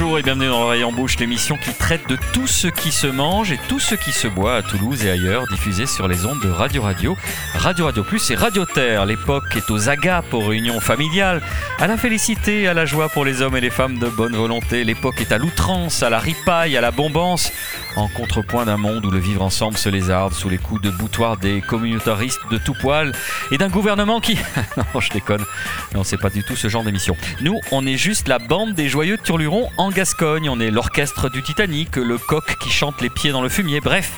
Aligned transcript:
Bonjour 0.00 0.18
et 0.18 0.22
bienvenue 0.22 0.46
dans 0.46 0.66
Rayon 0.66 0.92
Bouche, 0.92 1.18
l'émission 1.18 1.58
qui 1.58 1.74
traite 1.74 2.08
de 2.08 2.16
tout 2.32 2.46
ce 2.46 2.68
qui 2.68 2.90
se 2.90 3.06
mange 3.06 3.52
et 3.52 3.58
tout 3.68 3.78
ce 3.78 3.94
qui 3.94 4.12
se 4.12 4.28
boit 4.28 4.56
à 4.56 4.62
Toulouse 4.62 5.04
et 5.04 5.10
ailleurs, 5.10 5.46
diffusé 5.48 5.84
sur 5.84 6.08
les 6.08 6.24
ondes 6.24 6.40
de 6.40 6.48
Radio 6.48 6.80
Radio, 6.80 7.18
Radio 7.52 7.84
Radio 7.84 8.02
Plus 8.02 8.30
et 8.30 8.34
Radio 8.34 8.64
Terre. 8.64 9.04
L'époque 9.04 9.54
est 9.56 9.70
aux 9.70 9.90
agapes, 9.90 10.32
aux 10.32 10.40
réunions 10.40 10.80
familiales, 10.80 11.42
à 11.78 11.86
la 11.86 11.98
félicité, 11.98 12.66
à 12.66 12.72
la 12.72 12.86
joie 12.86 13.10
pour 13.10 13.26
les 13.26 13.42
hommes 13.42 13.58
et 13.58 13.60
les 13.60 13.68
femmes 13.68 13.98
de 13.98 14.08
bonne 14.08 14.34
volonté. 14.34 14.84
L'époque 14.84 15.20
est 15.20 15.32
à 15.32 15.38
l'outrance, 15.38 16.02
à 16.02 16.08
la 16.08 16.18
ripaille, 16.18 16.78
à 16.78 16.80
la 16.80 16.92
bombance, 16.92 17.52
en 17.94 18.08
contrepoint 18.08 18.64
d'un 18.64 18.78
monde 18.78 19.04
où 19.04 19.10
le 19.10 19.18
vivre 19.18 19.42
ensemble 19.42 19.76
se 19.76 19.90
lézarde 19.90 20.32
sous 20.32 20.48
les 20.48 20.56
coups 20.56 20.80
de 20.80 20.88
boutoir 20.88 21.36
des 21.36 21.60
communautaristes 21.60 22.40
de 22.50 22.56
tout 22.56 22.74
poil 22.80 23.12
et 23.50 23.58
d'un 23.58 23.68
gouvernement 23.68 24.20
qui... 24.20 24.38
non, 24.78 25.00
je 25.00 25.10
déconne. 25.10 25.44
Non, 25.94 26.04
c'est 26.04 26.16
pas 26.16 26.30
du 26.30 26.42
tout 26.42 26.56
ce 26.56 26.68
genre 26.68 26.84
d'émission. 26.84 27.18
Nous, 27.42 27.60
on 27.70 27.86
est 27.86 27.98
juste 27.98 28.28
la 28.28 28.38
bande 28.38 28.72
des 28.72 28.88
joyeux 28.88 29.18
turlurons 29.18 29.68
en 29.76 29.89
Gascogne. 29.90 30.48
On 30.48 30.60
est 30.60 30.70
l'orchestre 30.70 31.28
du 31.30 31.42
Titanic, 31.42 31.96
le 31.96 32.18
coq 32.18 32.56
qui 32.60 32.70
chante 32.70 33.00
les 33.00 33.10
pieds 33.10 33.32
dans 33.32 33.42
le 33.42 33.48
fumier. 33.48 33.80
Bref, 33.80 34.12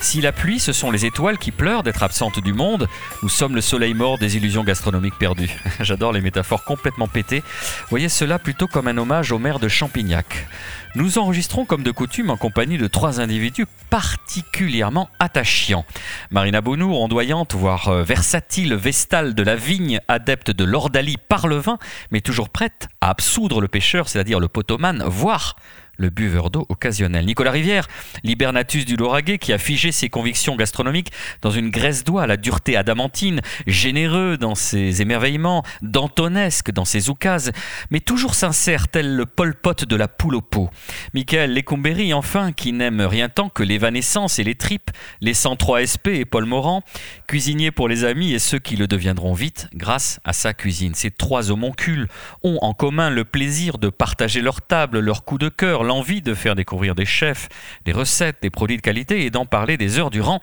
si 0.00 0.20
la 0.20 0.32
pluie, 0.32 0.58
ce 0.58 0.72
sont 0.72 0.90
les 0.90 1.06
étoiles 1.06 1.38
qui 1.38 1.52
pleurent 1.52 1.82
d'être 1.82 2.02
absentes 2.02 2.40
du 2.40 2.52
monde, 2.52 2.88
nous 3.22 3.28
sommes 3.28 3.54
le 3.54 3.60
soleil 3.60 3.94
mort 3.94 4.18
des 4.18 4.36
illusions 4.36 4.64
gastronomiques 4.64 5.18
perdues. 5.18 5.56
J'adore 5.80 6.12
les 6.12 6.20
métaphores 6.20 6.64
complètement 6.64 7.06
pétées. 7.06 7.42
Voyez 7.88 8.08
cela 8.08 8.38
plutôt 8.38 8.66
comme 8.66 8.88
un 8.88 8.98
hommage 8.98 9.32
au 9.32 9.38
maire 9.38 9.60
de 9.60 9.68
Champignac. 9.68 10.48
Nous 10.94 11.16
enregistrons 11.16 11.64
comme 11.64 11.82
de 11.82 11.90
coutume 11.90 12.28
en 12.28 12.36
compagnie 12.36 12.76
de 12.76 12.86
trois 12.86 13.18
individus 13.18 13.64
particulièrement 13.88 15.08
attachants. 15.20 15.86
Marina 16.30 16.60
Bonour, 16.60 17.00
ondoyante, 17.00 17.54
voire 17.54 17.88
euh, 17.88 18.02
versatile, 18.02 18.74
vestale 18.74 19.34
de 19.34 19.42
la 19.42 19.56
vigne, 19.56 20.00
adepte 20.08 20.50
de 20.50 20.64
l'ordalie 20.64 21.16
par 21.16 21.48
le 21.48 21.56
vin, 21.56 21.78
mais 22.10 22.20
toujours 22.20 22.50
prête 22.50 22.88
à 23.00 23.08
absoudre 23.08 23.62
le 23.62 23.68
pêcheur, 23.68 24.06
c'est-à-dire 24.06 24.38
le 24.38 24.48
potoman, 24.48 25.02
voire 25.06 25.56
le 25.96 26.10
buveur 26.10 26.50
d'eau 26.50 26.66
occasionnel. 26.68 27.26
Nicolas 27.26 27.50
Rivière, 27.50 27.86
libernatus 28.24 28.84
du 28.84 28.96
Lauragais, 28.96 29.38
qui 29.38 29.52
a 29.52 29.58
figé 29.58 29.92
ses 29.92 30.08
convictions 30.08 30.56
gastronomiques 30.56 31.12
dans 31.42 31.50
une 31.50 31.70
graisse 31.70 32.04
d'oie 32.04 32.22
à 32.22 32.26
la 32.26 32.36
dureté 32.36 32.76
adamantine, 32.76 33.40
généreux 33.66 34.36
dans 34.36 34.54
ses 34.54 35.02
émerveillements, 35.02 35.62
dantonesque 35.82 36.70
dans 36.70 36.84
ses 36.84 37.10
oukases, 37.10 37.52
mais 37.90 38.00
toujours 38.00 38.34
sincère 38.34 38.88
tel 38.88 39.14
le 39.16 39.26
Pol 39.26 39.54
Pot 39.54 39.84
de 39.84 39.96
la 39.96 40.08
poule 40.08 40.36
au 40.36 40.40
pot. 40.40 40.70
Michael 41.14 41.54
Lecumberi, 41.54 42.14
enfin, 42.14 42.52
qui 42.52 42.72
n'aime 42.72 43.00
rien 43.00 43.28
tant 43.28 43.48
que 43.48 43.62
l'évanescence 43.62 44.38
et 44.38 44.44
les 44.44 44.54
tripes, 44.54 44.90
les 45.20 45.34
103 45.34 45.86
SP 45.86 46.08
et 46.08 46.24
Paul 46.24 46.46
Morand, 46.46 46.82
cuisinier 47.26 47.70
pour 47.70 47.88
les 47.88 48.04
amis 48.04 48.32
et 48.32 48.38
ceux 48.38 48.58
qui 48.58 48.76
le 48.76 48.86
deviendront 48.86 49.34
vite 49.34 49.68
grâce 49.74 50.20
à 50.24 50.32
sa 50.32 50.54
cuisine. 50.54 50.94
Ces 50.94 51.10
trois 51.10 51.50
homoncules 51.50 52.08
ont 52.42 52.58
en 52.62 52.74
commun 52.74 53.10
le 53.10 53.24
plaisir 53.24 53.78
de 53.78 53.88
partager 53.88 54.40
leur 54.40 54.62
table, 54.62 54.98
leur 54.98 55.24
coup 55.24 55.38
de 55.38 55.48
cœur, 55.48 55.81
l'envie 55.84 56.22
de 56.22 56.34
faire 56.34 56.54
découvrir 56.54 56.94
des 56.94 57.04
chefs, 57.04 57.48
des 57.84 57.92
recettes, 57.92 58.38
des 58.42 58.50
produits 58.50 58.76
de 58.76 58.82
qualité 58.82 59.24
et 59.24 59.30
d'en 59.30 59.46
parler 59.46 59.76
des 59.76 59.98
heures 59.98 60.10
durant. 60.10 60.40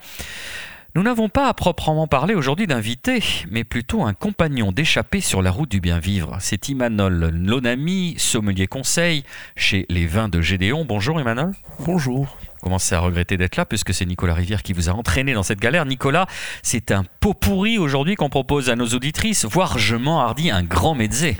Nous 0.96 1.04
n'avons 1.04 1.28
pas 1.28 1.46
à 1.46 1.54
proprement 1.54 2.08
parler 2.08 2.34
aujourd'hui 2.34 2.66
d'invité, 2.66 3.22
mais 3.48 3.62
plutôt 3.62 4.02
un 4.02 4.12
compagnon 4.12 4.72
d'échappée 4.72 5.20
sur 5.20 5.40
la 5.40 5.52
route 5.52 5.70
du 5.70 5.80
bien 5.80 6.00
vivre. 6.00 6.36
C'est 6.40 6.68
Imanol 6.68 7.30
Lonami, 7.32 8.16
sommelier 8.18 8.66
conseil 8.66 9.22
chez 9.54 9.86
les 9.88 10.06
vins 10.06 10.28
de 10.28 10.40
Gédéon. 10.40 10.84
Bonjour 10.84 11.20
Imanol. 11.20 11.52
Bonjour 11.78 12.36
commencez 12.60 12.94
à 12.94 13.00
regretter 13.00 13.36
d'être 13.36 13.56
là 13.56 13.64
puisque 13.64 13.94
c'est 13.94 14.06
Nicolas 14.06 14.34
Rivière 14.34 14.62
qui 14.62 14.72
vous 14.72 14.88
a 14.88 14.92
entraîné 14.92 15.34
dans 15.34 15.42
cette 15.42 15.60
galère. 15.60 15.84
Nicolas, 15.86 16.26
c'est 16.62 16.90
un 16.90 17.04
pot 17.20 17.34
pourri 17.34 17.78
aujourd'hui 17.78 18.16
qu'on 18.16 18.30
propose 18.30 18.70
à 18.70 18.76
nos 18.76 18.86
auditrices, 18.88 19.44
voire 19.44 19.78
je 19.78 19.96
m'en 19.96 20.20
hardis 20.20 20.50
un 20.50 20.62
grand 20.62 20.94
mezzé. 20.94 21.36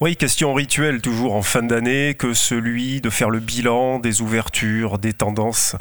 Oui, 0.00 0.16
question 0.16 0.52
rituelle 0.52 1.00
toujours 1.00 1.34
en 1.34 1.42
fin 1.42 1.62
d'année 1.62 2.14
que 2.14 2.34
celui 2.34 3.00
de 3.00 3.10
faire 3.10 3.30
le 3.30 3.40
bilan 3.40 3.98
des 3.98 4.20
ouvertures, 4.20 4.98
des 4.98 5.12
tendances 5.12 5.76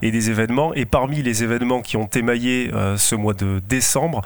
et 0.00 0.10
des 0.10 0.30
événements. 0.30 0.72
Et 0.74 0.86
parmi 0.86 1.22
les 1.22 1.42
événements 1.42 1.82
qui 1.82 1.96
ont 1.96 2.08
émaillé 2.08 2.70
euh, 2.72 2.96
ce 2.96 3.14
mois 3.14 3.34
de 3.34 3.60
décembre, 3.68 4.22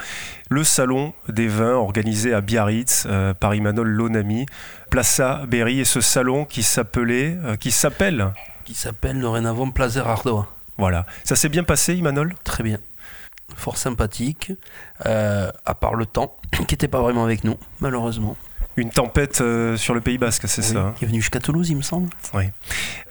le 0.51 0.65
salon 0.65 1.13
des 1.29 1.49
vins 1.49 1.75
organisé 1.75 2.33
à 2.35 2.41
Biarritz 2.41 3.05
euh, 3.07 3.35
par 3.35 3.55
Emmanuel 3.55 3.87
Lonami, 3.87 4.47
Plaza 4.91 5.43
Berry 5.49 5.81
et 5.81 5.85
ce 5.85 6.01
salon 6.01 6.45
qui 6.45 6.63
s'appelait, 6.63 7.37
euh, 7.45 7.57
qui 7.57 7.71
s'appelle 7.71 8.33
qui 8.73 8.81
s'appelle 8.81 9.21
dorénavant 9.21 9.71
Placer 9.71 10.01
Ardoa. 10.01 10.49
Voilà. 10.79 11.07
Ça 11.25 11.37
s'est 11.37 11.49
bien 11.49 11.65
passé, 11.65 11.95
Imanol? 11.95 12.35
Très 12.45 12.63
bien. 12.63 12.79
Fort 13.55 13.77
sympathique, 13.77 14.53
euh, 15.05 15.51
à 15.67 15.75
part 15.75 15.95
le 15.95 16.07
temps, 16.07 16.37
qui 16.53 16.73
n'était 16.73 16.89
pas 16.89 17.03
vraiment 17.03 17.25
avec 17.25 17.45
nous, 17.45 17.59
malheureusement. 17.81 18.37
Une 18.77 18.89
tempête 18.89 19.43
euh, 19.43 19.77
sur 19.77 19.93
le 19.93 20.01
Pays 20.01 20.17
Basque, 20.17 20.49
c'est 20.49 20.63
ça 20.63 20.79
hein? 20.79 20.95
Qui 20.97 21.05
est 21.05 21.09
venu 21.09 21.21
jusqu'à 21.21 21.41
Toulouse, 21.41 21.69
il 21.69 21.77
me 21.77 21.83
semble. 21.83 22.09
Oui. 22.33 22.45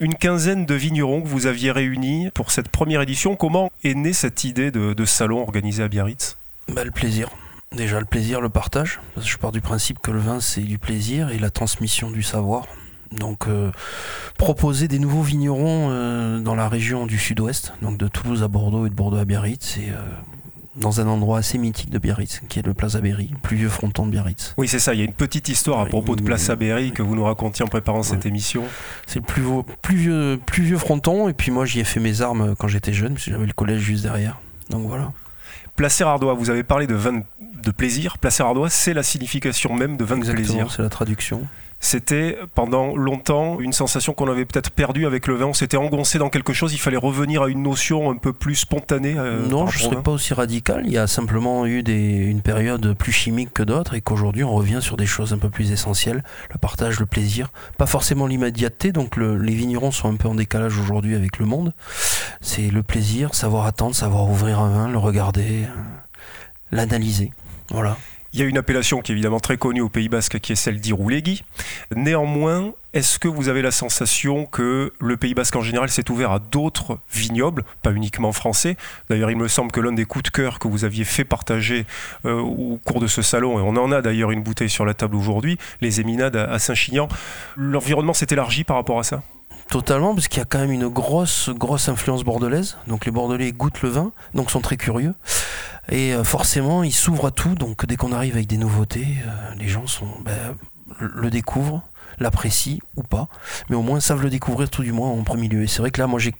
Une 0.00 0.16
quinzaine 0.16 0.66
de 0.66 0.74
vignerons 0.74 1.22
que 1.22 1.28
vous 1.28 1.46
aviez 1.46 1.70
réunis 1.70 2.30
pour 2.34 2.50
cette 2.50 2.68
première 2.68 3.00
édition. 3.00 3.36
Comment 3.36 3.70
est 3.84 3.94
née 3.94 4.12
cette 4.12 4.42
idée 4.42 4.72
de, 4.72 5.04
salon 5.04 5.42
organisé 5.42 5.84
à 5.84 5.88
Biarritz? 5.88 6.36
Bah, 6.68 6.82
Le 6.82 6.90
plaisir. 6.90 7.28
Déjà 7.70 8.00
le 8.00 8.06
plaisir, 8.06 8.40
le 8.40 8.48
partage. 8.48 9.00
Parce 9.14 9.26
que 9.26 9.32
je 9.32 9.38
pars 9.38 9.52
du 9.52 9.60
principe 9.60 10.00
que 10.00 10.10
le 10.10 10.18
vin, 10.18 10.40
c'est 10.40 10.60
du 10.62 10.78
plaisir 10.78 11.30
et 11.30 11.38
la 11.38 11.50
transmission 11.50 12.10
du 12.10 12.24
savoir. 12.24 12.66
Donc 13.18 13.46
euh, 13.46 13.70
proposer 14.38 14.88
des 14.88 14.98
nouveaux 14.98 15.22
vignerons 15.22 15.88
euh, 15.90 16.40
dans 16.40 16.54
la 16.54 16.68
région 16.68 17.06
du 17.06 17.18
sud-ouest, 17.18 17.72
donc 17.82 17.98
de 17.98 18.08
Toulouse 18.08 18.42
à 18.42 18.48
Bordeaux 18.48 18.86
et 18.86 18.90
de 18.90 18.94
Bordeaux 18.94 19.18
à 19.18 19.24
Biarritz, 19.24 19.74
c'est 19.74 19.90
euh, 19.90 20.02
dans 20.76 21.00
un 21.00 21.06
endroit 21.06 21.38
assez 21.38 21.58
mythique 21.58 21.90
de 21.90 21.98
Biarritz, 21.98 22.40
qui 22.48 22.58
est 22.58 22.66
le 22.66 22.72
Plaza 22.72 23.00
Berry, 23.00 23.28
le 23.30 23.38
plus 23.38 23.56
vieux 23.56 23.68
fronton 23.68 24.06
de 24.06 24.10
Biarritz. 24.10 24.54
Oui, 24.56 24.68
c'est 24.68 24.78
ça. 24.78 24.94
Il 24.94 25.00
y 25.00 25.02
a 25.02 25.04
une 25.04 25.12
petite 25.12 25.48
histoire 25.48 25.80
à 25.80 25.86
propos 25.86 26.16
de 26.16 26.22
Plaza 26.22 26.56
Berry 26.56 26.92
que 26.92 27.02
vous 27.02 27.14
nous 27.14 27.24
racontiez 27.24 27.64
en 27.64 27.68
préparant 27.68 28.02
cette 28.02 28.24
émission. 28.24 28.64
C'est 29.06 29.18
le 29.18 29.26
plus, 29.26 29.42
plus, 29.82 29.96
vieux, 29.96 30.40
plus 30.44 30.62
vieux 30.62 30.78
fronton, 30.78 31.28
et 31.28 31.34
puis 31.34 31.50
moi 31.50 31.66
j'y 31.66 31.80
ai 31.80 31.84
fait 31.84 32.00
mes 32.00 32.22
armes 32.22 32.54
quand 32.58 32.68
j'étais 32.68 32.92
jeune, 32.92 33.14
parce 33.14 33.26
que 33.26 33.30
j'avais 33.32 33.46
le 33.46 33.52
collège 33.52 33.80
juste 33.80 34.02
derrière. 34.02 34.38
Donc 34.70 34.86
voilà. 34.86 35.12
Placer 35.76 36.04
Ardois, 36.04 36.34
vous 36.34 36.50
avez 36.50 36.62
parlé 36.62 36.86
de 36.86 36.94
vin 36.94 37.22
de 37.40 37.70
plaisir. 37.70 38.18
Placer 38.18 38.42
Ardois, 38.42 38.70
c'est 38.70 38.94
la 38.94 39.02
signification 39.02 39.74
même 39.74 39.96
de 39.96 40.04
vin 40.04 40.18
de 40.18 40.30
plaisir. 40.30 40.70
C'est 40.70 40.82
la 40.82 40.88
traduction 40.88 41.46
c'était 41.82 42.38
pendant 42.54 42.96
longtemps 42.96 43.58
une 43.58 43.72
sensation 43.72 44.14
qu'on 44.14 44.30
avait 44.30 44.44
peut-être 44.44 44.70
perdue 44.70 45.04
avec 45.04 45.26
le 45.26 45.34
vin. 45.34 45.46
On 45.46 45.52
s'était 45.52 45.76
engoncé 45.76 46.16
dans 46.16 46.30
quelque 46.30 46.52
chose, 46.52 46.72
il 46.72 46.78
fallait 46.78 46.96
revenir 46.96 47.42
à 47.42 47.48
une 47.48 47.64
notion 47.64 48.08
un 48.08 48.16
peu 48.16 48.32
plus 48.32 48.54
spontanée. 48.54 49.16
Euh, 49.18 49.44
non, 49.48 49.66
je 49.66 49.78
ne 49.78 49.90
serais 49.90 50.02
pas 50.02 50.12
aussi 50.12 50.32
radical. 50.32 50.84
Il 50.86 50.92
y 50.92 50.96
a 50.96 51.08
simplement 51.08 51.66
eu 51.66 51.80
une 51.80 52.40
période 52.40 52.94
plus 52.94 53.10
chimique 53.10 53.52
que 53.52 53.64
d'autres 53.64 53.94
et 53.94 54.00
qu'aujourd'hui 54.00 54.44
on 54.44 54.54
revient 54.54 54.78
sur 54.80 54.96
des 54.96 55.06
choses 55.06 55.32
un 55.32 55.38
peu 55.38 55.50
plus 55.50 55.72
essentielles. 55.72 56.22
Le 56.52 56.58
partage, 56.58 57.00
le 57.00 57.06
plaisir, 57.06 57.48
pas 57.78 57.86
forcément 57.86 58.28
l'immédiateté. 58.28 58.92
Donc 58.92 59.16
les 59.16 59.54
vignerons 59.54 59.90
sont 59.90 60.08
un 60.08 60.16
peu 60.16 60.28
en 60.28 60.36
décalage 60.36 60.78
aujourd'hui 60.78 61.16
avec 61.16 61.40
le 61.40 61.46
monde. 61.46 61.74
C'est 62.40 62.70
le 62.70 62.84
plaisir, 62.84 63.34
savoir 63.34 63.66
attendre, 63.66 63.96
savoir 63.96 64.30
ouvrir 64.30 64.60
un 64.60 64.70
vin, 64.70 64.88
le 64.88 64.98
regarder, 64.98 65.64
euh, 65.64 65.82
l'analyser. 66.70 67.32
Voilà. 67.70 67.96
Il 68.34 68.40
y 68.40 68.42
a 68.42 68.46
une 68.46 68.56
appellation 68.56 69.02
qui 69.02 69.12
est 69.12 69.14
évidemment 69.14 69.40
très 69.40 69.58
connue 69.58 69.82
au 69.82 69.90
Pays 69.90 70.08
Basque 70.08 70.40
qui 70.40 70.52
est 70.52 70.56
celle 70.56 70.80
d'Iroulegui. 70.80 71.44
Néanmoins, 71.94 72.72
est-ce 72.94 73.18
que 73.18 73.28
vous 73.28 73.50
avez 73.50 73.60
la 73.60 73.70
sensation 73.70 74.46
que 74.46 74.90
le 74.98 75.16
Pays 75.18 75.34
Basque 75.34 75.54
en 75.54 75.60
général 75.60 75.90
s'est 75.90 76.10
ouvert 76.10 76.32
à 76.32 76.38
d'autres 76.38 76.98
vignobles, 77.12 77.62
pas 77.82 77.92
uniquement 77.92 78.32
français? 78.32 78.78
D'ailleurs, 79.10 79.30
il 79.30 79.36
me 79.36 79.48
semble 79.48 79.70
que 79.70 79.80
l'un 79.80 79.92
des 79.92 80.06
coups 80.06 80.22
de 80.24 80.30
cœur 80.30 80.58
que 80.58 80.66
vous 80.66 80.86
aviez 80.86 81.04
fait 81.04 81.24
partager 81.24 81.84
euh, 82.24 82.38
au 82.40 82.80
cours 82.82 83.00
de 83.00 83.06
ce 83.06 83.20
salon, 83.20 83.58
et 83.58 83.62
on 83.62 83.76
en 83.76 83.92
a 83.92 84.00
d'ailleurs 84.00 84.30
une 84.30 84.42
bouteille 84.42 84.70
sur 84.70 84.86
la 84.86 84.94
table 84.94 85.16
aujourd'hui, 85.16 85.58
les 85.82 86.00
Éminades 86.00 86.36
à 86.36 86.58
Saint-Chinian, 86.58 87.08
l'environnement 87.56 88.14
s'est 88.14 88.28
élargi 88.30 88.64
par 88.64 88.76
rapport 88.76 88.98
à 88.98 89.02
ça? 89.02 89.22
Totalement, 89.72 90.14
parce 90.14 90.28
qu'il 90.28 90.38
y 90.38 90.42
a 90.42 90.44
quand 90.44 90.58
même 90.58 90.70
une 90.70 90.88
grosse, 90.88 91.48
grosse 91.48 91.88
influence 91.88 92.24
bordelaise. 92.24 92.76
Donc 92.88 93.06
les 93.06 93.10
Bordelais 93.10 93.52
goûtent 93.52 93.80
le 93.80 93.88
vin, 93.88 94.12
donc 94.34 94.50
sont 94.50 94.60
très 94.60 94.76
curieux. 94.76 95.14
Et 95.88 96.12
euh, 96.12 96.24
forcément, 96.24 96.82
ils 96.82 96.92
s'ouvrent 96.92 97.28
à 97.28 97.30
tout. 97.30 97.54
Donc 97.54 97.86
dès 97.86 97.96
qu'on 97.96 98.12
arrive 98.12 98.34
avec 98.34 98.46
des 98.46 98.58
nouveautés, 98.58 99.06
euh, 99.26 99.54
les 99.56 99.68
gens 99.68 99.86
sont, 99.86 100.08
ben, 100.26 100.58
le 101.00 101.30
découvrent, 101.30 101.82
l'apprécient 102.18 102.80
ou 102.96 103.02
pas. 103.02 103.28
Mais 103.70 103.76
au 103.76 103.80
moins 103.80 103.98
savent 104.00 104.20
le 104.20 104.28
découvrir 104.28 104.68
tout 104.68 104.82
du 104.82 104.92
moins 104.92 105.08
en 105.08 105.22
premier 105.22 105.48
lieu. 105.48 105.62
Et 105.62 105.66
c'est 105.68 105.78
vrai 105.78 105.90
que 105.90 106.02
là, 106.02 106.06
moi, 106.06 106.20
j'ai 106.20 106.34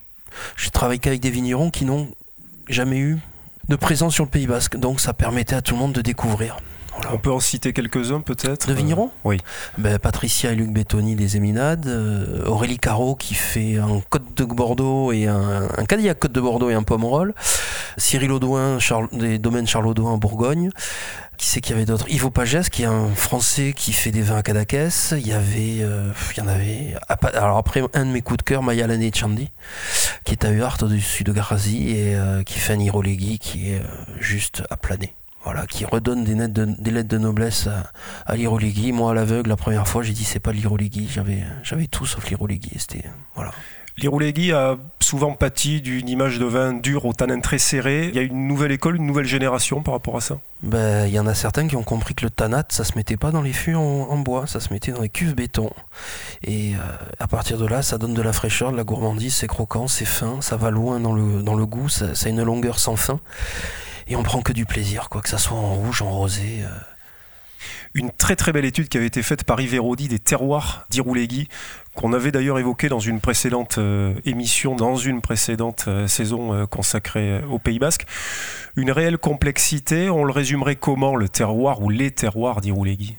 travaillé 0.71 0.99
qu'avec 0.99 1.19
des 1.19 1.31
vignerons 1.31 1.71
qui 1.71 1.85
n'ont 1.85 2.11
jamais 2.69 2.99
eu 2.99 3.17
de 3.67 3.75
présence 3.75 4.13
sur 4.13 4.25
le 4.25 4.29
Pays 4.29 4.45
Basque. 4.45 4.77
Donc 4.77 4.99
ça 4.99 5.15
permettait 5.15 5.55
à 5.55 5.63
tout 5.63 5.73
le 5.73 5.79
monde 5.79 5.93
de 5.93 6.01
découvrir. 6.01 6.57
On 7.11 7.17
peut 7.17 7.31
en 7.31 7.39
citer 7.39 7.73
quelques-uns 7.73 8.21
peut-être 8.21 8.67
De 8.67 8.73
vignerons 8.73 9.07
euh, 9.07 9.29
Oui. 9.29 9.37
Ben, 9.77 9.99
Patricia 9.99 10.51
et 10.51 10.55
Luc 10.55 10.71
Bettoni 10.71 11.15
des 11.15 11.37
Éminades, 11.37 11.87
euh, 11.87 12.45
Aurélie 12.45 12.77
Caro 12.77 13.15
qui 13.15 13.33
fait 13.33 13.77
un 13.77 14.01
Côte 14.09 14.35
de 14.35 14.45
Bordeaux 14.45 15.11
et 15.11 15.27
un, 15.27 15.67
un 15.77 15.85
Cadillac 15.85 16.19
Côte 16.19 16.31
de 16.31 16.41
Bordeaux 16.41 16.69
et 16.69 16.73
un 16.73 16.83
Pomerol, 16.83 17.33
Cyril 17.97 18.31
Audouin 18.31 18.77
des 19.11 19.37
domaines 19.39 19.67
Charles 19.67 19.87
Audouin 19.87 20.11
en 20.11 20.17
Bourgogne. 20.17 20.69
Qui 21.37 21.47
c'est 21.47 21.61
qu'il 21.61 21.73
y 21.73 21.75
avait 21.75 21.85
d'autres 21.85 22.07
Ivo 22.09 22.29
Pagès, 22.29 22.69
qui 22.69 22.83
est 22.83 22.87
un 22.87 23.09
Français 23.15 23.73
qui 23.75 23.91
fait 23.91 24.11
des 24.11 24.21
vins 24.21 24.37
à 24.37 24.43
Cadaqués. 24.43 24.89
Il 25.13 25.27
y 25.27 25.33
avait, 25.33 25.79
euh, 25.81 26.11
il 26.37 26.37
y 26.37 26.41
en 26.41 26.47
avait. 26.47 26.95
Alors 27.33 27.57
après, 27.57 27.81
un 27.95 28.05
de 28.05 28.11
mes 28.11 28.21
coups 28.21 28.37
de 28.37 28.43
cœur, 28.43 28.61
Maya 28.61 28.85
Lané 28.85 29.11
Chandi, 29.11 29.49
qui 30.25 30.33
est 30.33 30.45
à 30.45 30.51
Huart 30.51 30.83
au-dessus 30.83 31.23
de 31.23 31.31
Garazi 31.31 31.89
et 31.89 32.15
qui 32.45 32.59
fait 32.59 32.73
un 32.73 32.79
Irolegui 32.79 33.39
qui 33.39 33.71
est 33.71 33.81
juste 34.19 34.61
à 34.69 34.77
planer. 34.77 35.15
Voilà, 35.43 35.65
qui 35.67 35.85
redonne 35.85 36.23
des, 36.23 36.35
des 36.47 36.91
lettres 36.91 37.09
de 37.09 37.17
noblesse 37.17 37.67
à, 37.67 37.91
à 38.25 38.35
Moi, 38.37 39.11
à 39.11 39.13
l'aveugle, 39.13 39.49
la 39.49 39.57
première 39.57 39.87
fois, 39.87 40.03
j'ai 40.03 40.13
dit 40.13 40.23
c'est 40.23 40.39
pas 40.39 40.51
l'Iroligui. 40.51 41.07
J'avais, 41.11 41.43
j'avais 41.63 41.87
tout 41.87 42.05
sauf 42.05 42.29
l'Iroligui. 42.29 42.71
C'était 42.77 43.03
voilà. 43.35 43.51
L'Iroulegui 43.97 44.51
a 44.53 44.77
souvent 44.99 45.33
pâti 45.33 45.79
d'une 45.79 46.09
image 46.09 46.39
de 46.39 46.45
vin 46.45 46.73
dur 46.73 47.05
au 47.05 47.13
tanin 47.13 47.39
très 47.41 47.59
serré. 47.59 48.07
Il 48.07 48.15
y 48.15 48.19
a 48.19 48.23
une 48.23 48.47
nouvelle 48.47 48.71
école, 48.71 48.95
une 48.95 49.05
nouvelle 49.05 49.27
génération 49.27 49.83
par 49.83 49.93
rapport 49.93 50.17
à 50.17 50.21
ça? 50.21 50.39
Ben, 50.63 51.05
Il 51.05 51.13
y 51.13 51.19
en 51.19 51.27
a 51.27 51.35
certains 51.35 51.67
qui 51.67 51.75
ont 51.75 51.83
compris 51.83 52.15
que 52.15 52.25
le 52.25 52.31
tanat, 52.31 52.63
ça 52.69 52.85
se 52.85 52.93
mettait 52.95 53.17
pas 53.17 53.29
dans 53.29 53.43
les 53.43 53.53
fûts 53.53 53.75
en, 53.75 54.17
bois, 54.17 54.47
ça 54.47 54.59
se 54.59 54.73
mettait 54.73 54.91
dans 54.91 55.01
les 55.01 55.09
cuves 55.09 55.35
béton. 55.35 55.69
Et 56.43 56.73
euh, 56.73 56.79
à 57.19 57.27
partir 57.27 57.59
de 57.59 57.67
là, 57.67 57.83
ça 57.83 57.99
donne 57.99 58.15
de 58.15 58.21
la 58.23 58.33
fraîcheur, 58.33 58.71
de 58.71 58.77
la 58.77 58.83
gourmandise, 58.83 59.35
c'est 59.35 59.47
croquant, 59.47 59.87
c'est 59.87 60.05
fin, 60.05 60.41
ça 60.41 60.57
va 60.57 60.71
loin 60.71 60.99
dans 60.99 61.13
le, 61.13 61.43
dans 61.43 61.55
le 61.55 61.65
goût, 61.67 61.89
ça, 61.89 62.05
a 62.05 62.29
une 62.29 62.41
longueur 62.41 62.79
sans 62.79 62.95
fin. 62.95 63.19
Et 64.07 64.15
on 64.15 64.23
prend 64.23 64.41
que 64.41 64.53
du 64.53 64.65
plaisir, 64.65 65.09
quoi 65.09 65.21
que 65.21 65.29
ça 65.29 65.37
soit 65.37 65.57
en 65.57 65.75
rouge, 65.75 66.01
en 66.01 66.11
rosé. 66.11 66.63
Euh, 66.63 66.69
une 67.93 68.11
très 68.11 68.35
très 68.35 68.51
belle 68.51 68.65
étude 68.65 68.89
qui 68.89 68.97
avait 68.97 69.05
été 69.05 69.21
faite 69.21 69.43
par 69.43 69.61
Yves 69.61 69.75
Hérodi 69.75 70.07
des 70.07 70.19
terroirs 70.19 70.85
d'Iroulegui, 70.89 71.47
qu'on 71.95 72.13
avait 72.13 72.31
d'ailleurs 72.31 72.57
évoqué 72.57 72.89
dans 72.89 72.99
une 72.99 73.19
précédente 73.19 73.77
euh, 73.77 74.13
émission, 74.25 74.75
dans 74.75 74.95
une 74.95 75.21
précédente 75.21 75.85
euh, 75.87 76.07
saison 76.07 76.53
euh, 76.53 76.65
consacrée 76.65 77.41
au 77.43 77.59
Pays 77.59 77.79
Basque. 77.79 78.05
Une 78.75 78.91
réelle 78.91 79.17
complexité, 79.17 80.09
on 80.09 80.23
le 80.23 80.31
résumerait 80.31 80.75
comment 80.75 81.15
le 81.15 81.29
terroir 81.29 81.81
ou 81.81 81.89
les 81.89 82.11
terroirs 82.11 82.61
d'Iroulegui 82.61 83.15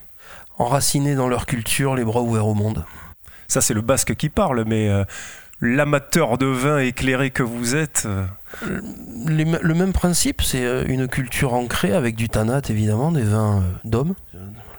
Enracinés 0.58 1.14
dans 1.14 1.28
leur 1.28 1.46
culture, 1.46 1.94
les 1.94 2.04
bras 2.04 2.22
ouverts 2.22 2.46
au 2.46 2.54
monde. 2.54 2.84
Ça 3.46 3.60
c'est 3.60 3.74
le 3.74 3.80
basque 3.80 4.14
qui 4.14 4.28
parle, 4.28 4.64
mais 4.66 4.88
l'amateur 5.60 6.38
de 6.38 6.46
vin 6.46 6.78
éclairé 6.78 7.30
que 7.30 7.42
vous 7.42 7.74
êtes 7.74 8.08
Le 8.62 9.74
même 9.74 9.92
principe, 9.92 10.42
c'est 10.42 10.84
une 10.86 11.08
culture 11.08 11.54
ancrée 11.54 11.92
avec 11.92 12.16
du 12.16 12.28
tanat 12.28 12.62
évidemment, 12.68 13.12
des 13.12 13.22
vins 13.22 13.62
d'hommes, 13.84 14.14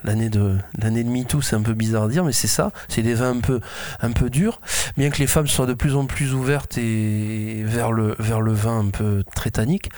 l'année 0.06 0.30
de 0.30 0.58
l'année 0.78 1.04
de 1.04 1.10
MeToo, 1.10 1.42
c'est 1.42 1.56
un 1.56 1.62
peu 1.62 1.74
bizarre 1.74 2.04
à 2.04 2.08
dire, 2.08 2.24
mais 2.24 2.32
c'est 2.32 2.48
ça. 2.48 2.72
C'est 2.88 3.02
des 3.02 3.16
vins 3.16 3.32
un 3.32 3.40
peu 3.40 3.60
un 4.02 4.12
peu 4.12 4.30
durs, 4.30 4.62
bien 4.98 5.10
que 5.10 5.18
les 5.18 5.28
femmes 5.28 5.48
soient 5.48 5.66
de 5.66 5.74
plus 5.74 5.96
en 5.96 6.06
plus 6.06 6.34
ouvertes 6.34 6.78
et 6.78 7.64
vers 7.64 7.92
le 7.92 8.16
vers 8.20 8.42
le 8.42 8.54
vin 8.54 8.80
un 8.80 8.90
peu 8.90 9.24
très 9.36 9.52
tannique, 9.52 9.90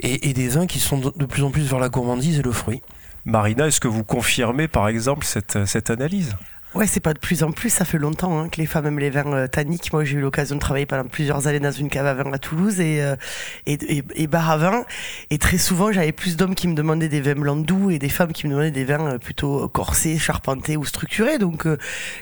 et, 0.00 0.32
des 0.32 0.48
vins 0.48 0.66
qui 0.66 0.80
sont 0.80 0.98
de 0.98 1.26
plus 1.26 1.42
en 1.42 1.50
plus 1.50 1.62
vers 1.62 1.78
la 1.78 1.88
gourmandise 1.88 2.38
et 2.38 2.42
le 2.42 2.52
fruit. 2.52 2.82
Marina, 3.24 3.66
est-ce 3.66 3.80
que 3.80 3.88
vous 3.88 4.04
confirmez 4.04 4.68
par 4.68 4.88
exemple 4.88 5.24
cette, 5.24 5.64
cette 5.66 5.90
analyse? 5.90 6.36
Ouais, 6.76 6.86
c'est 6.86 7.00
pas 7.00 7.14
de 7.14 7.18
plus 7.18 7.42
en 7.42 7.52
plus. 7.52 7.70
Ça 7.70 7.86
fait 7.86 7.96
longtemps 7.96 8.38
hein, 8.38 8.50
que 8.50 8.58
les 8.58 8.66
femmes 8.66 8.84
aiment 8.84 8.98
les 8.98 9.08
vins 9.08 9.32
euh, 9.32 9.46
tanniques. 9.46 9.90
Moi, 9.94 10.04
j'ai 10.04 10.18
eu 10.18 10.20
l'occasion 10.20 10.56
de 10.56 10.60
travailler 10.60 10.84
pendant 10.84 11.08
plusieurs 11.08 11.46
années 11.46 11.58
dans 11.58 11.72
une 11.72 11.88
cave 11.88 12.04
à 12.04 12.12
vin 12.12 12.30
à 12.30 12.38
Toulouse 12.38 12.80
et, 12.80 13.00
euh, 13.00 13.16
et, 13.64 14.02
et, 14.14 14.26
bar 14.26 14.50
à 14.50 14.58
vin. 14.58 14.84
Et 15.30 15.38
très 15.38 15.56
souvent, 15.56 15.90
j'avais 15.90 16.12
plus 16.12 16.36
d'hommes 16.36 16.54
qui 16.54 16.68
me 16.68 16.74
demandaient 16.74 17.08
des 17.08 17.22
vins 17.22 17.34
blancs 17.34 17.64
doux 17.64 17.90
et 17.90 17.98
des 17.98 18.10
femmes 18.10 18.34
qui 18.34 18.46
me 18.46 18.50
demandaient 18.52 18.72
des 18.72 18.84
vins 18.84 19.14
euh, 19.14 19.18
plutôt 19.18 19.66
corsés, 19.70 20.18
charpentés 20.18 20.76
ou 20.76 20.84
structurés. 20.84 21.38
Donc, 21.38 21.66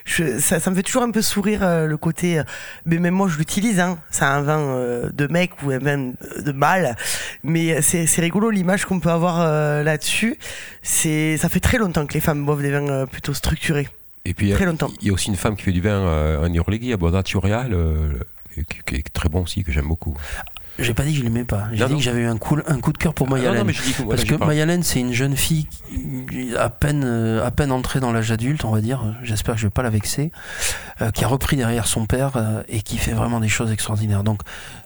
ça, 0.06 0.70
me 0.70 0.76
fait 0.76 0.84
toujours 0.84 1.02
un 1.02 1.10
peu 1.10 1.22
sourire 1.22 1.86
le 1.86 1.96
côté. 1.96 2.40
mais 2.84 2.98
même 2.98 3.14
moi, 3.14 3.26
je 3.26 3.38
l'utilise. 3.38 3.80
Hein. 3.80 3.98
C'est 4.12 4.24
un 4.24 4.42
vin 4.42 5.08
de 5.12 5.26
mec 5.26 5.50
ou 5.64 5.72
un 5.72 5.78
vin 5.78 6.12
de 6.38 6.52
mâle. 6.52 6.94
Mais 7.42 7.82
c'est 7.82 8.20
rigolo 8.20 8.50
l'image 8.50 8.84
qu'on 8.84 9.00
peut 9.00 9.10
avoir 9.10 9.40
là-dessus. 9.82 10.38
Ça 10.84 11.48
fait 11.48 11.60
très 11.60 11.78
longtemps 11.78 12.06
que 12.06 12.14
les 12.14 12.20
femmes 12.20 12.46
boivent 12.46 12.62
des 12.62 12.70
vins 12.70 13.06
plutôt 13.06 13.34
structurés. 13.34 13.88
Et 14.26 14.32
puis, 14.32 14.50
il 14.50 15.06
y 15.06 15.10
a 15.10 15.12
aussi 15.12 15.28
une 15.28 15.36
femme 15.36 15.54
qui 15.54 15.64
fait 15.64 15.72
du 15.72 15.82
vin 15.82 15.90
euh, 15.90 16.46
en 16.46 16.52
Irlégui, 16.52 16.92
à 16.94 16.96
Bois 16.96 17.12
euh, 17.14 18.18
qui, 18.86 18.94
est 18.94 19.12
très 19.12 19.28
bon 19.28 19.42
aussi, 19.42 19.64
que 19.64 19.72
j'aime 19.72 19.88
beaucoup. 19.88 20.16
J'ai 20.78 20.94
pas 20.94 21.04
dit 21.04 21.12
que 21.12 21.18
je 21.18 21.22
l'aimais 21.22 21.44
pas. 21.44 21.64
J'ai 21.72 21.86
dit 21.86 21.94
que 21.94 22.00
j'avais 22.00 22.22
eu 22.22 22.26
un 22.26 22.36
coup, 22.36 22.58
un 22.66 22.80
coup 22.80 22.92
de 22.92 22.98
cœur 22.98 23.14
pour 23.14 23.28
ah, 23.28 23.34
Mayalène. 23.34 23.70
Parce 24.08 24.24
que 24.24 24.34
Mayalène, 24.34 24.82
c'est 24.82 25.00
une 25.00 25.12
jeune 25.12 25.36
fille 25.36 25.68
à 26.58 26.68
peine, 26.68 27.04
euh, 27.04 27.46
à 27.46 27.50
peine 27.52 27.70
entrée 27.70 28.00
dans 28.00 28.12
l'âge 28.12 28.32
adulte, 28.32 28.64
on 28.64 28.70
va 28.70 28.80
dire. 28.80 29.00
J'espère 29.22 29.54
que 29.54 29.60
je 29.60 29.66
vais 29.66 29.70
pas 29.70 29.82
la 29.82 29.90
vexer. 29.90 30.32
Euh, 31.00 31.10
qui 31.10 31.24
a 31.24 31.28
repris 31.28 31.56
derrière 31.56 31.86
son 31.86 32.06
père 32.06 32.32
euh, 32.36 32.62
et 32.68 32.82
qui 32.82 32.98
fait 32.98 33.12
vraiment 33.12 33.40
des 33.40 33.48
choses 33.48 33.70
extraordinaires. 33.70 34.24
Donc, 34.24 34.40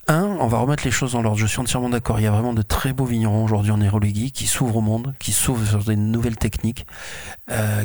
un, 0.09 0.25
on 0.25 0.47
va 0.47 0.59
remettre 0.59 0.85
les 0.85 0.91
choses 0.91 1.13
dans 1.13 1.23
l'ordre. 1.23 1.39
Je 1.39 1.47
suis 1.47 1.61
entièrement 1.61 1.89
d'accord. 1.89 2.21
Il 2.21 2.25
y 2.25 2.27
a 2.27 2.31
vraiment 2.31 2.53
de 2.53 2.63
très 2.63 2.93
beaux 2.93 3.07
vignerons 3.07 3.45
aujourd'hui 3.45 3.71
en 3.71 3.81
Érolégui 3.81 4.33
qui 4.33 4.47
s'ouvrent 4.47 4.77
au 4.77 4.83
monde, 4.83 5.15
qui 5.19 5.33
s'ouvrent 5.33 5.67
sur 5.67 5.85
des 5.85 5.97
nouvelles 5.97 6.37
techniques, 6.37 6.87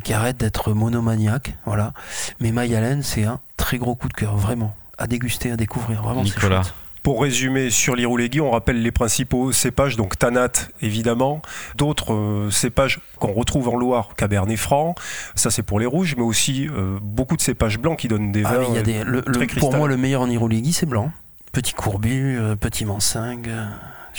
qui 0.04 0.14
arrêtent 0.14 0.38
d'être 0.38 0.74
monomaniaques. 0.74 1.56
Voilà. 1.66 1.94
Mais 2.40 2.52
Mayalène, 2.52 3.02
c'est 3.04 3.24
un 3.24 3.40
très 3.56 3.78
gros 3.78 3.96
coup 3.96 4.08
de 4.08 4.14
cœur, 4.14 4.36
vraiment. 4.36 4.76
À 4.98 5.08
déguster, 5.08 5.52
à 5.52 5.58
découvrir. 5.58 6.02
Vraiment, 6.02 6.24
c'est 6.26 6.40
chouette. 6.40 6.74
Pour 7.04 7.22
résumer 7.22 7.70
sur 7.70 7.98
l'Iroulégui, 7.98 8.40
on 8.40 8.52
rappelle 8.52 8.82
les 8.82 8.92
principaux 8.94 9.52
cépages, 9.52 9.98
donc 9.98 10.18
Tanat 10.18 10.52
évidemment, 10.82 11.42
d'autres 11.76 12.14
euh, 12.14 12.50
cépages 12.50 13.02
qu'on 13.20 13.34
retrouve 13.34 13.68
en 13.68 13.76
Loire, 13.76 14.16
Cabernet 14.16 14.58
Franc, 14.58 14.96
ça 15.36 15.52
c'est 15.52 15.64
pour 15.64 15.82
les 15.82 15.86
rouges, 15.86 16.16
mais 16.16 16.24
aussi 16.24 16.70
euh, 16.70 16.98
beaucoup 17.02 17.36
de 17.36 17.42
cépages 17.42 17.78
blancs 17.78 18.00
qui 18.00 18.08
donnent 18.08 18.32
des 18.32 18.44
ah 18.46 18.58
vins. 18.58 18.74
y 18.74 18.78
a 18.78 19.06
euh, 19.06 19.22
pour 19.60 19.76
moi, 19.76 19.90
le 19.90 19.98
meilleur 19.98 20.22
en 20.22 20.30
Iroulégui, 20.30 20.72
c'est 20.72 20.86
blanc. 20.86 21.12
Petit 21.52 21.74
courbu, 21.74 22.40
petit 22.60 22.86
mansingue 22.86 23.52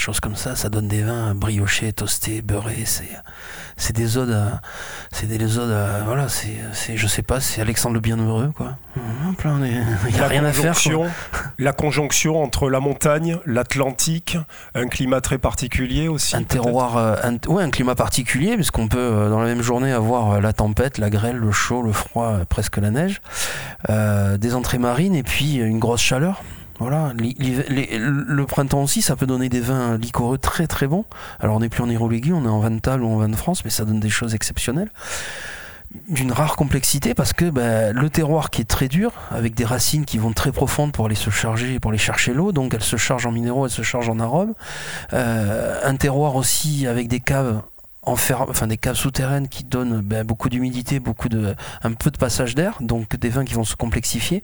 choses 0.00 0.20
comme 0.20 0.36
ça, 0.36 0.56
ça 0.56 0.68
donne 0.68 0.88
des 0.88 1.02
vins 1.02 1.34
briochés, 1.34 1.92
toastés, 1.92 2.42
beurrés. 2.42 2.84
C'est, 2.84 3.10
c'est 3.76 3.94
des 3.94 4.16
odes, 4.16 4.36
c'est 5.12 5.26
des 5.26 5.58
odes, 5.58 5.76
voilà, 6.04 6.28
c'est, 6.28 6.56
c'est, 6.72 6.96
je 6.96 7.06
sais 7.06 7.22
pas, 7.22 7.40
c'est 7.40 7.60
Alexandre 7.60 7.94
le 7.94 8.00
Bienheureux, 8.00 8.52
quoi. 8.56 8.76
Il 10.06 10.14
n'y 10.14 10.20
a 10.20 10.26
rien 10.26 10.44
à 10.44 10.52
faire. 10.52 10.74
La 11.58 11.72
conjonction 11.72 12.42
entre 12.42 12.68
la 12.68 12.80
montagne, 12.80 13.38
l'Atlantique, 13.46 14.36
un 14.74 14.88
climat 14.88 15.20
très 15.20 15.38
particulier 15.38 16.08
aussi. 16.08 16.36
Un 16.36 16.42
terroir, 16.42 16.96
euh, 16.96 17.16
un, 17.22 17.36
ouais, 17.48 17.62
un 17.62 17.70
climat 17.70 17.94
particulier, 17.94 18.56
puisqu'on 18.56 18.88
peut 18.88 18.98
euh, 18.98 19.28
dans 19.28 19.40
la 19.40 19.46
même 19.46 19.62
journée 19.62 19.92
avoir 19.92 20.32
euh, 20.32 20.40
la 20.40 20.52
tempête, 20.52 20.98
la 20.98 21.10
grêle, 21.10 21.36
le 21.36 21.52
chaud, 21.52 21.82
le 21.82 21.92
froid, 21.92 22.38
presque 22.48 22.76
la 22.78 22.90
neige, 22.90 23.20
des 23.88 24.54
entrées 24.54 24.78
marines 24.78 25.14
et 25.14 25.22
puis 25.22 25.56
une 25.56 25.78
grosse 25.78 26.00
chaleur. 26.00 26.42
Voilà, 26.80 27.12
le 27.14 28.44
printemps 28.46 28.82
aussi, 28.82 29.00
ça 29.00 29.14
peut 29.14 29.26
donner 29.26 29.48
des 29.48 29.60
vins 29.60 29.96
liquoreux 29.96 30.38
très 30.38 30.66
très 30.66 30.86
bons. 30.86 31.04
Alors 31.38 31.56
on 31.56 31.60
n'est 31.60 31.68
plus 31.68 31.82
en 31.82 31.88
Irolégui, 31.88 32.32
on 32.32 32.44
est 32.44 32.48
en 32.48 32.78
table 32.78 33.04
ou 33.04 33.08
en 33.08 33.16
vin 33.16 33.28
de 33.28 33.36
France, 33.36 33.64
mais 33.64 33.70
ça 33.70 33.84
donne 33.84 34.00
des 34.00 34.10
choses 34.10 34.34
exceptionnelles. 34.34 34.90
D'une 36.08 36.32
rare 36.32 36.56
complexité 36.56 37.14
parce 37.14 37.32
que 37.32 37.50
ben, 37.50 37.94
le 37.94 38.10
terroir 38.10 38.50
qui 38.50 38.62
est 38.62 38.68
très 38.68 38.88
dur, 38.88 39.12
avec 39.30 39.54
des 39.54 39.64
racines 39.64 40.04
qui 40.04 40.18
vont 40.18 40.32
très 40.32 40.50
profondes 40.50 40.90
pour 40.90 41.06
aller 41.06 41.14
se 41.14 41.30
charger, 41.30 41.78
pour 41.78 41.92
aller 41.92 41.98
chercher 41.98 42.34
l'eau, 42.34 42.50
donc 42.50 42.74
elles 42.74 42.82
se 42.82 42.96
chargent 42.96 43.26
en 43.26 43.32
minéraux, 43.32 43.66
elles 43.66 43.72
se 43.72 43.82
chargent 43.82 44.08
en 44.08 44.18
arômes. 44.18 44.54
Euh, 45.12 45.78
un 45.84 45.94
terroir 45.94 46.34
aussi 46.34 46.88
avec 46.88 47.06
des 47.06 47.20
caves 47.20 47.62
enfin 48.06 48.66
des 48.66 48.76
caves 48.76 48.96
souterraines 48.96 49.48
qui 49.48 49.64
donnent 49.64 50.00
ben, 50.00 50.26
beaucoup 50.26 50.48
d'humidité, 50.48 50.98
beaucoup 51.00 51.28
un 51.82 51.92
peu 51.92 52.10
de 52.10 52.18
passage 52.18 52.54
d'air, 52.54 52.78
donc 52.80 53.16
des 53.16 53.28
vins 53.28 53.44
qui 53.44 53.54
vont 53.54 53.64
se 53.64 53.76
complexifier 53.76 54.42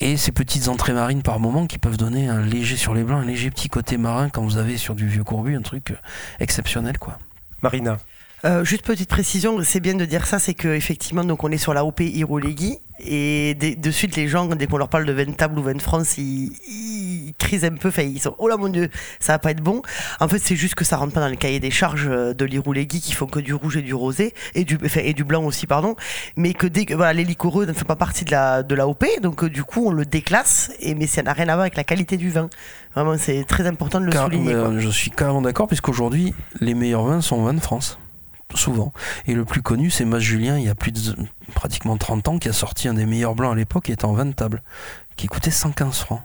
et 0.00 0.16
ces 0.16 0.32
petites 0.32 0.68
entrées 0.68 0.92
marines 0.92 1.22
par 1.22 1.40
moment 1.40 1.66
qui 1.66 1.78
peuvent 1.78 1.96
donner 1.96 2.28
un 2.28 2.42
léger 2.42 2.76
sur 2.76 2.94
les 2.94 3.04
blancs, 3.04 3.22
un 3.22 3.26
léger 3.26 3.50
petit 3.50 3.68
côté 3.68 3.96
marin 3.96 4.28
quand 4.28 4.42
vous 4.42 4.56
avez 4.58 4.76
sur 4.76 4.94
du 4.94 5.06
vieux 5.06 5.24
courbu, 5.24 5.56
un 5.56 5.62
truc 5.62 5.92
euh, 5.92 5.96
exceptionnel 6.40 6.98
quoi. 6.98 7.18
Marina. 7.62 7.98
Euh, 8.44 8.62
juste 8.62 8.84
petite 8.84 9.08
précision, 9.08 9.58
c'est 9.62 9.80
bien 9.80 9.94
de 9.94 10.04
dire 10.04 10.26
ça, 10.26 10.38
c'est 10.38 10.52
qu'effectivement, 10.52 11.24
donc 11.24 11.44
on 11.44 11.50
est 11.50 11.58
sur 11.58 11.72
la 11.72 11.84
OP 11.84 12.00
Irolegui, 12.00 12.78
et 13.00 13.54
de, 13.54 13.90
suite 13.90 14.16
les 14.16 14.28
gens, 14.28 14.46
dès 14.46 14.66
qu'on 14.66 14.76
leur 14.76 14.88
parle 14.88 15.06
de 15.06 15.12
vin 15.12 15.32
table 15.32 15.58
ou 15.58 15.62
vin 15.62 15.72
de 15.72 15.80
France, 15.80 16.18
ils, 16.18 16.52
ils 16.68 17.34
crisent 17.38 17.64
un 17.64 17.70
peu, 17.70 17.88
enfin 17.88 18.02
ils 18.02 18.20
sont 18.20 18.36
oh 18.38 18.46
là 18.46 18.56
mon 18.56 18.68
dieu, 18.68 18.90
ça 19.18 19.32
va 19.32 19.38
pas 19.38 19.50
être 19.50 19.62
bon. 19.62 19.80
En 20.20 20.28
fait, 20.28 20.38
c'est 20.38 20.56
juste 20.56 20.74
que 20.74 20.84
ça 20.84 20.98
rentre 20.98 21.14
pas 21.14 21.20
dans 21.20 21.28
le 21.28 21.36
cahier 21.36 21.58
des 21.58 21.70
charges 21.70 22.06
euh, 22.06 22.34
de 22.34 22.44
l'Irolegui 22.44 23.00
qui 23.00 23.12
font 23.12 23.26
que 23.26 23.40
du 23.40 23.54
rouge 23.54 23.78
et 23.78 23.82
du 23.82 23.94
rosé, 23.94 24.34
et 24.54 24.64
du, 24.64 24.78
enfin, 24.84 25.00
et 25.02 25.14
du 25.14 25.24
blanc 25.24 25.42
aussi, 25.44 25.66
pardon, 25.66 25.96
mais 26.36 26.52
que 26.52 26.66
dès 26.66 26.84
que 26.84 26.94
voilà, 26.94 27.14
ne 27.14 27.72
font 27.72 27.84
pas 27.86 27.96
partie 27.96 28.26
de 28.26 28.30
la, 28.30 28.62
de 28.62 28.74
la 28.74 28.86
OP, 28.86 29.06
donc 29.22 29.42
euh, 29.42 29.48
du 29.48 29.64
coup 29.64 29.86
on 29.86 29.92
le 29.92 30.04
déclasse, 30.04 30.70
et, 30.80 30.94
mais 30.94 31.06
ça 31.06 31.22
n'a 31.22 31.32
rien 31.32 31.48
à 31.48 31.54
voir 31.54 31.60
avec 31.60 31.76
la 31.76 31.84
qualité 31.84 32.18
du 32.18 32.28
vin. 32.28 32.50
Vraiment, 32.94 33.16
c'est 33.18 33.42
très 33.44 33.66
important 33.66 34.00
de 34.00 34.04
le 34.06 34.12
souligner. 34.12 34.54
je 34.76 34.88
suis 34.90 35.10
carrément 35.10 35.42
d'accord, 35.42 35.66
puisqu'aujourd'hui, 35.66 36.34
les 36.60 36.74
meilleurs 36.74 37.04
vins 37.04 37.22
sont 37.22 37.42
vins 37.42 37.54
de 37.54 37.60
France 37.60 37.98
souvent. 38.54 38.92
Et 39.26 39.34
le 39.34 39.44
plus 39.44 39.62
connu, 39.62 39.90
c'est 39.90 40.04
Mas 40.04 40.20
Julien, 40.20 40.58
il 40.58 40.64
y 40.64 40.68
a 40.68 40.74
plus 40.74 40.92
de 40.92 41.16
pratiquement 41.54 41.96
30 41.96 42.28
ans, 42.28 42.38
qui 42.38 42.48
a 42.48 42.52
sorti 42.52 42.88
un 42.88 42.94
des 42.94 43.06
meilleurs 43.06 43.34
blancs 43.34 43.52
à 43.52 43.56
l'époque, 43.56 43.84
qui 43.84 43.92
était 43.92 44.04
en 44.04 44.12
20 44.12 44.32
table, 44.32 44.62
qui 45.16 45.26
coûtait 45.26 45.50
115 45.50 45.98
francs, 45.98 46.22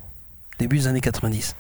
début 0.58 0.78
des 0.78 0.88
années 0.88 1.02
90. 1.02 1.56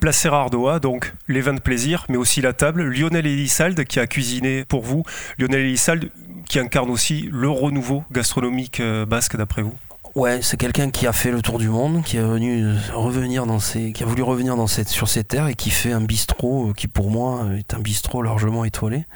Place 0.00 0.26
Ardoa, 0.26 0.80
donc 0.80 1.14
les 1.28 1.40
vins 1.40 1.54
de 1.54 1.60
plaisir, 1.60 2.06
mais 2.08 2.16
aussi 2.16 2.40
la 2.40 2.52
table. 2.52 2.82
Lionel 2.82 3.24
Elissalde 3.24 3.84
qui 3.84 4.00
a 4.00 4.08
cuisiné 4.08 4.64
pour 4.64 4.82
vous. 4.82 5.04
Lionel 5.38 5.60
Elissalde 5.60 6.10
qui 6.44 6.58
incarne 6.58 6.90
aussi 6.90 7.28
le 7.30 7.48
renouveau 7.48 8.02
gastronomique 8.10 8.80
euh, 8.80 9.06
basque 9.06 9.36
d'après 9.36 9.62
vous. 9.62 9.76
Ouais, 10.14 10.42
c'est 10.42 10.58
quelqu'un 10.58 10.90
qui 10.90 11.06
a 11.06 11.12
fait 11.12 11.30
le 11.30 11.40
tour 11.40 11.58
du 11.58 11.68
monde, 11.68 12.02
qui 12.04 12.18
a 12.18 12.26
venu 12.26 12.66
revenir 12.92 13.46
dans 13.46 13.58
ses, 13.58 13.92
qui 13.92 14.02
a 14.02 14.06
voulu 14.06 14.22
revenir 14.22 14.56
dans 14.56 14.66
cette, 14.66 14.88
sur 14.88 15.08
ses 15.08 15.24
terres 15.24 15.46
et 15.46 15.54
qui 15.54 15.70
fait 15.70 15.92
un 15.92 16.02
bistrot 16.02 16.68
euh, 16.68 16.72
qui 16.74 16.86
pour 16.86 17.10
moi 17.10 17.46
est 17.56 17.72
un 17.72 17.78
bistrot 17.78 18.20
largement 18.20 18.66
étoilé, 18.66 19.06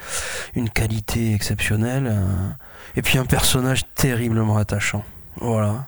une 0.54 0.70
qualité 0.70 1.34
exceptionnelle, 1.34 2.10
et 2.96 3.02
puis 3.02 3.18
un 3.18 3.26
personnage 3.26 3.82
terriblement 3.94 4.56
attachant. 4.56 5.04
Voilà, 5.38 5.86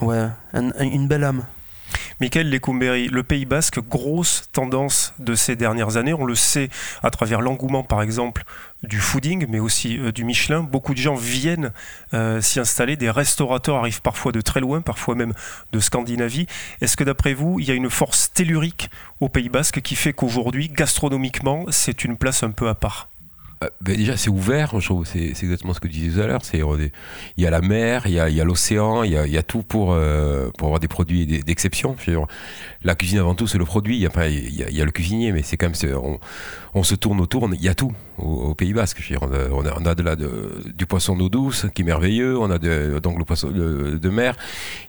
ouais, 0.00 0.28
une 0.80 1.06
belle 1.06 1.22
âme. 1.22 1.44
Michael 2.20 2.50
Lecumberi, 2.50 3.08
le 3.08 3.22
Pays 3.22 3.44
Basque, 3.44 3.80
grosse 3.80 4.48
tendance 4.52 5.14
de 5.18 5.34
ces 5.34 5.56
dernières 5.56 5.96
années. 5.96 6.14
On 6.14 6.24
le 6.24 6.34
sait 6.34 6.68
à 7.02 7.10
travers 7.10 7.40
l'engouement, 7.40 7.84
par 7.84 8.02
exemple, 8.02 8.44
du 8.82 8.98
fooding, 8.98 9.46
mais 9.48 9.60
aussi 9.60 9.98
euh, 9.98 10.12
du 10.12 10.24
Michelin. 10.24 10.62
Beaucoup 10.62 10.94
de 10.94 10.98
gens 10.98 11.14
viennent 11.14 11.72
euh, 12.14 12.40
s'y 12.40 12.60
installer. 12.60 12.96
Des 12.96 13.10
restaurateurs 13.10 13.76
arrivent 13.76 14.02
parfois 14.02 14.32
de 14.32 14.40
très 14.40 14.60
loin, 14.60 14.80
parfois 14.80 15.14
même 15.14 15.32
de 15.72 15.80
Scandinavie. 15.80 16.46
Est-ce 16.80 16.96
que 16.96 17.04
d'après 17.04 17.34
vous, 17.34 17.60
il 17.60 17.68
y 17.68 17.70
a 17.70 17.74
une 17.74 17.90
force 17.90 18.32
tellurique 18.32 18.90
au 19.20 19.28
Pays 19.28 19.48
Basque 19.48 19.80
qui 19.80 19.94
fait 19.94 20.12
qu'aujourd'hui, 20.12 20.68
gastronomiquement, 20.68 21.66
c'est 21.70 22.04
une 22.04 22.16
place 22.16 22.42
un 22.42 22.50
peu 22.50 22.68
à 22.68 22.74
part? 22.74 23.07
Ben 23.80 23.96
déjà, 23.96 24.16
c'est 24.16 24.30
ouvert, 24.30 24.78
je 24.78 24.86
trouve. 24.86 25.04
C'est, 25.04 25.30
exactement 25.30 25.74
ce 25.74 25.80
que 25.80 25.88
tu 25.88 25.94
disais 25.94 26.16
tout 26.16 26.22
à 26.22 26.26
l'heure. 26.28 26.44
C'est, 26.44 26.58
il 26.58 27.42
y 27.42 27.46
a 27.46 27.50
la 27.50 27.60
mer, 27.60 28.06
il 28.06 28.12
y 28.12 28.20
a, 28.20 28.44
l'océan, 28.44 29.02
il 29.02 29.12
y 29.12 29.38
a, 29.38 29.42
tout 29.42 29.62
pour, 29.62 29.92
euh, 29.92 30.50
pour 30.56 30.68
avoir 30.68 30.80
des 30.80 30.86
produits 30.86 31.26
d'exception. 31.26 31.96
La 32.82 32.94
cuisine, 32.94 33.18
avant 33.18 33.34
tout, 33.34 33.48
c'est 33.48 33.58
le 33.58 33.64
produit. 33.64 33.96
Il 33.96 34.02
y 34.02 34.80
a, 34.80 34.84
le 34.84 34.90
cuisinier, 34.92 35.32
mais 35.32 35.42
c'est 35.42 35.56
quand 35.56 35.66
même. 35.66 36.18
On, 36.74 36.82
se 36.84 36.94
tourne 36.94 37.20
autour, 37.20 37.50
il 37.52 37.60
y 37.60 37.68
a 37.68 37.74
tout 37.74 37.92
au, 38.18 38.54
Pays 38.54 38.72
Basque. 38.72 39.02
On, 39.20 39.66
a, 39.66 40.14
du 40.72 40.86
poisson 40.86 41.16
d'eau 41.16 41.28
douce 41.28 41.66
qui 41.74 41.82
est 41.82 41.84
merveilleux. 41.84 42.38
On 42.38 42.50
a 42.50 42.58
de, 42.58 43.00
donc 43.00 43.18
le 43.18 43.24
poisson 43.24 43.50
de, 43.50 44.08
mer. 44.08 44.36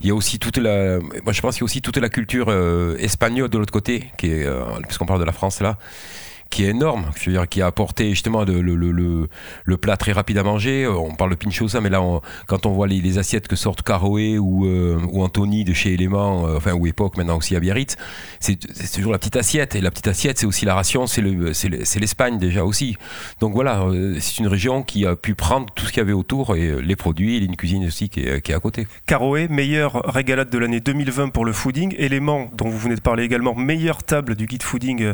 Il 0.01 0.07
y 0.07 0.11
a 0.11 0.15
aussi 0.15 0.37
toute 0.37 0.57
la. 0.57 0.99
Moi, 0.99 1.33
je 1.33 1.41
pense 1.41 1.55
qu'il 1.55 1.61
y 1.61 1.63
a 1.63 1.65
aussi 1.65 1.81
toute 1.81 1.97
la 1.97 2.09
culture 2.09 2.49
euh, 2.49 2.95
espagnole 2.99 3.49
de 3.49 3.57
l'autre 3.57 3.73
côté, 3.73 4.11
puisqu'on 4.17 5.07
parle 5.07 5.19
de 5.19 5.25
la 5.25 5.31
France 5.31 5.59
là 5.59 5.79
qui 6.49 6.65
est 6.65 6.69
énorme, 6.69 7.11
je 7.15 7.29
veux 7.29 7.35
dire, 7.37 7.47
qui 7.47 7.61
a 7.61 7.67
apporté 7.67 8.09
justement 8.09 8.43
le, 8.43 8.61
le, 8.61 8.75
le, 8.75 9.29
le, 9.65 9.77
plat 9.77 9.97
très 9.97 10.11
rapide 10.11 10.37
à 10.39 10.43
manger. 10.43 10.83
Euh, 10.83 10.93
on 10.93 11.13
parle 11.15 11.31
de 11.31 11.35
pinchosa, 11.35 11.79
mais 11.79 11.89
là, 11.89 12.01
quand 12.47 12.65
on 12.65 12.71
voit 12.71 12.87
les, 12.87 13.01
les, 13.01 13.17
assiettes 13.19 13.47
que 13.47 13.55
sortent 13.55 13.83
Caroé 13.83 14.39
ou, 14.39 14.65
euh, 14.65 14.99
ou 15.11 15.23
Anthony 15.23 15.63
de 15.63 15.73
chez 15.73 15.93
Element, 15.93 16.47
euh, 16.47 16.57
enfin, 16.57 16.73
ou 16.73 16.87
Époque, 16.87 17.17
maintenant 17.17 17.37
aussi 17.37 17.55
à 17.55 17.59
Biarritz, 17.59 17.97
c'est 18.39 18.57
toujours 18.93 19.11
la 19.11 19.19
petite 19.19 19.35
assiette. 19.35 19.75
Et 19.75 19.81
la 19.81 19.91
petite 19.91 20.07
assiette, 20.07 20.39
c'est 20.39 20.47
aussi 20.47 20.65
la 20.65 20.73
ration, 20.73 21.05
c'est 21.05 21.21
l'Espagne 21.21 22.39
déjà 22.39 22.65
aussi. 22.65 22.97
Donc 23.39 23.53
voilà, 23.53 23.85
c'est 24.19 24.39
une 24.39 24.47
région 24.47 24.81
qui 24.81 25.05
a 25.05 25.15
pu 25.15 25.35
prendre 25.35 25.67
tout 25.75 25.85
ce 25.85 25.91
qu'il 25.91 25.99
y 25.99 26.01
avait 26.01 26.13
autour 26.13 26.55
et 26.55 26.81
les 26.81 26.95
produits, 26.95 27.37
et 27.37 27.39
une 27.39 27.55
cuisine 27.55 27.85
aussi 27.85 28.09
qui 28.09 28.21
est, 28.21 28.41
qui 28.41 28.51
est 28.51 28.55
à 28.55 28.59
côté. 28.59 28.87
Caroé, 29.05 29.47
meilleure 29.49 30.01
régalade 30.05 30.49
de 30.49 30.57
l'année 30.57 30.79
2020 30.79 31.29
pour 31.29 31.45
le 31.45 31.53
fooding. 31.53 31.93
Élément 31.97 32.49
dont 32.53 32.69
vous 32.69 32.79
venez 32.79 32.95
de 32.95 33.01
parler 33.01 33.23
également, 33.23 33.53
meilleure 33.53 34.03
table 34.03 34.35
du 34.35 34.47
guide 34.47 34.63
fooding 34.63 35.13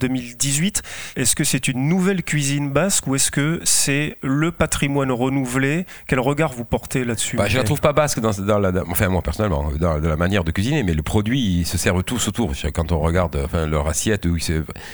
2018. 0.00 0.75
Est-ce 1.16 1.34
que 1.36 1.44
c'est 1.44 1.68
une 1.68 1.88
nouvelle 1.88 2.22
cuisine 2.22 2.70
basque 2.70 3.06
ou 3.06 3.14
est-ce 3.14 3.30
que 3.30 3.60
c'est 3.64 4.16
le 4.22 4.52
patrimoine 4.52 5.10
renouvelé? 5.10 5.86
Quel 6.08 6.20
regard 6.20 6.52
vous 6.52 6.64
portez 6.64 7.04
là-dessus? 7.04 7.36
Bah, 7.36 7.48
Je 7.48 7.56
la 7.56 7.64
trouve 7.64 7.80
pas 7.80 7.92
basque 7.92 8.20
dans, 8.20 8.58
la, 8.58 8.72
enfin 8.88 9.08
moi 9.08 9.22
personnellement, 9.22 9.70
dans, 9.78 9.98
la 9.98 10.16
manière 10.16 10.44
de 10.44 10.50
cuisiner, 10.50 10.82
mais 10.82 10.94
le 10.94 11.02
produit, 11.02 11.60
ils 11.60 11.66
se 11.66 11.78
servent 11.78 12.04
tous 12.04 12.28
autour. 12.28 12.52
Quand 12.74 12.92
on 12.92 12.98
regarde 12.98 13.40
enfin, 13.44 13.66
leur 13.66 13.88
assiette, 13.88 14.26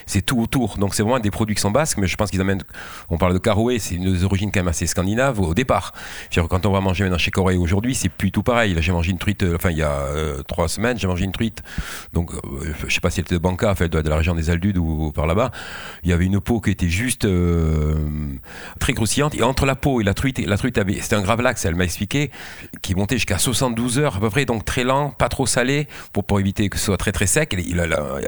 c'est 0.06 0.22
tout 0.22 0.40
autour. 0.40 0.78
Donc 0.78 0.94
c'est 0.94 1.02
vraiment 1.02 1.20
des 1.20 1.30
produits 1.30 1.54
qui 1.54 1.60
sont 1.60 1.70
basques, 1.70 1.98
mais 1.98 2.06
je 2.06 2.16
pense 2.16 2.30
qu'ils 2.30 2.40
amènent. 2.40 2.62
On 3.10 3.18
parle 3.18 3.34
de 3.34 3.38
Caroué, 3.38 3.78
c'est 3.78 3.94
une 3.94 4.24
origine 4.24 4.50
quand 4.50 4.60
même 4.60 4.68
assez 4.68 4.86
scandinave 4.86 5.40
au 5.40 5.54
départ. 5.54 5.92
Quand 6.34 6.66
on 6.66 6.72
va 6.72 6.80
manger 6.80 7.04
maintenant 7.04 7.18
chez 7.18 7.30
Corée 7.30 7.56
aujourd'hui, 7.56 7.94
c'est 7.94 8.08
plus 8.08 8.30
tout 8.30 8.42
pareil. 8.42 8.76
J'ai 8.80 8.92
mangé 8.92 9.10
une 9.10 9.18
truite, 9.18 9.42
euh, 9.42 9.56
enfin 9.56 9.70
il 9.70 9.78
y 9.78 9.82
a 9.82 9.90
euh, 9.90 10.42
trois 10.42 10.68
semaines, 10.68 10.98
j'ai 10.98 11.06
mangé 11.06 11.24
une 11.24 11.32
truite. 11.32 11.62
Donc 12.12 12.32
euh, 12.32 12.38
je 12.86 12.92
sais 12.92 13.00
pas 13.00 13.10
si 13.10 13.20
elle 13.20 13.26
était 13.26 13.34
de 13.34 13.40
Banca, 13.40 13.70
enfin, 13.70 13.84
elle 13.84 13.90
doit 13.90 14.00
être 14.00 14.06
de 14.06 14.10
la 14.10 14.16
région 14.16 14.34
des 14.34 14.50
Aldudes 14.50 14.78
ou 14.78 15.12
par 15.12 15.26
là-bas 15.26 15.50
il 16.04 16.10
y 16.10 16.12
avait 16.12 16.26
une 16.26 16.40
peau 16.40 16.60
qui 16.60 16.70
était 16.70 16.88
juste 16.88 17.24
euh, 17.24 17.94
très 18.78 18.92
croustillante. 18.92 19.34
Et 19.34 19.42
entre 19.42 19.66
la 19.66 19.74
peau 19.74 20.00
et 20.00 20.04
la 20.04 20.14
truite, 20.14 20.38
la 20.38 20.56
truite 20.56 20.78
avait, 20.78 21.00
c'était 21.00 21.16
un 21.16 21.22
gravlax, 21.22 21.64
elle 21.64 21.74
m'a 21.74 21.84
expliqué, 21.84 22.30
qui 22.82 22.94
montait 22.94 23.16
jusqu'à 23.16 23.38
72 23.38 23.98
heures 23.98 24.16
à 24.16 24.20
peu 24.20 24.30
près, 24.30 24.44
donc 24.44 24.64
très 24.64 24.84
lent, 24.84 25.10
pas 25.10 25.28
trop 25.28 25.46
salé, 25.46 25.86
pour, 26.12 26.40
éviter 26.40 26.68
que 26.68 26.78
ce 26.78 26.86
soit 26.86 26.96
très 26.96 27.12
très 27.12 27.26
sec. 27.26 27.56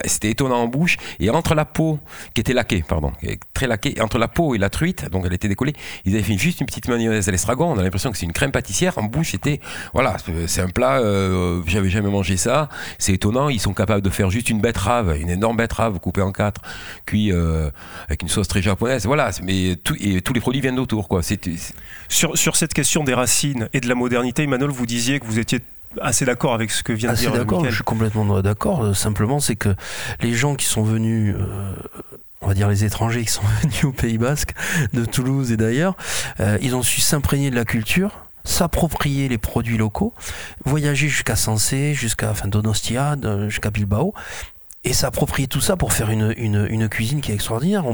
C'était 0.05 0.31
étonnant 0.31 0.63
en 0.63 0.69
bouche. 0.69 0.97
Et 1.21 1.31
entre 1.31 1.55
la 1.55 1.65
peau, 1.65 1.99
qui 2.35 2.41
était 2.41 2.53
laquée, 2.53 2.85
pardon, 2.87 3.13
très 3.55 3.67
laquée, 3.67 4.01
entre 4.01 4.19
la 4.19 4.29
peau 4.29 4.55
et 4.55 4.59
la 4.59 4.71
truite, 4.71 5.11
donc 5.11 5.25
elle 5.27 5.33
était 5.33 5.49
décollée, 5.49 5.73
ils 6.05 6.15
avaient 6.15 6.23
fait 6.23 6.39
juste 6.39 6.61
une 6.61 6.67
petite 6.67 6.89
mayonnaise 6.89 7.29
à 7.29 7.33
l'estragon. 7.33 7.73
On 7.73 7.79
a 7.79 7.83
l'impression 7.83 8.11
que 8.11 8.19
c'est 8.19 8.27
une 8.27 8.33
crème 8.33 8.53
pâtissière. 8.53 8.99
En 8.99 9.05
bouche, 9.05 9.31
c'était, 9.33 9.61
voilà, 9.93 10.17
c'est 10.47 10.61
un 10.61 10.69
plat, 10.69 10.99
euh, 10.99 11.63
j'avais 11.67 11.91
jamais 11.91 12.11
mangé 12.11 12.37
ça. 12.37 12.69
C'est 12.99 13.13
étonnant. 13.13 13.49
Ils 13.49 13.61
sont 13.61 13.75
capables 13.75 14.03
de 14.03 14.11
faire 14.11 14.31
juste 14.31 14.51
une 14.51 14.61
betterave, 14.61 15.17
une 15.19 15.31
énorme 15.31 15.57
betterave 15.57 15.99
coupée 16.01 16.23
en 16.23 16.33
quatre, 16.33 16.61
cuit 17.07 17.33
euh, 17.35 17.71
avec 18.07 18.23
une 18.23 18.29
sauce 18.29 18.49
très 18.49 18.63
japonaise. 18.63 19.07
Voilà, 19.07 19.31
mais 19.43 19.77
et 20.01 20.21
tous 20.21 20.33
les 20.33 20.41
produits 20.41 20.61
viennent 20.61 20.77
d'autour. 20.77 21.09
Quoi. 21.09 21.21
Sur, 22.09 22.39
sur 22.39 22.57
cette 22.57 22.75
question 22.75 23.05
des 23.05 23.15
racines 23.15 23.69
et 23.73 23.81
de 23.81 23.89
la 23.89 23.95
modernité, 23.95 24.45
Emmanuel, 24.45 24.71
vous 24.71 24.87
disiez 24.87 25.21
que 25.21 25.27
vous 25.27 25.39
étiez 25.39 25.61
assez 26.01 26.25
d'accord 26.25 26.55
avec 26.55 26.71
ce 26.71 26.83
que 26.83 26.93
vient 26.93 27.13
de 27.13 27.17
dire 27.17 27.33
d'accord, 27.33 27.65
Je 27.65 27.75
suis 27.75 27.85
complètement 27.85 28.41
d'accord. 28.41 28.95
Simplement, 28.97 29.41
c'est 29.41 29.57
que 29.57 29.75
les 30.21 30.35
gens 30.35 30.55
qui 30.55 30.67
sont 30.67 30.83
venus. 30.83 31.35
Euh, 31.39 31.75
on 32.41 32.49
va 32.49 32.55
dire 32.55 32.69
les 32.69 32.85
étrangers 32.85 33.25
qui 33.25 33.33
sont 33.33 33.43
venus 33.63 33.85
au 33.85 33.93
Pays 33.93 34.19
Basque, 34.19 34.55
de 34.93 35.05
Toulouse 35.05 35.51
et 35.51 35.57
d'ailleurs, 35.57 35.97
euh, 36.41 36.59
ils 36.61 36.75
ont 36.77 36.83
su 36.83 37.01
s'imprégner 37.01 37.51
de 37.51 37.57
la 37.57 37.65
culture, 37.65 38.11
s'approprier 38.45 39.29
les 39.29 39.39
produits 39.39 39.79
locaux, 39.79 40.13
voyager 40.65 41.09
jusqu'à 41.09 41.37
Sensé, 41.37 41.95
jusqu'à 41.95 42.31
enfin, 42.31 42.49
Donostia, 42.49 43.17
jusqu'à 43.49 43.71
Bilbao, 43.71 44.13
et 44.85 44.93
s'approprier 44.93 45.49
tout 45.49 45.61
ça 45.61 45.77
pour 45.77 45.93
faire 45.93 46.11
une, 46.11 46.35
une, 46.37 46.89
cuisine 46.89 47.21
qui 47.21 47.33
est 47.33 47.35
extraordinaire. 47.35 47.85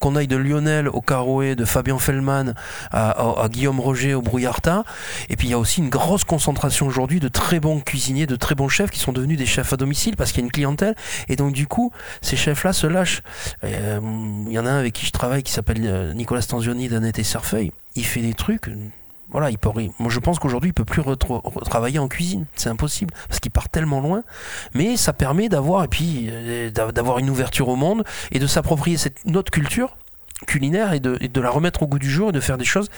Qu'on 0.00 0.16
aille 0.16 0.26
de 0.26 0.36
Lionel 0.36 0.88
au 0.88 1.00
Carouet, 1.00 1.54
de 1.54 1.64
Fabien 1.64 1.98
Fellman 1.98 2.54
à, 2.90 3.46
Guillaume 3.50 3.80
Roger 3.80 4.14
au 4.14 4.22
Brouillartin. 4.22 4.84
Et 5.28 5.36
puis 5.36 5.48
il 5.48 5.50
y 5.50 5.54
a 5.54 5.58
aussi 5.58 5.80
une 5.80 5.90
grosse 5.90 6.24
concentration 6.24 6.86
aujourd'hui 6.86 7.20
de 7.20 7.28
très 7.28 7.60
bons 7.60 7.80
cuisiniers, 7.80 8.26
de 8.26 8.36
très 8.36 8.54
bons 8.54 8.68
chefs 8.68 8.90
qui 8.90 8.98
sont 8.98 9.12
devenus 9.12 9.38
des 9.38 9.46
chefs 9.46 9.72
à 9.72 9.76
domicile 9.76 10.16
parce 10.16 10.32
qu'il 10.32 10.40
y 10.40 10.44
a 10.44 10.46
une 10.46 10.52
clientèle. 10.52 10.94
Et 11.28 11.36
donc 11.36 11.52
du 11.52 11.66
coup, 11.66 11.92
ces 12.22 12.36
chefs-là 12.36 12.72
se 12.72 12.86
lâchent. 12.86 13.22
Euh, 13.64 14.00
il 14.46 14.52
y 14.52 14.58
en 14.58 14.66
a 14.66 14.70
un 14.70 14.78
avec 14.78 14.94
qui 14.94 15.06
je 15.06 15.12
travaille 15.12 15.42
qui 15.42 15.52
s'appelle 15.52 15.82
euh, 15.84 16.14
Nicolas 16.14 16.40
Stanzioni 16.40 16.88
d'Annette 16.88 17.18
et. 17.18 17.72
Il 17.94 18.04
fait 18.04 18.20
des 18.20 18.34
trucs 18.34 18.70
voilà, 19.30 19.50
il 19.50 19.58
peut, 19.58 19.68
moi 19.98 20.10
je 20.10 20.18
pense 20.20 20.38
qu'aujourd'hui 20.38 20.70
il 20.70 20.74
peut 20.74 20.84
plus 20.84 21.02
travailler 21.64 21.98
en 21.98 22.08
cuisine, 22.08 22.46
c'est 22.54 22.70
impossible 22.70 23.12
parce 23.28 23.40
qu'il 23.40 23.50
part 23.50 23.68
tellement 23.68 24.00
loin. 24.00 24.22
Mais 24.74 24.96
ça 24.96 25.12
permet 25.12 25.48
d'avoir 25.48 25.84
et 25.84 25.88
puis 25.88 26.28
euh, 26.30 26.70
d'avoir 26.70 27.18
une 27.18 27.28
ouverture 27.28 27.68
au 27.68 27.76
monde 27.76 28.04
et 28.32 28.38
de 28.38 28.46
s'approprier 28.46 28.96
cette 28.96 29.24
notre 29.26 29.50
culture 29.50 29.96
culinaire 30.46 30.92
et 30.92 31.00
de, 31.00 31.16
de, 31.16 31.40
la 31.40 31.50
remettre 31.50 31.82
au 31.82 31.86
goût 31.86 31.98
du 31.98 32.10
jour 32.10 32.30
et 32.30 32.32
de 32.32 32.40
faire 32.40 32.58
des 32.58 32.64
choses 32.64 32.88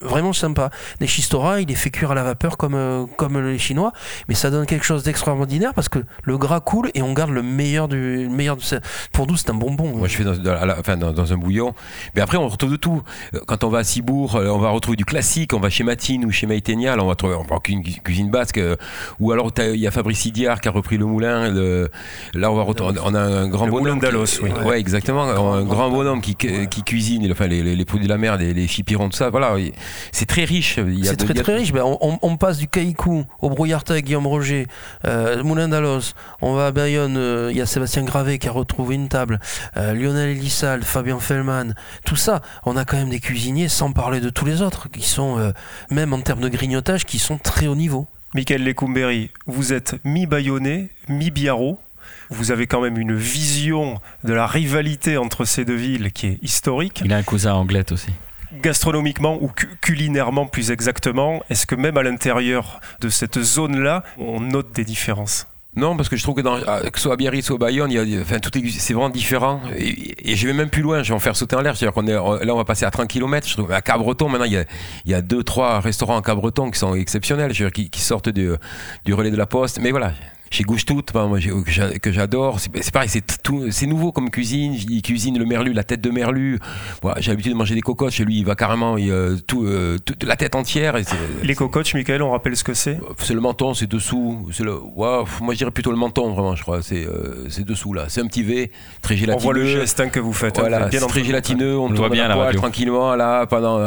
vraiment 0.00 0.32
sympas. 0.32 0.70
Les 1.00 1.06
chistora, 1.06 1.60
il 1.60 1.68
les 1.68 1.74
fait 1.74 1.90
cuire 1.90 2.12
à 2.12 2.14
la 2.14 2.22
vapeur 2.22 2.56
comme, 2.56 2.74
euh, 2.74 3.06
comme 3.16 3.38
les 3.38 3.58
Chinois, 3.58 3.92
mais 4.28 4.34
ça 4.34 4.50
donne 4.50 4.66
quelque 4.66 4.84
chose 4.84 5.02
d'extraordinaire 5.02 5.74
parce 5.74 5.88
que 5.88 5.98
le 6.24 6.38
gras 6.38 6.60
coule 6.60 6.90
et 6.94 7.02
on 7.02 7.12
garde 7.12 7.30
le 7.30 7.42
meilleur 7.42 7.88
du 7.88 8.24
le 8.24 8.28
meilleur 8.28 8.56
Pour 9.12 9.26
nous, 9.26 9.36
c'est 9.36 9.50
un 9.50 9.54
bonbon. 9.54 9.96
Moi, 9.96 10.08
je 10.08 10.16
fais 10.16 10.24
dans, 10.24 10.34
enfin, 10.78 10.96
dans, 10.96 11.32
un 11.32 11.36
bouillon. 11.36 11.74
Mais 12.14 12.22
après, 12.22 12.36
on 12.36 12.48
retrouve 12.48 12.72
de 12.72 12.76
tout. 12.76 13.02
Quand 13.46 13.64
on 13.64 13.68
va 13.68 13.78
à 13.78 13.84
Cibourg, 13.84 14.36
euh, 14.36 14.48
on 14.48 14.58
va 14.58 14.70
retrouver 14.70 14.96
du 14.96 15.04
classique. 15.04 15.52
On 15.52 15.60
va 15.60 15.70
chez 15.70 15.84
Matine 15.84 16.24
ou 16.24 16.30
chez 16.30 16.46
Maïténial, 16.46 17.00
on 17.00 17.06
va 17.06 17.14
trouver 17.14 17.36
une 17.68 17.82
cuisine 17.82 18.30
basque. 18.30 18.58
Euh, 18.58 18.76
ou 19.18 19.32
alors, 19.32 19.50
il 19.58 19.76
y 19.76 19.86
a 19.86 19.90
Fabrice 19.90 20.24
Idiard 20.24 20.60
qui 20.60 20.68
a 20.68 20.70
repris 20.70 20.96
le 20.96 21.04
moulin. 21.06 21.50
là, 22.34 22.50
on 22.50 22.56
va 22.56 22.62
retrouver, 22.62 22.98
on 23.04 23.14
a 23.14 23.20
un 23.20 23.48
grand 23.48 23.68
bonhomme. 23.68 24.00
d'Alos, 24.00 24.40
oui. 24.42 24.50
Ouais, 24.64 24.80
exactement. 24.80 25.24
Un 25.24 25.64
grand 25.64 25.90
bonhomme 25.90 26.20
qui 26.20 26.36
qui 26.70 26.82
cuisine, 26.82 27.30
enfin 27.30 27.46
les, 27.46 27.62
les, 27.62 27.84
produits 27.84 28.06
de 28.06 28.12
la 28.12 28.18
mer, 28.18 28.36
les, 28.36 28.54
les 28.54 28.66
chipirons, 28.66 29.08
tout 29.08 29.16
ça. 29.16 29.30
Voilà, 29.30 29.56
c'est 30.12 30.26
très 30.26 30.44
riche. 30.44 30.78
C'est 31.02 31.16
très 31.16 31.34
très 31.34 31.56
riche. 31.56 31.72
Ben, 31.72 31.82
on, 31.84 32.18
on, 32.22 32.36
passe 32.36 32.58
du 32.58 32.68
Caïcou 32.68 33.24
au 33.40 33.50
Brouillarta 33.50 33.92
avec 33.92 34.06
Guillaume 34.06 34.26
Roger, 34.26 34.66
euh, 35.04 35.42
Moulin 35.42 35.68
d'Alos. 35.68 36.14
On 36.40 36.54
va 36.54 36.68
à 36.68 36.70
Bayonne, 36.72 37.16
euh, 37.16 37.48
il 37.50 37.56
y 37.58 37.60
a 37.60 37.66
Sébastien 37.66 38.04
Gravé 38.04 38.38
qui 38.38 38.48
a 38.48 38.52
retrouvé 38.52 38.94
une 38.94 39.08
table, 39.08 39.40
euh, 39.76 39.92
Lionel 39.92 40.30
Elissal, 40.30 40.82
Fabien 40.82 41.18
Fellman, 41.18 41.74
tout 42.06 42.16
ça. 42.16 42.40
On 42.64 42.76
a 42.76 42.84
quand 42.84 42.96
même 42.96 43.10
des 43.10 43.20
cuisiniers, 43.20 43.68
sans 43.68 43.92
parler 43.92 44.20
de 44.20 44.30
tous 44.30 44.46
les 44.46 44.62
autres, 44.62 44.88
qui 44.88 45.02
sont, 45.02 45.52
même 45.90 46.12
en 46.12 46.20
termes 46.20 46.40
de 46.40 46.48
grignotage, 46.48 47.04
qui 47.04 47.18
sont 47.18 47.38
très 47.38 47.66
haut 47.66 47.74
niveau. 47.74 48.06
Michael 48.34 48.62
Lecumberi, 48.62 49.30
vous 49.46 49.72
êtes 49.72 49.96
mi-bayonnais, 50.04 50.90
mi-biarro. 51.08 51.78
Vous 52.30 52.52
avez 52.52 52.66
quand 52.66 52.80
même 52.80 52.98
une 52.98 53.14
vision 53.14 54.00
de 54.24 54.32
la 54.32 54.46
rivalité 54.46 55.16
entre 55.16 55.44
ces 55.44 55.64
deux 55.64 55.74
villes 55.74 56.12
qui 56.12 56.26
est 56.28 56.38
historique. 56.42 57.02
Il 57.04 57.12
a 57.12 57.16
un 57.16 57.22
cousin 57.22 57.54
anglais 57.54 57.90
aussi 57.92 58.10
gastronomiquement 58.52 59.38
ou 59.40 59.50
culinairement 59.80 60.46
plus 60.46 60.70
exactement, 60.70 61.40
est-ce 61.50 61.66
que 61.66 61.76
même 61.76 61.96
à 61.96 62.02
l'intérieur 62.02 62.80
de 63.00 63.08
cette 63.08 63.40
zone-là, 63.40 64.02
on 64.18 64.40
note 64.40 64.72
des 64.72 64.84
différences? 64.84 65.46
Non, 65.76 65.96
parce 65.96 66.08
que 66.08 66.16
je 66.16 66.22
trouve 66.24 66.34
que, 66.34 66.40
dans, 66.40 66.58
ah, 66.66 66.80
que 66.90 66.98
ce 66.98 67.04
soit 67.04 67.12
à 67.12 67.16
Biarritz 67.16 67.48
ou 67.50 67.54
à 67.54 67.58
Bayonne, 67.58 67.92
il 67.92 68.08
y 68.08 68.18
a, 68.18 68.20
enfin, 68.20 68.40
tout 68.40 68.56
est, 68.58 68.68
c'est 68.70 68.92
vraiment 68.92 69.08
différent. 69.08 69.60
Et, 69.76 70.34
je 70.34 70.46
vais 70.48 70.52
même 70.52 70.68
plus 70.68 70.82
loin, 70.82 71.04
je 71.04 71.10
vais 71.10 71.14
en 71.14 71.20
faire 71.20 71.36
sauter 71.36 71.54
en 71.54 71.60
l'air. 71.60 71.76
C'est-à-dire 71.76 71.94
qu'on 71.94 72.08
est, 72.08 72.44
là, 72.44 72.54
on 72.54 72.56
va 72.56 72.64
passer 72.64 72.84
à 72.84 72.90
30 72.90 73.06
km. 73.06 73.46
Je 73.46 73.54
trouve, 73.54 73.70
à 73.70 73.80
Cabreton, 73.80 74.28
maintenant, 74.28 74.46
il 74.46 74.52
y 74.52 74.56
a, 74.56 74.64
il 75.04 75.12
y 75.12 75.14
a 75.14 75.22
deux, 75.22 75.44
trois 75.44 75.78
restaurants 75.78 76.18
à 76.18 76.22
Cabreton 76.22 76.72
qui 76.72 76.78
sont 76.80 76.96
exceptionnels, 76.96 77.52
qui, 77.72 77.88
qui 77.88 78.00
sortent 78.00 78.30
du, 78.30 78.50
du 79.04 79.14
relais 79.14 79.30
de 79.30 79.36
la 79.36 79.46
poste. 79.46 79.78
Mais 79.80 79.92
voilà, 79.92 80.12
chez 80.50 80.64
Gouche 80.64 80.84
Toute, 80.84 81.14
moi, 81.14 81.38
que 82.02 82.12
j'adore. 82.12 82.58
C'est 82.58 82.92
pareil, 82.92 83.08
c'est 83.08 83.86
nouveau 83.86 84.10
comme 84.10 84.30
cuisine. 84.30 84.74
Il 84.74 85.00
cuisine 85.00 85.38
le 85.38 85.44
merlu, 85.44 85.72
la 85.72 85.84
tête 85.84 86.00
de 86.00 86.10
merlu. 86.10 86.58
J'ai 87.18 87.30
l'habitude 87.30 87.52
de 87.52 87.56
manger 87.56 87.76
des 87.76 87.80
cocottes. 87.80 88.10
Chez 88.10 88.24
lui, 88.24 88.38
il 88.38 88.44
va 88.44 88.56
carrément 88.56 88.98
il, 88.98 89.12
tout, 89.46 89.64
la 90.22 90.36
tête 90.36 90.56
entière. 90.56 90.96
Et 90.96 91.04
les 91.44 91.54
cocottes, 91.54 91.94
Michael, 91.94 92.22
on 92.22 92.32
rappelle 92.32 92.56
ce 92.56 92.64
que 92.64 92.74
c'est? 92.74 92.98
C'est 93.18 93.34
le 93.34 93.40
menton, 93.40 93.74
c'est 93.74 93.86
dessous. 93.86 94.48
Le, 94.58 94.76
moi, 94.96 95.24
je 95.50 95.58
dirais 95.58 95.70
plutôt 95.70 95.92
le 95.92 95.96
menton, 95.96 96.32
vraiment, 96.32 96.56
je 96.56 96.62
crois. 96.62 96.80
C'est 96.82 97.64
dessous 97.64 97.92
là. 97.92 98.06
C'est 98.08 98.20
un 98.20 98.26
petit 98.26 98.42
V, 98.42 98.72
très 99.02 99.16
gélatineux. 99.16 99.40
On 99.40 99.44
voit 99.44 99.54
le 99.54 99.64
geste 99.64 100.00
hein, 100.00 100.08
que 100.08 100.18
vous 100.18 100.32
faites. 100.32 100.58
Hein, 100.58 100.62
voilà, 100.62 100.88
bien 100.88 101.06
très 101.06 101.22
gélatineux. 101.22 101.78
On, 101.78 101.90
tourne 101.90 102.10
bien 102.10 102.26
la 102.26 102.34
poêle 102.34 102.56
tranquillement 102.56 103.14
là, 103.14 103.46
pendant 103.46 103.78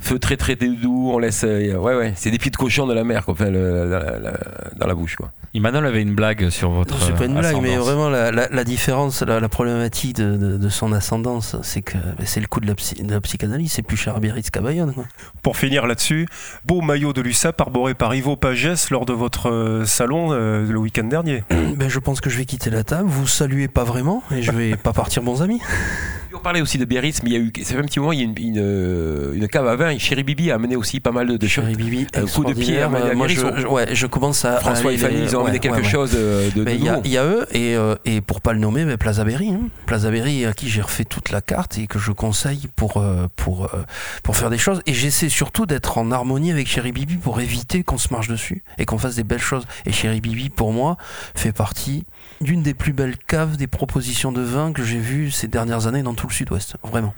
feu 0.00 0.18
très 0.18 0.36
très 0.36 0.54
doux. 0.54 1.12
On 1.14 1.18
laisse. 1.18 1.44
ouais, 1.44 1.74
ouais. 1.74 2.12
C'est 2.14 2.30
des 2.30 2.38
pieds 2.38 2.50
de 2.50 2.56
cochon 2.56 2.86
de 2.86 2.92
la 2.92 3.04
mer, 3.04 3.24
quoi. 3.24 3.32
Enfin, 3.32 3.50
dans 3.50 4.86
la 4.86 4.94
bouche, 4.94 5.16
quoi. 5.16 5.30
Imanol 5.54 5.86
avait 5.86 6.02
une 6.02 6.16
blague 6.16 6.50
sur 6.50 6.70
votre. 6.70 7.00
C'est 7.00 7.14
pas 7.14 7.26
une 7.26 7.38
blague, 7.38 7.56
mais 7.62 7.76
vraiment 7.76 8.08
la, 8.08 8.64
différence, 8.64 9.22
la, 9.22 9.48
problématique 9.48 10.16
de, 10.16 10.68
son 10.68 10.92
ascendance, 10.92 11.56
c'est 11.62 11.82
que 11.82 11.96
ben, 11.96 12.26
c'est 12.26 12.40
le 12.40 12.48
coup 12.48 12.58
de 12.60 12.66
la, 12.66 13.20
psychanalyse, 13.20 13.72
c'est 13.72 13.82
plus 13.82 13.96
cher 13.96 14.16
à 14.16 14.20
Biarritz 14.20 14.50
qu'à 14.50 14.60
Bayonne. 14.60 14.92
Pour 15.42 15.56
finir 15.56 15.86
là-dessus, 15.86 16.26
beau 16.64 16.80
maillot 16.80 17.12
de 17.12 17.20
l'USAP 17.20 17.60
arboré 17.60 17.94
par 17.94 18.14
Ivo 18.14 18.34
Pagès 18.34 18.90
lors 18.90 19.06
de 19.06 19.12
votre 19.12 19.48
euh, 19.48 19.84
salon 19.84 20.32
euh, 20.32 20.66
le 20.66 20.78
week-end 20.78 21.04
dernier. 21.04 21.44
Ben, 21.76 21.88
je 21.88 21.98
pense 21.98 22.20
que 22.20 22.30
je 22.30 22.38
vais 22.38 22.44
quitter 22.44 22.70
la 22.70 22.82
table, 22.82 23.08
vous 23.08 23.26
saluez 23.26 23.68
pas 23.68 23.84
vraiment, 23.84 24.22
et 24.32 24.42
je 24.42 24.50
vais 24.50 24.76
pas 24.76 24.92
partir 24.92 25.22
bons 25.22 25.40
amis. 25.42 25.60
On 26.36 26.40
parlait 26.40 26.60
aussi 26.60 26.78
de 26.78 26.84
Biarritz, 26.84 27.22
mais 27.22 27.30
il 27.30 27.32
y 27.32 27.36
a 27.36 27.38
eu, 27.38 27.52
ça 27.62 27.74
fait 27.74 27.78
un 27.78 27.84
petit 27.84 28.00
moment, 28.00 28.12
il 28.12 28.18
y 28.18 28.22
a 28.22 28.24
une, 28.24 28.34
une, 28.38 28.58
euh, 28.58 29.34
une 29.34 29.46
cave 29.46 29.68
à 29.68 29.76
vin. 29.76 29.96
Chéri 29.98 30.24
Bibi 30.24 30.50
a 30.50 30.56
amené 30.56 30.74
aussi 30.74 30.98
pas 30.98 31.12
mal 31.12 31.26
de, 31.26 31.46
choses. 31.46 31.64
Chéri 31.64 31.76
Bibi, 31.76 32.06
un 32.14 32.26
coup 32.26 32.44
de 32.44 32.52
pied. 32.52 32.80
À 32.80 32.88
moi, 32.88 33.28
je, 33.28 33.66
ouais, 33.66 33.94
je 33.94 34.06
commence 34.06 34.44
à. 34.44 34.58
François 34.58 34.92
et 34.92 34.98
Fanny, 34.98 35.22
ils 35.22 35.36
ont 35.36 35.44
amené 35.44 35.60
quelque 35.60 35.84
chose 35.84 36.12
de. 36.12 36.50
Il 36.56 37.06
y, 37.06 37.10
y, 37.10 37.18
a 37.18 37.24
eux, 37.24 37.46
et, 37.52 37.76
euh, 37.76 37.94
et 38.04 38.20
pour 38.20 38.40
pas 38.40 38.52
le 38.52 38.58
nommer, 38.58 38.84
mais 38.84 38.96
Plaza 38.96 39.22
Berry. 39.24 39.50
Hein. 39.50 39.68
Plaza 39.86 40.10
Berry, 40.10 40.44
à 40.44 40.52
qui 40.52 40.68
j'ai 40.68 40.82
refait 40.82 41.04
toute 41.04 41.30
la 41.30 41.40
carte 41.40 41.78
et 41.78 41.86
que 41.86 41.98
je 41.98 42.10
conseille 42.10 42.68
pour, 42.74 42.96
euh, 42.96 43.28
pour, 43.36 43.70
pour 44.22 44.36
faire 44.36 44.50
des 44.50 44.58
choses. 44.58 44.82
Et 44.86 44.92
j'essaie 44.92 45.28
surtout 45.28 45.66
d'être 45.66 45.98
en 45.98 46.10
harmonie 46.10 46.50
avec 46.50 46.66
Chéri 46.66 46.90
Bibi 46.90 47.16
pour 47.16 47.40
éviter 47.40 47.84
qu'on 47.84 47.98
se 47.98 48.12
marche 48.12 48.28
dessus 48.28 48.64
et 48.78 48.86
qu'on 48.86 48.98
fasse 48.98 49.14
des 49.14 49.24
belles 49.24 49.38
choses. 49.38 49.66
Et 49.86 49.92
Chéri 49.92 50.20
Bibi, 50.20 50.50
pour 50.50 50.72
moi, 50.72 50.96
fait 51.34 51.52
partie 51.52 52.04
d'une 52.40 52.62
des 52.62 52.74
plus 52.74 52.92
belles 52.92 53.16
caves 53.16 53.56
des 53.56 53.66
propositions 53.66 54.32
de 54.32 54.42
vin 54.42 54.72
que 54.72 54.82
j'ai 54.82 54.98
vues 54.98 55.30
ces 55.30 55.46
dernières 55.46 55.86
années 55.86 56.02
dans 56.02 56.14
tout 56.14 56.23
le 56.28 56.34
sud-ouest. 56.34 56.76
Vraiment. 56.82 57.14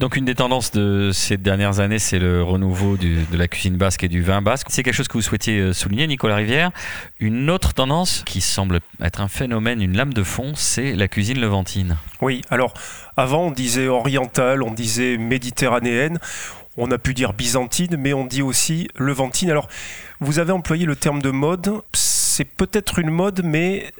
Donc 0.00 0.16
une 0.16 0.24
des 0.24 0.34
tendances 0.34 0.72
de 0.72 1.10
ces 1.12 1.36
dernières 1.36 1.80
années, 1.80 1.98
c'est 1.98 2.18
le 2.18 2.42
renouveau 2.42 2.96
de 2.96 3.36
la 3.36 3.48
cuisine 3.48 3.76
basque 3.76 4.02
et 4.02 4.08
du 4.08 4.22
vin 4.22 4.40
basque. 4.40 4.68
C'est 4.70 4.82
quelque 4.82 4.94
chose 4.94 5.08
que 5.08 5.12
vous 5.18 5.22
souhaitiez 5.22 5.58
euh, 5.58 5.72
souligner, 5.74 6.06
Nicolas 6.06 6.36
Rivière. 6.36 6.70
Une 7.18 7.50
autre 7.50 7.74
tendance 7.74 8.22
qui 8.24 8.40
semble 8.40 8.80
être 9.02 9.20
un 9.20 9.28
phénomène, 9.28 9.82
une 9.82 9.94
lame 9.94 10.14
de 10.14 10.22
fond, 10.22 10.54
c'est 10.54 10.94
la 10.94 11.06
cuisine 11.06 11.38
levantine. 11.38 11.98
Oui, 12.22 12.40
alors 12.48 12.72
avant 13.18 13.48
on 13.48 13.50
disait 13.50 13.88
orientale, 13.88 14.62
on 14.62 14.70
disait 14.70 15.18
méditerranéenne. 15.18 16.18
On 16.78 16.90
a 16.92 16.96
pu 16.96 17.12
dire 17.12 17.34
byzantine, 17.34 17.96
mais 17.98 18.14
on 18.14 18.24
dit 18.24 18.40
aussi 18.40 18.88
levantine. 18.96 19.50
Alors, 19.50 19.68
vous 20.20 20.38
avez 20.38 20.52
employé 20.52 20.86
le 20.86 20.96
terme 20.96 21.20
de 21.20 21.30
mode. 21.30 21.72
C'est 21.92 22.46
peut-être 22.46 23.00
une 23.00 23.10
mode, 23.10 23.42
mais 23.44 23.92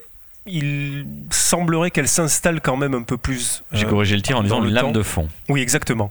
il 0.47 1.07
semblerait 1.31 1.91
qu'elle 1.91 2.09
s'installe 2.09 2.61
quand 2.61 2.77
même 2.77 2.95
un 2.95 3.03
peu 3.03 3.17
plus. 3.17 3.63
J'ai 3.73 3.85
corrigé 3.85 4.17
le 4.17 4.23
tir 4.23 4.39
en 4.39 4.43
disant 4.43 4.65
une 4.65 4.73
lame 4.73 4.93
de 4.93 5.03
fond. 5.03 5.29
Oui, 5.49 5.61
exactement. 5.61 6.09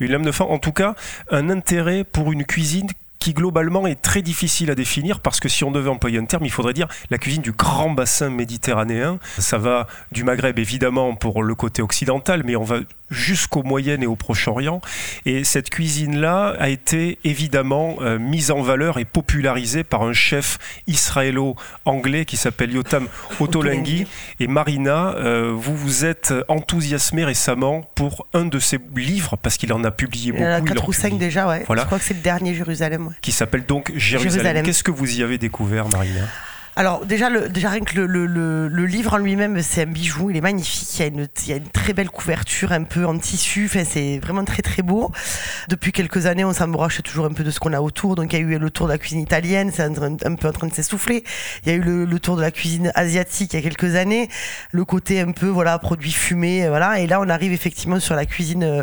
Une 0.00 0.12
lame 0.12 0.24
de 0.24 0.32
fond. 0.32 0.44
En 0.44 0.58
tout 0.58 0.72
cas, 0.72 0.94
un 1.30 1.50
intérêt 1.50 2.04
pour 2.04 2.32
une 2.32 2.44
cuisine 2.44 2.88
qui 3.20 3.34
globalement 3.34 3.86
est 3.86 4.00
très 4.00 4.22
difficile 4.22 4.70
à 4.70 4.74
définir 4.74 5.20
parce 5.20 5.40
que 5.40 5.48
si 5.48 5.62
on 5.62 5.70
devait 5.70 5.90
employer 5.90 6.18
un 6.18 6.24
terme, 6.24 6.44
il 6.44 6.50
faudrait 6.50 6.72
dire 6.72 6.88
la 7.10 7.18
cuisine 7.18 7.42
du 7.42 7.52
grand 7.52 7.90
bassin 7.90 8.30
méditerranéen. 8.30 9.18
Ça 9.38 9.58
va 9.58 9.86
du 10.10 10.24
Maghreb 10.24 10.58
évidemment 10.58 11.14
pour 11.14 11.42
le 11.42 11.54
côté 11.54 11.82
occidental, 11.82 12.42
mais 12.44 12.56
on 12.56 12.64
va 12.64 12.78
jusqu'au 13.10 13.62
Moyen 13.62 14.00
et 14.00 14.06
au 14.06 14.16
Proche-Orient. 14.16 14.80
Et 15.26 15.44
cette 15.44 15.70
cuisine-là 15.70 16.54
a 16.58 16.68
été 16.68 17.18
évidemment 17.24 17.96
euh, 18.00 18.18
mise 18.18 18.50
en 18.50 18.62
valeur 18.62 18.98
et 18.98 19.04
popularisée 19.04 19.84
par 19.84 20.02
un 20.02 20.12
chef 20.12 20.58
israélo-anglais 20.86 22.24
qui 22.24 22.36
s'appelle 22.36 22.72
Yotam 22.72 23.08
Otolenghi. 23.40 24.06
Et 24.38 24.46
Marina, 24.46 25.14
euh, 25.16 25.52
vous 25.54 25.76
vous 25.76 26.04
êtes 26.04 26.32
enthousiasmé 26.48 27.24
récemment 27.24 27.82
pour 27.94 28.26
un 28.32 28.44
de 28.44 28.58
ses 28.58 28.78
livres, 28.96 29.36
parce 29.36 29.56
qu'il 29.56 29.72
en 29.72 29.84
a 29.84 29.90
publié 29.90 30.32
beaucoup. 30.32 30.44
Il 30.44 30.48
en 30.48 30.54
a 30.54 30.60
4 30.60 30.88
ou 30.88 30.92
5 30.92 31.18
déjà, 31.18 31.48
ouais. 31.48 31.60
Je 31.68 31.84
crois 31.84 31.98
que 31.98 32.04
c'est 32.04 32.14
le 32.14 32.20
dernier 32.20 32.54
Jérusalem. 32.54 33.14
Qui 33.20 33.32
s'appelle 33.32 33.66
donc 33.66 33.92
Jérusalem. 33.94 34.64
Qu'est-ce 34.64 34.84
que 34.84 34.90
vous 34.90 35.18
y 35.18 35.22
avez 35.22 35.38
découvert, 35.38 35.88
Marina? 35.88 36.26
Alors 36.76 37.04
déjà, 37.04 37.28
le, 37.30 37.48
déjà 37.48 37.70
rien 37.70 37.80
que 37.80 37.96
le, 37.96 38.06
le, 38.06 38.68
le, 38.68 38.86
livre 38.86 39.14
en 39.14 39.18
lui-même, 39.18 39.60
c'est 39.60 39.82
un 39.82 39.86
bijou, 39.86 40.30
il 40.30 40.36
est 40.36 40.40
magnifique, 40.40 40.88
il 40.94 41.00
y, 41.00 41.02
a 41.02 41.06
une, 41.08 41.28
il 41.42 41.48
y, 41.48 41.52
a 41.52 41.56
une, 41.56 41.68
très 41.68 41.92
belle 41.92 42.10
couverture 42.10 42.70
un 42.70 42.84
peu 42.84 43.04
en 43.06 43.18
tissu, 43.18 43.66
enfin, 43.66 43.82
c'est 43.84 44.18
vraiment 44.18 44.44
très 44.44 44.62
très 44.62 44.82
beau. 44.82 45.10
Depuis 45.68 45.90
quelques 45.90 46.26
années, 46.26 46.44
on 46.44 46.52
s'embroche 46.52 47.02
toujours 47.02 47.26
un 47.26 47.32
peu 47.32 47.42
de 47.42 47.50
ce 47.50 47.58
qu'on 47.58 47.72
a 47.72 47.80
autour, 47.80 48.14
donc 48.14 48.32
il 48.32 48.36
y 48.36 48.38
a 48.38 48.42
eu 48.42 48.58
le 48.58 48.70
tour 48.70 48.86
de 48.86 48.92
la 48.92 48.98
cuisine 48.98 49.20
italienne, 49.20 49.72
c'est 49.74 49.82
un, 49.82 49.92
peu 50.36 50.48
en 50.48 50.52
train 50.52 50.68
de 50.68 50.72
s'essouffler. 50.72 51.24
Il 51.64 51.68
y 51.68 51.72
a 51.72 51.74
eu 51.74 51.80
le, 51.80 52.18
tour 52.20 52.36
de 52.36 52.42
la 52.42 52.52
cuisine 52.52 52.92
asiatique 52.94 53.52
il 53.52 53.56
y 53.56 53.58
a 53.58 53.62
quelques 53.62 53.96
années, 53.96 54.28
le 54.70 54.84
côté 54.84 55.20
un 55.20 55.32
peu 55.32 55.48
voilà 55.48 55.78
produits 55.80 56.12
fumés, 56.12 56.68
voilà. 56.68 57.00
Et 57.00 57.08
là, 57.08 57.20
on 57.20 57.28
arrive 57.28 57.52
effectivement 57.52 57.98
sur 57.98 58.14
la 58.14 58.26
cuisine 58.26 58.62
euh, 58.62 58.82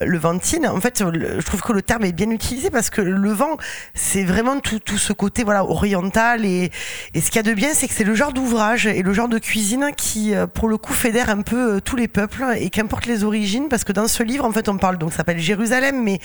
levantine. 0.00 0.66
En 0.66 0.80
fait, 0.80 0.98
je 0.98 1.42
trouve 1.42 1.62
que 1.62 1.72
le 1.72 1.82
terme 1.82 2.04
est 2.04 2.12
bien 2.12 2.30
utilisé 2.30 2.70
parce 2.70 2.90
que 2.90 3.00
le 3.00 3.30
vent, 3.30 3.56
c'est 3.94 4.24
vraiment 4.24 4.58
tout, 4.58 4.80
tout 4.80 4.98
ce 4.98 5.12
côté 5.12 5.44
voilà 5.44 5.64
oriental 5.64 6.44
et, 6.44 6.70
et 7.14 7.20
ce 7.28 7.30
qu'il 7.30 7.44
y 7.44 7.46
a 7.46 7.50
de 7.50 7.54
bien, 7.54 7.74
c'est 7.74 7.86
que 7.88 7.92
c'est 7.92 8.04
le 8.04 8.14
genre 8.14 8.32
d'ouvrage 8.32 8.86
et 8.86 9.02
le 9.02 9.12
genre 9.12 9.28
de 9.28 9.38
cuisine 9.38 9.90
qui, 9.94 10.34
euh, 10.34 10.46
pour 10.46 10.66
le 10.66 10.78
coup, 10.78 10.94
fédère 10.94 11.28
un 11.28 11.42
peu 11.42 11.74
euh, 11.74 11.78
tous 11.78 11.94
les 11.94 12.08
peuples 12.08 12.42
et 12.56 12.70
qu'importe 12.70 13.04
les 13.04 13.22
origines, 13.22 13.68
parce 13.68 13.84
que 13.84 13.92
dans 13.92 14.08
ce 14.08 14.22
livre, 14.22 14.46
en 14.46 14.50
fait, 14.50 14.66
on 14.70 14.78
parle 14.78 14.96
donc 14.96 15.10
ça 15.10 15.18
s'appelle 15.18 15.38
Jérusalem, 15.38 16.02
mais 16.02 16.20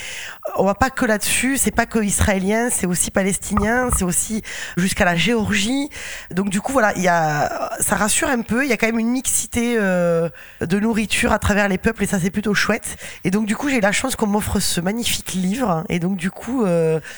on 0.56 0.64
va 0.64 0.76
pas 0.76 0.90
que 0.90 1.04
là-dessus. 1.04 1.58
C'est 1.58 1.76
pas 1.76 1.86
que 1.86 2.00
israélien, 2.00 2.70
c'est 2.72 2.88
aussi 2.88 3.12
palestinien, 3.12 3.90
c'est 3.98 4.06
aussi 4.06 4.44
jusqu'à 4.78 5.04
la 5.04 5.18
Géorgie. 5.18 5.90
Donc 6.32 6.50
du 6.50 6.62
coup, 6.62 6.72
voilà, 6.72 6.94
il 6.96 7.04
y 7.04 7.10
a, 7.10 7.72
ça 7.82 7.98
rassure 7.98 8.30
un 8.30 8.42
peu. 8.42 8.64
Il 8.64 8.70
y 8.70 8.74
a 8.74 8.78
quand 8.78 8.88
même 8.88 9.00
une 9.00 9.12
mixité 9.12 9.76
euh, 9.78 10.30
de 10.62 10.80
nourriture 10.80 11.34
à 11.34 11.40
travers 11.40 11.68
les 11.68 11.78
peuples 11.78 12.04
et 12.04 12.08
ça, 12.08 12.18
c'est 12.18 12.32
plutôt 12.32 12.54
chouette. 12.54 12.96
Et 13.26 13.30
donc 13.30 13.46
du 13.46 13.58
coup, 13.58 13.68
j'ai 13.68 13.80
eu 13.80 13.82
la 13.82 13.92
chance 13.92 14.16
qu'on 14.16 14.28
m'offre 14.28 14.62
ce 14.62 14.80
magnifique 14.80 15.34
livre 15.34 15.84
et 15.90 16.00
donc 16.00 16.16
du 16.16 16.32
coup, 16.32 16.66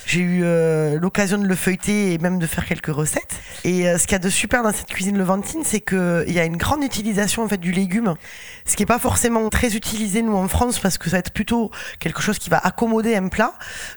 j'ai 0.07 0.21
eu 0.21 0.43
l'occasion 0.97 1.37
de 1.37 1.45
le 1.45 1.55
feuilleter 1.55 2.13
et 2.13 2.17
même 2.17 2.39
de 2.39 2.47
faire 2.47 2.65
quelques 2.65 2.87
recettes. 2.87 3.35
Et 3.63 3.74
et 3.75 3.89
euh, 3.89 3.97
ce 3.97 4.03
qu'il 4.03 4.13
y 4.13 4.15
a 4.15 4.19
de 4.19 4.29
super 4.29 4.63
dans 4.63 4.71
cette 4.71 4.87
cuisine 4.87 5.17
levantine, 5.17 5.61
c'est 5.63 5.81
qu'il 5.81 6.31
y 6.31 6.39
a 6.39 6.45
une 6.45 6.57
grande 6.57 6.83
utilisation 6.83 7.43
en 7.43 7.47
fait 7.47 7.57
du 7.57 7.71
légume, 7.71 8.15
ce 8.65 8.75
qui 8.75 8.81
n'est 8.81 8.87
pas 8.87 8.99
forcément 8.99 9.47
très 9.49 9.75
utilisé 9.75 10.21
nous 10.21 10.35
en 10.35 10.47
France 10.47 10.79
parce 10.79 10.97
que 10.97 11.09
ça 11.09 11.17
va 11.17 11.19
être 11.19 11.31
plutôt 11.31 11.71
quelque 11.99 12.21
chose 12.21 12.39
qui 12.39 12.49
va 12.49 12.57
accommoder 12.57 13.15
un 13.15 13.27
plat 13.27 13.53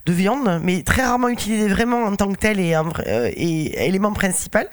de 0.07 0.13
viande, 0.13 0.61
mais 0.63 0.83
très 0.83 1.03
rarement 1.03 1.29
utilisé 1.29 1.69
vraiment 1.69 2.05
en 2.05 2.15
tant 2.17 2.31
que 2.31 2.39
tel 2.39 2.61
et, 2.61 2.75
euh, 2.75 3.31
et 3.35 3.87
élément 3.87 4.13
principal. 4.13 4.69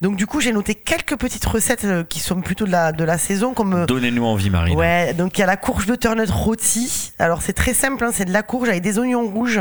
Donc 0.00 0.16
du 0.16 0.26
coup, 0.26 0.40
j'ai 0.40 0.52
noté 0.52 0.74
quelques 0.74 1.16
petites 1.16 1.44
recettes 1.44 1.84
euh, 1.84 2.04
qui 2.04 2.20
sont 2.20 2.40
plutôt 2.40 2.66
de 2.66 2.72
la, 2.72 2.92
de 2.92 3.04
la 3.04 3.16
saison, 3.16 3.54
comme 3.54 3.86
donnez-nous 3.86 4.24
envie, 4.24 4.50
Marie. 4.50 4.74
Ouais, 4.74 5.14
donc 5.14 5.38
il 5.38 5.40
y 5.40 5.44
a 5.44 5.46
la 5.46 5.56
courge 5.56 5.86
de 5.86 5.94
turnut 5.94 6.30
rôti. 6.30 7.12
Alors 7.18 7.42
c'est 7.42 7.52
très 7.52 7.74
simple, 7.74 8.04
hein, 8.04 8.10
c'est 8.12 8.24
de 8.24 8.32
la 8.32 8.42
courge 8.42 8.68
avec 8.68 8.82
des 8.82 8.98
oignons 8.98 9.26
rouges 9.26 9.60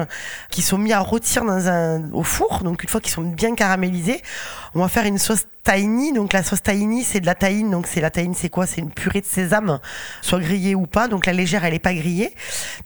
qui 0.50 0.62
sont 0.62 0.78
mis 0.78 0.94
à 0.94 1.00
rôtir 1.00 1.46
dans 1.46 1.68
un 1.68 2.12
au 2.14 2.24
four. 2.24 2.62
Donc 2.64 2.84
une 2.84 2.90
fois 2.90 3.00
qu'ils 3.00 3.14
sont 3.14 3.22
bien 3.22 3.54
caramélisés, 3.54 4.22
on 4.74 4.80
va 4.80 4.88
faire 4.88 5.06
une 5.06 5.18
sauce 5.20 5.46
tahini. 5.68 6.14
Donc 6.14 6.32
la 6.32 6.44
sauce 6.44 6.64
tahini, 6.64 7.04
c'est 7.04 7.20
de 7.20 7.26
la 7.26 7.36
tahine. 7.36 7.70
Donc 7.70 7.88
c'est 7.88 8.00
la 8.00 8.10
tahine, 8.10 8.34
c'est 8.34 8.50
quoi? 8.50 8.66
C'est 8.66 8.80
une 8.80 8.92
purée 8.92 9.20
de 9.20 9.26
sésame, 9.26 9.80
soit 10.22 10.40
grillée 10.40 10.76
ou 10.76 10.88
pas. 10.88 11.10
Donc 11.10 11.26
la 11.26 11.34
légère, 11.34 11.66
elle 11.66 11.74
est 11.74 11.80
pas 11.80 11.94
grillée. 11.94 12.34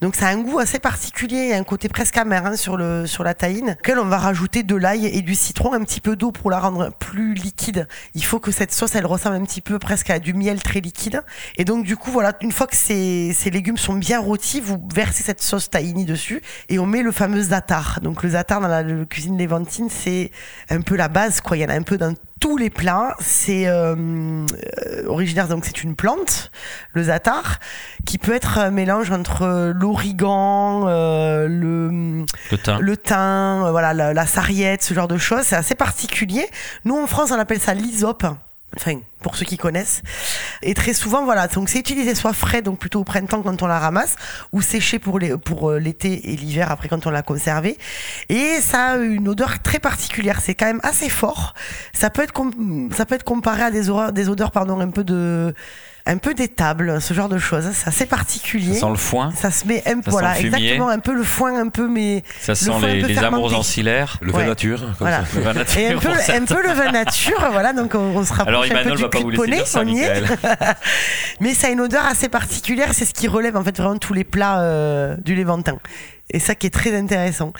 Donc 0.02 0.16
ça 0.16 0.28
a 0.28 0.32
un 0.32 0.40
goût 0.40 0.58
assez 0.58 0.80
particulier, 0.80 1.54
un 1.54 1.64
côté 1.64 1.90
presque 1.90 2.18
amer 2.18 2.44
hein, 2.46 2.56
sur 2.56 2.78
le 2.78 3.06
sur 3.06 3.24
la 3.24 3.36
tahine. 3.36 3.78
Auquel 3.80 4.00
on 4.00 4.06
va 4.06 4.18
rajouter 4.18 4.64
de 4.64 4.76
l'ail 4.76 5.06
et 5.06 5.22
du 5.22 5.36
citron, 5.36 5.74
un 5.74 5.84
petit 5.84 6.02
peu 6.02 6.16
d'eau 6.16 6.32
pour 6.32 6.50
la 6.50 6.60
rendre 6.60 6.92
plus 6.92 7.36
liquide. 7.36 7.88
Il 8.16 8.26
faut 8.26 8.40
que 8.40 8.52
cette 8.52 8.74
sauce, 8.74 8.96
elle 8.96 9.06
ressemble 9.06 9.36
un 9.36 9.44
petit 9.44 9.62
peu 9.62 9.78
presque 9.78 10.10
à 10.10 10.18
du 10.18 10.34
miel 10.34 10.62
très 10.64 10.80
liquide. 10.80 11.22
Et 11.58 11.66
donc 11.66 11.86
du 11.86 11.96
coup, 11.96 12.10
voilà, 12.10 12.34
une 12.42 12.52
fois 12.52 12.66
que 12.66 12.76
ces, 12.76 13.32
ces 13.34 13.52
légumes 13.52 13.78
sont 13.78 13.94
bien 13.94 14.20
rôtis, 14.20 14.60
vous 14.60 14.82
versez 14.94 15.22
cette 15.22 15.42
sauce 15.42 15.70
tahini 15.70 16.06
dessus 16.06 16.42
et 16.68 16.80
on 16.80 16.88
met 16.88 17.04
le 17.04 17.12
fameux 17.12 17.42
zatar. 17.42 18.00
Donc 18.02 18.24
le 18.24 18.30
zatar 18.30 18.60
dans 18.60 18.68
la, 18.68 18.84
cuisine 19.06 19.38
léventine, 19.38 19.90
c'est 19.90 20.32
un 20.70 20.82
peu 20.82 20.96
la 20.96 21.10
base, 21.10 21.42
quoi. 21.42 21.58
Il 21.58 21.60
y 21.62 21.66
en 21.66 21.70
a 21.70 21.74
un 21.74 21.84
peu 21.84 21.98
dans 21.98 22.16
tous 22.42 22.58
les 22.58 22.70
plats. 22.70 23.16
C'est 23.22 23.68
euh, 23.68 23.96
euh, 23.96 25.06
originaire, 25.06 25.48
donc 25.48 25.64
c'est 25.64 25.84
une 25.84 25.96
plante, 25.96 26.52
le 26.92 27.04
zatar, 27.04 27.60
qui 28.06 28.18
peut 28.18 28.34
être 28.34 28.58
un 28.58 28.72
mélange 28.72 29.12
entre 29.12 29.72
l'origan, 29.74 30.88
euh, 30.88 31.48
le, 31.48 32.26
le 32.80 32.98
thym, 32.98 33.70
voilà, 33.70 33.94
la, 33.94 34.26
sarriette, 34.26 34.84
ce 34.84 34.94
genre 34.94 35.08
de 35.08 35.18
choses. 35.18 35.44
C'est 35.44 35.56
assez 35.56 35.76
particulier. 35.76 36.46
Nous, 36.84 36.98
en 36.98 37.08
France, 37.08 37.32
on 37.32 37.40
appelle 37.40 37.62
ça 37.62 37.74
l'hysope. 37.74 38.26
Enfin, 38.78 39.00
pour 39.20 39.36
ceux 39.36 39.46
qui 39.46 39.58
connaissent. 39.58 40.02
Et 40.62 40.74
très 40.74 40.94
souvent, 40.94 41.26
voilà, 41.26 41.48
donc 41.48 41.68
c'est 41.68 41.80
utilisé 41.80 42.16
soit 42.16 42.32
frais, 42.32 42.62
donc 42.62 42.80
plutôt 42.80 43.02
au 43.02 43.04
printemps 43.04 43.42
quand 43.42 43.62
on 43.62 43.68
la 43.68 43.80
ramasse, 43.80 44.16
ou 44.54 44.62
séché 44.62 44.98
pour 45.00 45.20
euh, 45.70 45.78
l'été 45.78 46.32
et 46.32 46.38
l'hiver 46.38 46.72
après 46.72 46.88
quand 46.88 47.06
on 47.06 47.10
l'a 47.10 47.22
conservé. 47.22 47.78
Et 48.30 48.62
ça 48.62 48.92
a 48.92 48.98
une 48.98 49.28
odeur 49.28 49.62
très 49.62 49.80
particulière. 49.80 50.40
C'est 50.42 50.56
quand 50.56 50.68
même 50.68 50.82
assez 50.84 51.10
fort. 51.10 51.54
Ça 51.94 52.10
peut 52.10 52.24
être, 52.24 52.34
ça 52.96 53.06
comparé 53.26 53.64
à 53.64 53.72
des 53.72 53.90
odeurs, 53.90 54.14
des 54.14 54.30
odeurs, 54.30 54.52
pardon, 54.52 54.80
un 54.80 54.90
peu 54.90 55.04
de, 55.04 55.54
un 56.06 56.18
peu 56.18 56.34
d'étable, 56.34 57.02
ce 57.02 57.14
genre 57.14 57.30
de 57.30 57.38
choses. 57.38 57.70
C'est 57.74 57.88
assez 57.88 58.06
particulier. 58.06 58.74
Ça 58.74 58.82
sent 58.82 58.90
le 58.90 58.96
foin. 58.96 59.32
Ça 59.36 59.52
se 59.52 59.68
met 59.68 59.84
un 59.88 60.00
peu, 60.00 60.12
voilà, 60.12 60.40
exactement, 60.40 60.90
un 60.90 61.00
peu 61.00 61.14
le 61.14 61.24
foin, 61.24 61.60
un 61.60 61.70
peu, 61.70 61.88
mais. 61.88 62.24
Ça 62.40 62.56
sent 62.56 62.72
les, 62.82 63.02
les 63.02 63.18
amours 63.20 63.54
ancillaires. 63.54 64.18
Le 64.22 64.32
vin 64.32 64.46
nature. 64.46 64.80
Comme 64.80 64.94
voilà. 65.00 65.26
ça. 65.26 65.38
Le 65.38 65.42
vin 65.42 65.54
nature, 65.54 65.80
Et 65.80 65.88
un 65.88 65.98
peu, 65.98 66.10
un 66.10 66.46
peu 66.46 66.68
le 66.68 66.74
vin 66.74 66.92
nature, 66.92 67.48
voilà, 67.52 67.74
donc 67.74 67.96
on, 67.96 68.00
on 68.18 68.24
se 68.26 68.34
rapproche 68.34 68.48
Alors 68.48 68.64
un 68.64 68.84
peu 68.84 68.96
du 68.96 69.02
va 69.02 69.10
pas 69.10 69.20
vous 69.20 69.30
laisser 69.30 69.44
poney, 69.44 69.56
dire 69.58 69.68
ça, 69.68 69.82
on 69.82 69.88
y 69.88 70.00
est. 70.00 70.22
Michael. 70.22 70.38
Mais 71.40 71.54
ça 71.54 71.68
a 71.68 71.70
une 71.72 71.82
odeur 71.82 72.06
assez 72.06 72.30
particulière, 72.30 72.90
c'est 72.94 73.06
ce 73.06 73.14
qui 73.14 73.28
relève 73.28 73.56
en 73.56 73.64
fait 73.64 73.78
vraiment 73.78 73.98
tous 73.98 74.14
les 74.14 74.24
plats 74.24 74.62
euh, 74.62 75.16
du 75.24 75.36
Léventin. 75.36 75.78
Et 76.34 76.40
ça 76.40 76.56
qui 76.56 76.68
est 76.68 76.72
très 76.72 76.96
intéressant. 76.98 77.54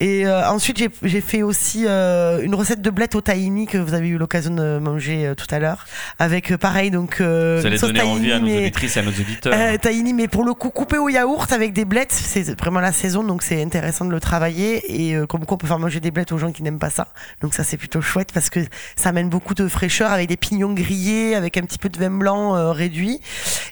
Et 0.00 0.26
euh, 0.26 0.48
ensuite, 0.48 0.78
j'ai- 1.02 1.20
fait 1.20 1.42
aussi 1.42 1.84
euh, 1.86 2.40
une 2.42 2.54
recette 2.54 2.82
de 2.82 2.90
blettes 2.90 3.14
au 3.14 3.20
tahini 3.20 3.66
que 3.66 3.78
vous 3.78 3.94
avez 3.94 4.08
eu 4.08 4.18
l'occasion 4.18 4.52
de 4.54 4.78
manger 4.78 5.26
euh, 5.26 5.34
tout 5.34 5.46
à 5.50 5.58
l'heure. 5.58 5.86
Avec 6.18 6.50
euh, 6.52 6.58
pareil, 6.58 6.90
donc. 6.90 7.20
euh, 7.20 7.58
Vous 7.60 7.66
allez 7.66 7.78
donner 7.88 8.00
envie 8.02 8.32
à 8.32 8.38
nos 8.38 8.46
auditrices 8.62 8.96
et 8.96 9.00
à 9.00 9.02
nos 9.02 9.10
auditeurs. 9.10 9.52
euh, 9.54 9.76
tahini, 9.78 10.12
mais 10.12 10.28
pour 10.28 10.44
le 10.44 10.54
coup 10.54 10.70
coupé 10.70 10.98
au 10.98 11.08
yaourt 11.08 11.50
avec 11.52 11.72
des 11.72 11.84
blettes, 11.84 12.12
c'est 12.12 12.58
vraiment 12.58 12.80
la 12.80 12.92
saison, 12.92 13.22
donc 13.24 13.42
c'est 13.42 13.62
intéressant 13.62 14.04
de 14.04 14.10
le 14.10 14.20
travailler. 14.20 14.82
Et 15.08 15.14
euh, 15.16 15.26
comme 15.26 15.46
quoi, 15.46 15.54
on 15.54 15.58
peut 15.58 15.66
faire 15.66 15.78
manger 15.78 16.00
des 16.00 16.10
blettes 16.10 16.32
aux 16.32 16.38
gens 16.38 16.52
qui 16.52 16.62
n'aiment 16.62 16.78
pas 16.78 16.90
ça. 16.90 17.08
Donc 17.40 17.54
ça, 17.54 17.64
c'est 17.64 17.76
plutôt 17.76 18.00
chouette 18.00 18.30
parce 18.32 18.50
que 18.50 18.60
ça 18.96 19.10
amène 19.10 19.28
beaucoup 19.28 19.54
de 19.54 19.66
fraîcheur 19.68 20.10
avec 20.12 20.28
des 20.28 20.36
pignons 20.36 20.72
grillés, 20.72 21.34
avec 21.34 21.56
un 21.56 21.62
petit 21.62 21.78
peu 21.78 21.88
de 21.88 21.98
vin 21.98 22.10
blanc 22.10 22.56
euh, 22.56 22.72
réduit. 22.72 23.20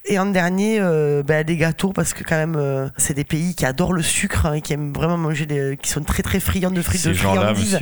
Et 0.05 0.19
en 0.19 0.27
dernier, 0.27 0.79
euh, 0.81 1.23
bah, 1.23 1.45
des 1.45 1.57
gâteaux 1.57 1.93
parce 1.93 2.15
que 2.15 2.25
quand 2.25 2.37
même, 2.37 2.57
euh, 2.57 2.89
c'est 2.97 3.15
des 3.15 3.25
pays 3.25 3.55
qui 3.55 3.65
adorent 3.67 3.93
le 3.93 4.03
sucre 4.03 4.42
hein, 4.47 4.61
qui 4.61 4.73
aiment 4.73 4.93
vraiment 4.93 5.17
manger 5.17 5.47
des, 5.47 5.79
qui 5.81 5.89
sont 5.91 6.03
très 6.03 6.23
très 6.23 6.41
friands 6.41 6.71
de, 6.71 6.83
fri 6.83 6.99
de 6.99 7.15
friandises 7.15 7.79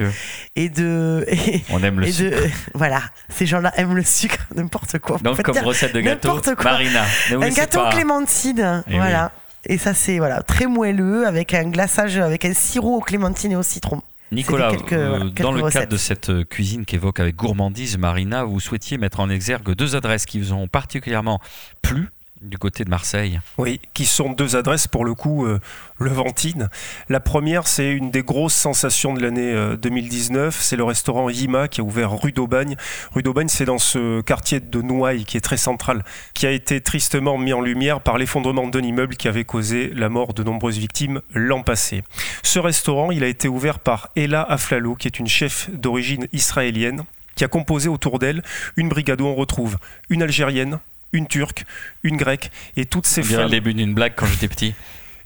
et 0.56 0.68
de, 0.68 1.24
et, 1.28 1.62
on 1.70 1.82
aime 1.82 2.00
le 2.00 2.06
et 2.08 2.12
sucre. 2.12 2.36
de, 2.42 2.48
voilà, 2.74 3.02
ces 3.28 3.46
gens-là 3.46 3.72
aiment 3.76 3.94
le 3.94 4.02
sucre, 4.04 4.46
n'importe 4.54 4.98
quoi. 4.98 5.18
Donc 5.22 5.42
comme 5.42 5.54
dire 5.54 5.64
recette 5.64 5.94
de 5.94 6.00
gâteau. 6.00 6.40
Marina, 6.62 7.04
ne 7.30 7.36
Un 7.38 7.48
gâteau 7.50 7.80
pas. 7.80 7.90
clémentine, 7.90 8.82
Eh 8.88 8.96
voilà. 8.96 9.32
Et 9.66 9.76
ça 9.76 9.92
c'est 9.92 10.18
voilà 10.18 10.42
très 10.42 10.66
moelleux 10.66 11.26
avec 11.26 11.52
un 11.52 11.68
glaçage 11.68 12.16
avec 12.16 12.44
un 12.46 12.54
sirop 12.54 12.96
aux 12.96 13.00
clémentines 13.00 13.52
et 13.52 13.56
au 13.56 13.62
citron. 13.62 14.00
Nicolas, 14.32 14.70
quelques- 14.70 14.92
euh, 14.92 15.30
dans 15.30 15.50
le 15.52 15.60
recettes. 15.60 15.80
cadre 15.82 15.92
de 15.92 15.96
cette 15.98 16.30
euh, 16.30 16.44
cuisine 16.44 16.84
qu'évoque 16.84 17.18
avec 17.18 17.34
gourmandise 17.34 17.98
Marina, 17.98 18.44
vous 18.44 18.60
souhaitiez 18.60 18.96
mettre 18.96 19.18
en 19.20 19.28
exergue 19.28 19.72
deux 19.74 19.96
adresses 19.96 20.24
qui 20.24 20.38
vous 20.38 20.52
ont 20.52 20.68
particulièrement 20.68 21.40
plu 21.82 22.10
du 22.40 22.58
côté 22.58 22.84
de 22.84 22.90
Marseille. 22.90 23.40
Oui, 23.58 23.80
qui 23.92 24.06
sont 24.06 24.32
deux 24.32 24.56
adresses 24.56 24.86
pour 24.86 25.04
le 25.04 25.14
coup 25.14 25.44
euh, 25.46 25.60
levantines. 25.98 26.68
La 27.08 27.20
première, 27.20 27.66
c'est 27.66 27.90
une 27.90 28.10
des 28.10 28.22
grosses 28.22 28.54
sensations 28.54 29.12
de 29.12 29.20
l'année 29.20 29.52
euh, 29.52 29.76
2019. 29.76 30.56
C'est 30.60 30.76
le 30.76 30.84
restaurant 30.84 31.28
Yima 31.28 31.68
qui 31.68 31.80
a 31.80 31.84
ouvert 31.84 32.12
rue 32.12 32.32
d'Aubagne. 32.32 32.76
Rue 33.12 33.22
d'Aubagne, 33.22 33.48
c'est 33.48 33.66
dans 33.66 33.78
ce 33.78 34.20
quartier 34.22 34.60
de 34.60 34.82
Nouaille 34.82 35.24
qui 35.24 35.36
est 35.36 35.42
très 35.42 35.58
central, 35.58 36.02
qui 36.32 36.46
a 36.46 36.50
été 36.50 36.80
tristement 36.80 37.36
mis 37.36 37.52
en 37.52 37.60
lumière 37.60 38.00
par 38.00 38.16
l'effondrement 38.16 38.66
d'un 38.66 38.82
immeuble 38.82 39.16
qui 39.16 39.28
avait 39.28 39.44
causé 39.44 39.92
la 39.94 40.08
mort 40.08 40.32
de 40.32 40.42
nombreuses 40.42 40.78
victimes 40.78 41.20
l'an 41.34 41.62
passé. 41.62 42.02
Ce 42.42 42.58
restaurant, 42.58 43.10
il 43.10 43.22
a 43.22 43.28
été 43.28 43.48
ouvert 43.48 43.78
par 43.78 44.08
Ella 44.16 44.42
Aflalo, 44.42 44.94
qui 44.94 45.08
est 45.08 45.18
une 45.18 45.28
chef 45.28 45.70
d'origine 45.70 46.26
israélienne 46.32 47.04
qui 47.36 47.44
a 47.44 47.48
composé 47.48 47.88
autour 47.88 48.18
d'elle 48.18 48.42
une 48.76 48.90
brigade 48.90 49.20
où 49.22 49.24
on 49.24 49.34
retrouve 49.34 49.78
une 50.10 50.22
Algérienne, 50.22 50.78
une 51.12 51.26
Turque, 51.26 51.64
une 52.02 52.16
Grecque 52.16 52.50
et 52.76 52.86
toutes 52.86 53.06
ces 53.06 53.22
dirait 53.22 53.36
le 53.36 53.42
femmes 53.42 53.50
début 53.50 53.74
d'une 53.74 53.94
blague 53.94 54.14
quand 54.16 54.26
j'étais 54.26 54.48
petit. 54.48 54.74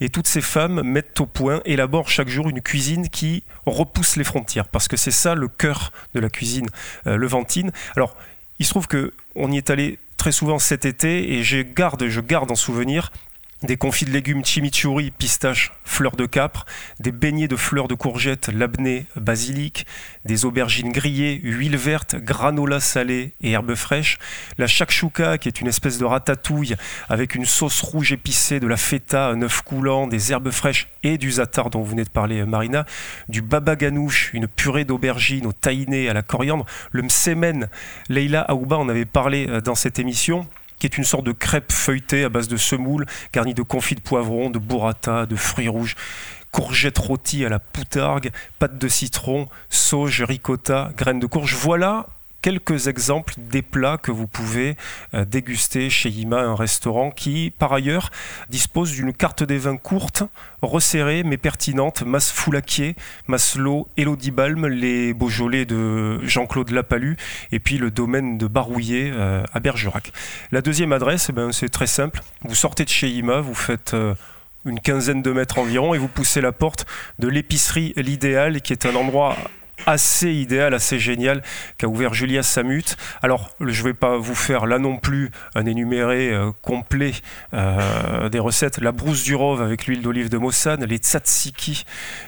et 0.00 0.08
toutes 0.08 0.26
ces 0.26 0.40
femmes 0.40 0.82
mettent 0.82 1.20
au 1.20 1.26
point, 1.26 1.60
élaborent 1.64 2.08
chaque 2.08 2.28
jour 2.28 2.48
une 2.48 2.60
cuisine 2.60 3.08
qui 3.08 3.42
repousse 3.66 4.16
les 4.16 4.24
frontières, 4.24 4.68
parce 4.68 4.88
que 4.88 4.96
c'est 4.96 5.10
ça 5.10 5.34
le 5.34 5.48
cœur 5.48 5.92
de 6.14 6.20
la 6.20 6.28
cuisine 6.28 6.68
euh, 7.06 7.16
levantine. 7.16 7.70
Alors, 7.96 8.16
il 8.58 8.66
se 8.66 8.70
trouve 8.70 8.86
que 8.86 9.12
on 9.34 9.50
y 9.50 9.56
est 9.56 9.70
allé 9.70 9.98
très 10.16 10.32
souvent 10.32 10.58
cet 10.58 10.84
été, 10.84 11.34
et 11.34 11.42
je 11.42 11.58
garde, 11.58 12.08
je 12.08 12.20
garde 12.20 12.50
en 12.50 12.54
souvenir 12.54 13.10
des 13.64 13.76
confits 13.76 14.04
de 14.04 14.10
légumes 14.10 14.44
chimichurri, 14.44 15.10
pistache, 15.10 15.72
fleurs 15.84 16.16
de 16.16 16.26
capre, 16.26 16.66
des 17.00 17.12
beignets 17.12 17.48
de 17.48 17.56
fleurs 17.56 17.88
de 17.88 17.94
courgettes, 17.94 18.48
labné, 18.48 19.06
basilic, 19.16 19.86
des 20.24 20.44
aubergines 20.44 20.92
grillées, 20.92 21.40
huile 21.42 21.76
verte, 21.76 22.16
granola 22.16 22.80
salée 22.80 23.34
et 23.42 23.52
herbes 23.52 23.74
fraîches, 23.74 24.18
la 24.58 24.66
shakshuka 24.66 25.38
qui 25.38 25.48
est 25.48 25.60
une 25.60 25.66
espèce 25.66 25.98
de 25.98 26.04
ratatouille 26.04 26.76
avec 27.08 27.34
une 27.34 27.44
sauce 27.44 27.80
rouge 27.82 28.12
épicée, 28.12 28.60
de 28.60 28.66
la 28.66 28.76
feta, 28.76 29.28
un 29.28 29.42
œuf 29.42 29.62
coulant, 29.62 30.06
des 30.06 30.32
herbes 30.32 30.50
fraîches 30.50 30.88
et 31.02 31.18
du 31.18 31.32
zatar 31.32 31.70
dont 31.70 31.80
vous 31.80 31.90
venez 31.90 32.04
de 32.04 32.10
parler 32.10 32.40
euh, 32.40 32.46
Marina, 32.46 32.86
du 33.28 33.42
baba 33.42 33.76
ganoush, 33.76 34.30
une 34.34 34.48
purée 34.48 34.84
d'aubergines 34.84 35.46
au 35.46 35.52
tahiné, 35.52 36.08
à 36.08 36.12
la 36.12 36.22
coriandre, 36.22 36.66
le 36.90 37.02
msemen, 37.02 37.68
Leila 38.08 38.40
Aouba 38.42 38.76
en 38.78 38.88
avait 38.88 39.04
parlé 39.04 39.46
euh, 39.48 39.60
dans 39.60 39.74
cette 39.74 39.98
émission 39.98 40.46
qui 40.84 40.86
est 40.86 40.98
une 40.98 41.04
sorte 41.04 41.24
de 41.24 41.32
crêpe 41.32 41.72
feuilletée 41.72 42.24
à 42.24 42.28
base 42.28 42.46
de 42.46 42.58
semoule, 42.58 43.06
garnie 43.32 43.54
de 43.54 43.62
confit 43.62 43.94
de 43.94 44.02
poivron, 44.02 44.50
de 44.50 44.58
burrata, 44.58 45.24
de 45.24 45.34
fruits 45.34 45.68
rouges, 45.68 45.96
courgettes 46.50 46.98
rôties 46.98 47.46
à 47.46 47.48
la 47.48 47.58
poutargue, 47.58 48.30
pâte 48.58 48.76
de 48.76 48.88
citron, 48.88 49.48
sauge, 49.70 50.22
ricotta, 50.22 50.92
graines 50.94 51.20
de 51.20 51.26
courge. 51.26 51.54
Voilà 51.54 52.08
quelques 52.44 52.88
exemples 52.88 53.32
des 53.38 53.62
plats 53.62 53.96
que 53.96 54.10
vous 54.10 54.26
pouvez 54.26 54.76
euh, 55.14 55.24
déguster 55.24 55.88
chez 55.88 56.10
Yima, 56.10 56.42
un 56.42 56.54
restaurant 56.54 57.10
qui, 57.10 57.50
par 57.58 57.72
ailleurs, 57.72 58.10
dispose 58.50 58.92
d'une 58.92 59.14
carte 59.14 59.42
des 59.42 59.56
vins 59.56 59.78
courte, 59.78 60.24
resserrée 60.60 61.22
mais 61.22 61.38
pertinente. 61.38 62.02
Mas 62.04 62.30
Foulaquier, 62.30 62.96
Maslow, 63.28 63.88
Elodie 63.96 64.30
Balm, 64.30 64.66
les 64.66 65.14
Beaujolais 65.14 65.64
de 65.64 66.22
Jean-Claude 66.22 66.70
Lapalu 66.70 67.16
et 67.50 67.60
puis 67.60 67.78
le 67.78 67.90
domaine 67.90 68.36
de 68.36 68.46
Barouillet 68.46 69.10
euh, 69.14 69.42
à 69.54 69.60
Bergerac. 69.60 70.12
La 70.52 70.60
deuxième 70.60 70.92
adresse, 70.92 71.28
eh 71.30 71.32
ben, 71.32 71.50
c'est 71.50 71.70
très 71.70 71.86
simple. 71.86 72.20
Vous 72.42 72.54
sortez 72.54 72.84
de 72.84 72.90
chez 72.90 73.08
Yima, 73.08 73.40
vous 73.40 73.54
faites 73.54 73.94
euh, 73.94 74.14
une 74.66 74.80
quinzaine 74.80 75.22
de 75.22 75.32
mètres 75.32 75.58
environ 75.58 75.94
et 75.94 75.98
vous 75.98 76.08
poussez 76.08 76.42
la 76.42 76.52
porte 76.52 76.84
de 77.18 77.28
l'épicerie 77.28 77.94
L'Idéal 77.96 78.60
qui 78.60 78.74
est 78.74 78.84
un 78.84 78.94
endroit 78.96 79.34
assez 79.86 80.32
idéal, 80.32 80.74
assez 80.74 80.98
génial 80.98 81.42
qu'a 81.78 81.86
ouvert 81.86 82.14
Julia 82.14 82.42
Samut. 82.42 82.96
Alors, 83.22 83.50
je 83.60 83.80
ne 83.80 83.84
vais 83.84 83.94
pas 83.94 84.16
vous 84.16 84.34
faire 84.34 84.66
là 84.66 84.78
non 84.78 84.96
plus 84.96 85.30
un 85.54 85.66
énuméré 85.66 86.30
euh, 86.30 86.50
complet 86.62 87.12
euh, 87.52 88.28
des 88.28 88.38
recettes. 88.38 88.78
La 88.78 88.92
brousse 88.92 89.22
du 89.24 89.34
rove 89.34 89.62
avec 89.62 89.86
l'huile 89.86 90.02
d'olive 90.02 90.28
de 90.28 90.38
Mossane, 90.38 90.84
les 90.84 90.96
tzatziki 90.96 91.84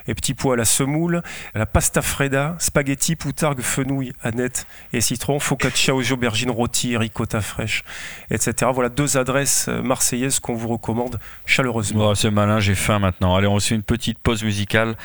et 0.07 0.13
petits 0.13 0.33
pois 0.33 0.53
à 0.53 0.57
la 0.57 0.65
semoule, 0.65 1.21
la 1.55 1.65
pasta 1.65 2.01
fredda, 2.01 2.55
spaghetti, 2.59 3.15
poutargue, 3.15 3.61
fenouil, 3.61 4.13
aneth 4.23 4.67
et 4.93 5.01
citron, 5.01 5.39
focaccia 5.39 5.95
aux 5.95 6.11
aubergines 6.11 6.51
rôties, 6.51 6.97
ricotta 6.97 7.41
fraîche, 7.41 7.83
etc. 8.29 8.71
Voilà 8.73 8.89
deux 8.89 9.17
adresses 9.17 9.67
euh, 9.69 9.81
marseillaises 9.81 10.39
qu'on 10.39 10.55
vous 10.55 10.67
recommande 10.67 11.19
chaleureusement. 11.45 12.09
Oh, 12.09 12.15
c'est 12.15 12.31
malin, 12.31 12.59
j'ai 12.59 12.75
faim 12.75 12.99
maintenant. 12.99 13.35
Allez, 13.35 13.47
on 13.47 13.59
se 13.59 13.69
fait 13.69 13.75
une 13.75 13.83
petite 13.83 14.19
pause 14.19 14.43
musicale. 14.43 14.95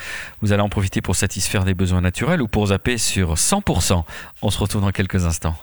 Vous 0.41 0.53
allez 0.53 0.61
en 0.61 0.69
profiter 0.69 1.01
pour 1.01 1.15
satisfaire 1.15 1.63
des 1.63 1.73
besoins 1.73 2.01
naturels 2.01 2.41
ou 2.43 2.47
pour 2.47 2.67
zapper 2.67 2.97
sur 2.97 3.35
100%. 3.35 4.03
On 4.41 4.49
se 4.49 4.59
retrouve 4.59 4.81
dans 4.81 4.91
quelques 4.91 5.25
instants. 5.25 5.55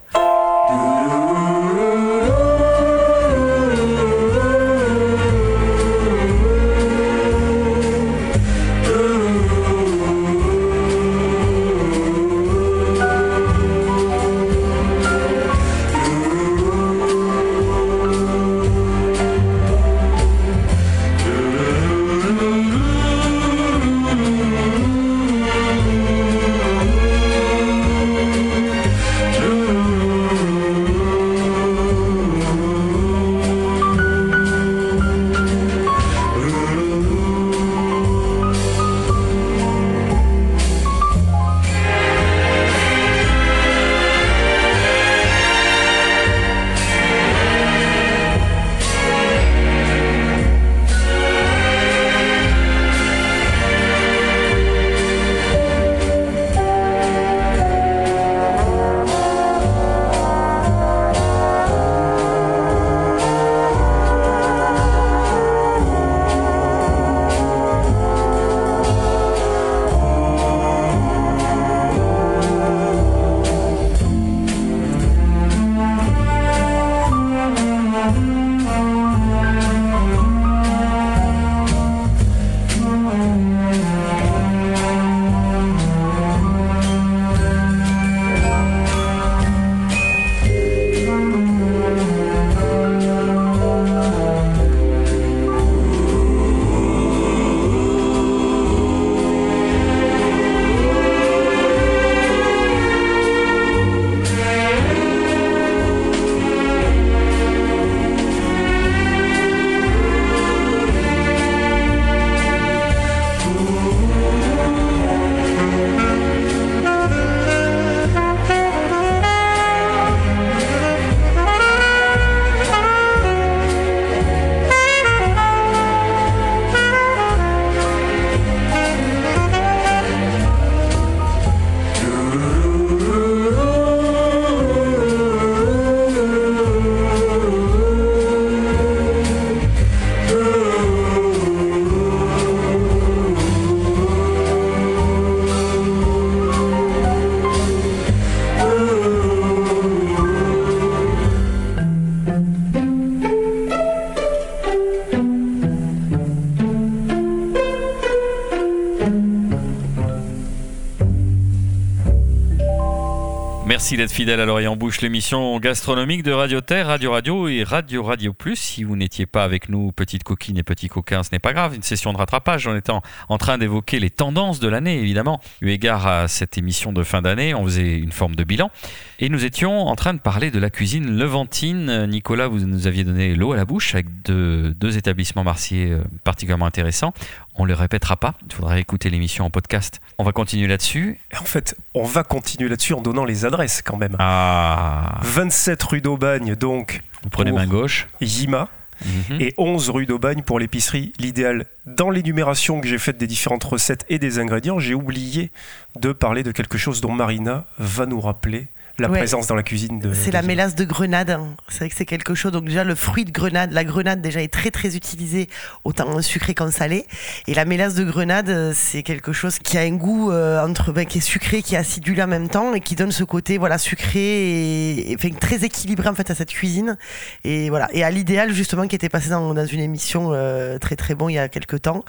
D'être 164.01 164.13
fidèle 164.13 164.41
à 164.41 164.47
l'Orient 164.47 164.73
en 164.73 164.77
Bouche, 164.77 165.03
l'émission 165.03 165.59
gastronomique 165.59 166.23
de 166.23 166.33
Radio 166.33 166.63
Terre, 166.63 166.87
Radio 166.87 167.13
Radio 167.13 167.49
et 167.49 167.65
Radio 167.65 168.03
Radio 168.03 168.33
Plus. 168.33 168.57
Si 168.57 168.83
vous 168.83 168.97
n'étiez 168.97 169.27
pas 169.27 169.45
avec 169.45 169.69
nous, 169.69 169.93
petites 169.93 170.25
coquines 170.25 170.57
et 170.57 170.63
petits 170.63 170.89
coquins, 170.89 171.23
ce 171.23 171.29
n'est 171.33 171.39
pas 171.39 171.53
grave. 171.53 171.75
Une 171.75 171.83
session 171.83 172.15
de 172.15 172.17
rattrapage. 172.17 172.67
On 172.67 172.75
était 172.75 172.93
en, 173.29 173.37
train 173.37 173.59
d'évoquer 173.59 174.01
les 174.01 174.09
tendances 174.09 174.59
de 174.59 174.69
l'année, 174.69 174.99
évidemment. 174.99 175.39
Eu 175.61 175.69
égard 175.69 176.07
à 176.07 176.29
cette 176.29 176.57
émission 176.57 176.95
de 176.95 177.03
fin 177.03 177.21
d'année, 177.21 177.53
on 177.53 177.63
faisait 177.67 177.99
une 177.99 178.13
forme 178.13 178.37
de 178.37 178.43
bilan. 178.43 178.71
Et 179.19 179.29
nous 179.29 179.45
étions 179.45 179.81
en 179.81 179.97
train 179.97 180.15
de 180.15 180.21
parler 180.21 180.51
de 180.51 180.59
la 180.59 180.71
cuisine 180.71 181.19
levantine. 181.19 182.07
Nicolas, 182.07 182.49
vous 182.49 182.61
nous 182.61 182.87
aviez 182.87 183.05
donné 183.05 183.35
l'eau 183.35 183.53
à 183.53 183.57
la 183.57 183.67
bouche 183.67 183.93
avec 183.93 184.23
deux, 184.23 184.73
deux 184.73 184.97
établissements 184.97 185.45
martiers 185.45 185.91
euh, 185.91 186.03
particulièrement 186.25 186.65
intéressants. 186.65 187.13
On 187.57 187.65
ne 187.65 187.69
le 187.69 187.75
répétera 187.75 188.17
pas, 188.17 188.35
il 188.47 188.55
faudra 188.55 188.79
écouter 188.79 189.11
l'émission 189.11 189.45
en 189.45 189.51
podcast. 189.51 190.01
On 190.19 190.25
va 190.25 190.33
continuer 190.33 190.67
là-dessus. 190.67 191.21
En 191.39 191.45
fait, 191.45 191.77
on 191.95 192.05
va 192.05 192.23
continuer 192.23 192.69
là-dessus 192.69 192.95
en 192.95 193.01
donnant 193.01 193.25
les 193.25 193.45
adresses 193.45 193.83
quand 193.83 193.97
même. 193.97 194.17
Ah 194.19 195.19
27 195.23 195.83
rue 195.83 196.01
d'Aubagne, 196.01 196.55
donc. 196.55 197.03
Vous 197.23 197.29
prenez 197.31 197.53
main 197.53 197.67
gauche. 197.67 198.09
Yima. 198.21 198.69
Mhm. 199.05 199.41
Et 199.41 199.55
11 199.57 199.91
rue 199.91 200.07
d'Aubagne 200.07 200.43
pour 200.43 200.59
l'épicerie 200.59 201.13
L'Idéal. 201.19 201.67
Dans 201.87 202.11
l'énumération 202.11 202.81
que 202.81 202.89
j'ai 202.89 202.99
faite 202.99 203.19
des 203.19 203.27
différentes 203.27 203.65
recettes 203.65 204.05
et 204.09 204.19
des 204.19 204.39
ingrédients, 204.39 204.79
j'ai 204.79 204.95
oublié 204.95 205.51
de 205.99 206.13
parler 206.13 206.43
de 206.43 206.53
quelque 206.53 206.79
chose 206.79 207.01
dont 207.01 207.13
Marina 207.13 207.65
va 207.79 208.07
nous 208.07 208.21
rappeler 208.21 208.69
la 209.01 209.09
présence 209.09 209.47
dans 209.47 209.55
la 209.55 209.63
cuisine 209.63 209.99
de. 209.99 210.13
C'est 210.13 210.31
la 210.31 210.43
mélasse 210.43 210.75
de 210.75 210.85
grenade. 210.85 211.31
Hein. 211.31 211.49
C'est 211.69 211.81
vrai 211.81 211.89
que 211.89 211.97
c'est 211.97 212.07
quelque 212.07 212.35
chose. 212.35 212.53
Donc 212.53 212.65
déjà 212.65 212.85
le 212.85 212.95
fruit 212.95 213.25
de 213.25 213.31
grenade, 213.31 213.73
la 213.73 213.85
grenade 213.85 214.21
déjà 214.21 214.43
est 214.43 214.53
très 214.53 214.71
très 214.71 214.97
utilisée 214.97 215.49
autant 215.85 216.21
sucré 216.23 216.55
qu'en 216.55 216.71
salé. 216.71 217.07
Et 217.47 217.55
la 217.55 217.65
mélasse 217.65 217.95
de 217.95 218.05
grenade, 218.05 218.49
euh, 218.49 218.73
c'est 218.75 219.03
quelque 219.03 219.33
chose 219.33 219.59
qui 219.59 219.79
a 219.79 219.83
un 219.83 219.93
goût 219.93 220.31
euh, 220.31 220.65
entre 220.65 220.93
ben, 220.93 221.07
qui 221.07 221.19
est 221.19 221.23
sucré, 221.23 221.63
qui 221.63 221.75
est 221.75 221.79
acidulé 221.79 222.23
en 222.23 222.27
même 222.27 222.49
temps 222.49 222.75
et 222.75 222.81
qui 222.81 222.95
donne 222.95 223.13
ce 223.13 223.25
côté 223.25 223.59
voilà 223.59 223.79
sucré 223.79 225.11
et, 225.11 225.17
très 225.41 225.65
équilibré 225.65 226.09
en 226.09 226.15
fait 226.15 226.31
à 226.31 226.35
cette 226.35 226.51
cuisine. 226.51 226.97
Et 227.45 227.71
voilà. 227.71 227.89
Et 227.93 228.05
à 228.05 228.11
l'idéal 228.11 228.53
justement 228.53 228.87
qui 228.87 228.97
était 228.97 229.09
passé 229.09 229.31
dans, 229.31 229.55
dans 229.55 229.67
une 229.67 229.81
émission 229.81 230.31
euh, 230.33 230.79
très 230.79 230.97
très 230.97 231.15
bon 231.15 231.29
il 231.29 231.35
y 231.35 231.39
a 231.39 231.49
quelques 231.49 231.83
temps. 231.83 232.05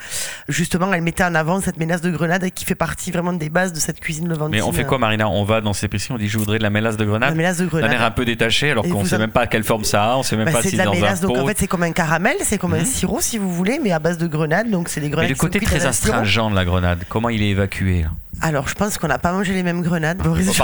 Justement, 0.50 0.92
elle 0.94 1.02
mettait 1.02 1.24
en 1.24 1.36
avant 1.36 1.62
cette 1.62 1.78
mélasse 1.78 2.02
de 2.02 2.12
grenade 2.12 2.50
qui 2.52 2.66
fait 2.66 2.76
partie 2.76 3.12
vraiment 3.12 3.34
des 3.34 3.50
bases 3.50 3.74
de 3.74 3.80
cette 3.80 4.00
cuisine 4.00 4.28
levantine. 4.28 4.56
Mais 4.56 4.62
on 4.62 4.72
fait 4.72 4.86
quoi, 4.86 4.98
Marina? 4.98 5.30
On 5.30 5.44
va 5.44 5.62
dans 5.62 5.74
ces 5.74 5.88
piscines, 5.88 6.16
on 6.16 6.18
dit 6.18 6.28
je 6.28 6.38
voudrais 6.38 6.58
de 6.58 6.64
la 6.64 6.70
mélasse 6.70 6.81
de 6.82 7.06
grenade. 7.06 7.30
La 7.30 7.36
mélasse 7.36 7.58
de 7.58 7.66
grenade. 7.66 7.90
D'un 7.90 7.96
air 7.96 8.04
un 8.04 8.12
peu 8.12 8.26
détaché, 8.26 8.72
alors 8.72 8.88
qu'on 8.88 9.04
ne 9.04 9.08
sait 9.08 9.18
même 9.18 9.32
pas 9.32 9.48
quelle 9.48 9.64
forme 9.64 9.84
ça 9.84 10.14
a, 10.14 10.18
on 10.18 10.24
sait 10.24 10.36
même 10.36 10.46
bah, 10.46 10.54
pas 10.54 10.62
si 10.62 10.72
c'est 10.72 10.84
dans 10.84 10.94
mélasse, 10.94 11.24
un 11.24 11.28
donc 11.28 11.38
en 11.38 11.48
fait 11.48 11.58
c'est 11.58 11.68
comme 11.68 11.84
un 11.84 11.92
caramel, 11.92 12.38
c'est 12.42 12.58
comme 12.58 12.74
un 12.74 12.80
mhm. 12.80 12.86
sirop 12.86 13.22
si 13.22 13.38
vous 13.38 13.54
voulez, 13.54 13.80
mais 13.82 13.92
à 13.92 14.00
base 14.00 14.18
de 14.18 14.28
grenade, 14.28 14.70
donc 14.70 14.90
c'est 14.90 15.02
des 15.02 15.10
grenades. 15.10 15.30
Mais 15.30 15.34
le 15.34 15.40
côté 15.40 15.60
très 15.60 15.86
astringent 15.86 16.50
de 16.50 16.56
la 16.56 16.66
grenade, 16.66 17.04
comment 17.10 17.30
il 17.30 17.42
est 17.42 17.50
évacué 17.50 18.06
alors, 18.44 18.68
je 18.68 18.74
pense 18.74 18.98
qu'on 18.98 19.08
n'a 19.08 19.20
pas 19.20 19.32
mangé 19.32 19.54
les 19.54 19.62
mêmes 19.62 19.84
grenades, 19.84 20.18
Boris 20.18 20.50
oh, 20.60 20.64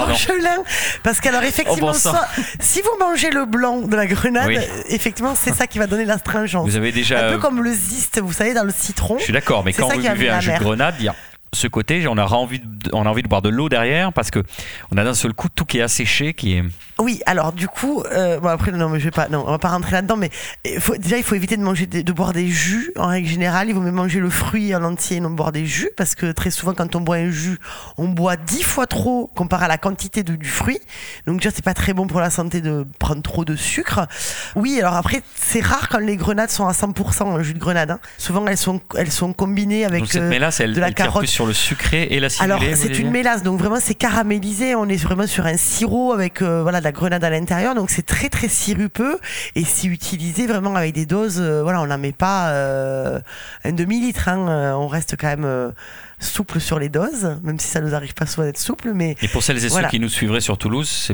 Parce 1.04 1.20
qu'alors, 1.20 1.44
effectivement, 1.44 1.92
si 1.92 2.82
vous 2.82 2.90
mangez 2.98 3.30
le 3.30 3.46
blanc 3.46 3.82
de 3.82 3.94
la 3.94 4.06
grenade, 4.06 4.50
effectivement, 4.88 5.34
c'est 5.36 5.54
ça 5.54 5.66
qui 5.66 5.78
va 5.78 5.86
donner 5.86 6.04
l'astringence. 6.04 6.68
Vous 6.68 6.76
avez 6.76 6.90
déjà. 6.92 7.28
Un 7.28 7.32
peu 7.32 7.38
comme 7.38 7.62
le 7.62 7.72
ziste, 7.72 8.20
vous 8.20 8.32
savez, 8.32 8.52
dans 8.52 8.64
le 8.64 8.72
citron. 8.76 9.18
Je 9.18 9.24
suis 9.24 9.32
d'accord, 9.32 9.64
mais 9.64 9.72
quand 9.72 9.88
vous 9.88 10.00
buvez 10.00 10.30
un 10.30 10.40
jus 10.40 10.52
de 10.52 10.58
grenade, 10.58 10.94
il 10.98 11.04
y 11.04 11.08
a 11.08 11.14
ce 11.52 11.66
côté, 11.66 12.06
on 12.08 12.18
a 12.18 12.26
envie 12.26 12.60
de, 12.60 12.90
a 12.92 12.96
envie 12.96 13.22
de 13.22 13.28
boire 13.28 13.42
de 13.42 13.48
l'eau 13.48 13.68
derrière 13.68 14.12
parce 14.12 14.30
que 14.30 14.42
on 14.90 14.96
a 14.96 15.04
d'un 15.04 15.14
seul 15.14 15.32
coup 15.32 15.48
tout 15.48 15.64
qui 15.64 15.78
est 15.78 15.82
asséché, 15.82 16.34
qui 16.34 16.54
est. 16.54 16.64
Oui, 17.00 17.20
alors 17.26 17.52
du 17.52 17.68
coup, 17.68 18.02
euh, 18.12 18.40
bon 18.40 18.48
après 18.48 18.72
non 18.72 18.88
mais 18.88 18.98
je 18.98 19.04
vais 19.04 19.12
pas, 19.12 19.28
non, 19.28 19.44
on 19.46 19.50
va 19.52 19.58
pas 19.58 19.68
rentrer 19.68 19.92
là-dedans, 19.92 20.16
mais 20.16 20.30
il 20.64 20.80
faut, 20.80 20.96
déjà 20.96 21.16
il 21.16 21.22
faut 21.22 21.36
éviter 21.36 21.56
de 21.56 21.62
manger, 21.62 21.86
de, 21.86 22.12
boire 22.12 22.32
des 22.32 22.48
jus 22.48 22.92
en 22.96 23.06
règle 23.06 23.28
générale. 23.28 23.68
Il 23.68 23.74
vaut 23.74 23.80
mieux 23.80 23.92
manger 23.92 24.18
le 24.18 24.30
fruit 24.30 24.74
en 24.74 24.82
entier 24.82 25.18
et 25.18 25.20
non 25.20 25.30
boire 25.30 25.52
des 25.52 25.64
jus 25.64 25.90
parce 25.96 26.16
que 26.16 26.32
très 26.32 26.50
souvent 26.50 26.74
quand 26.74 26.96
on 26.96 27.00
boit 27.00 27.16
un 27.16 27.30
jus, 27.30 27.58
on 27.98 28.08
boit 28.08 28.36
dix 28.36 28.64
fois 28.64 28.88
trop 28.88 29.30
comparé 29.36 29.66
à 29.66 29.68
la 29.68 29.78
quantité 29.78 30.24
de, 30.24 30.34
du 30.34 30.48
fruit. 30.48 30.80
Donc 31.28 31.36
déjà 31.36 31.50
c'est 31.54 31.64
pas 31.64 31.74
très 31.74 31.92
bon 31.92 32.08
pour 32.08 32.18
la 32.18 32.30
santé 32.30 32.60
de 32.60 32.84
prendre 32.98 33.22
trop 33.22 33.44
de 33.44 33.54
sucre. 33.54 34.08
Oui, 34.56 34.80
alors 34.80 34.96
après 34.96 35.22
c'est 35.36 35.64
rare 35.64 35.88
quand 35.88 36.00
les 36.00 36.16
grenades 36.16 36.50
sont 36.50 36.66
à 36.66 36.72
100% 36.72 37.22
en 37.22 37.42
jus 37.44 37.54
de 37.54 37.60
grenade. 37.60 37.92
Hein. 37.92 38.00
Souvent 38.18 38.44
elles 38.48 38.56
sont 38.56 38.80
elles 38.96 39.12
sont 39.12 39.32
combinées 39.32 39.84
avec 39.84 40.06
cette 40.06 40.22
euh, 40.22 40.28
mélasse, 40.28 40.58
elle, 40.58 40.74
de 40.74 40.80
la 40.80 40.90
carotte. 40.90 41.20
Plus 41.20 41.28
sur 41.28 41.46
le 41.46 41.52
sucré 41.52 42.08
et 42.10 42.18
l'acidulé. 42.18 42.52
Alors 42.52 42.62
c'est 42.74 42.98
une 42.98 43.12
mélasse, 43.12 43.44
donc 43.44 43.60
vraiment 43.60 43.78
c'est 43.80 43.94
caramélisé. 43.94 44.74
On 44.74 44.88
est 44.88 45.00
vraiment 45.00 45.28
sur 45.28 45.46
un 45.46 45.56
sirop 45.56 46.12
avec 46.12 46.42
euh, 46.42 46.62
voilà 46.62 46.80
la 46.88 46.92
grenade 46.92 47.22
à 47.22 47.28
l'intérieur, 47.28 47.74
donc 47.74 47.90
c'est 47.90 48.06
très 48.06 48.30
très 48.30 48.48
sirupeux 48.48 49.18
et 49.54 49.64
si 49.64 49.88
utilisé 49.88 50.46
vraiment 50.46 50.74
avec 50.74 50.94
des 50.94 51.04
doses, 51.04 51.38
euh, 51.38 51.62
voilà, 51.62 51.82
on 51.82 51.86
n'en 51.86 51.98
met 51.98 52.12
pas 52.12 52.48
euh, 52.48 53.20
un 53.64 53.72
demi-litre, 53.72 54.26
hein, 54.28 54.48
euh, 54.48 54.72
on 54.72 54.88
reste 54.88 55.16
quand 55.20 55.26
même 55.26 55.74
souple 56.18 56.60
sur 56.60 56.78
les 56.78 56.88
doses, 56.88 57.36
même 57.42 57.58
si 57.58 57.68
ça 57.68 57.82
nous 57.82 57.94
arrive 57.94 58.14
pas 58.14 58.24
souvent 58.24 58.46
d'être 58.46 58.58
souple. 58.58 58.92
Mais 58.94 59.16
et 59.20 59.28
pour 59.28 59.42
celles 59.42 59.62
et 59.62 59.68
ceux 59.68 59.82
qui 59.90 60.00
nous 60.00 60.08
suivraient 60.08 60.40
sur 60.40 60.56
Toulouse, 60.56 61.12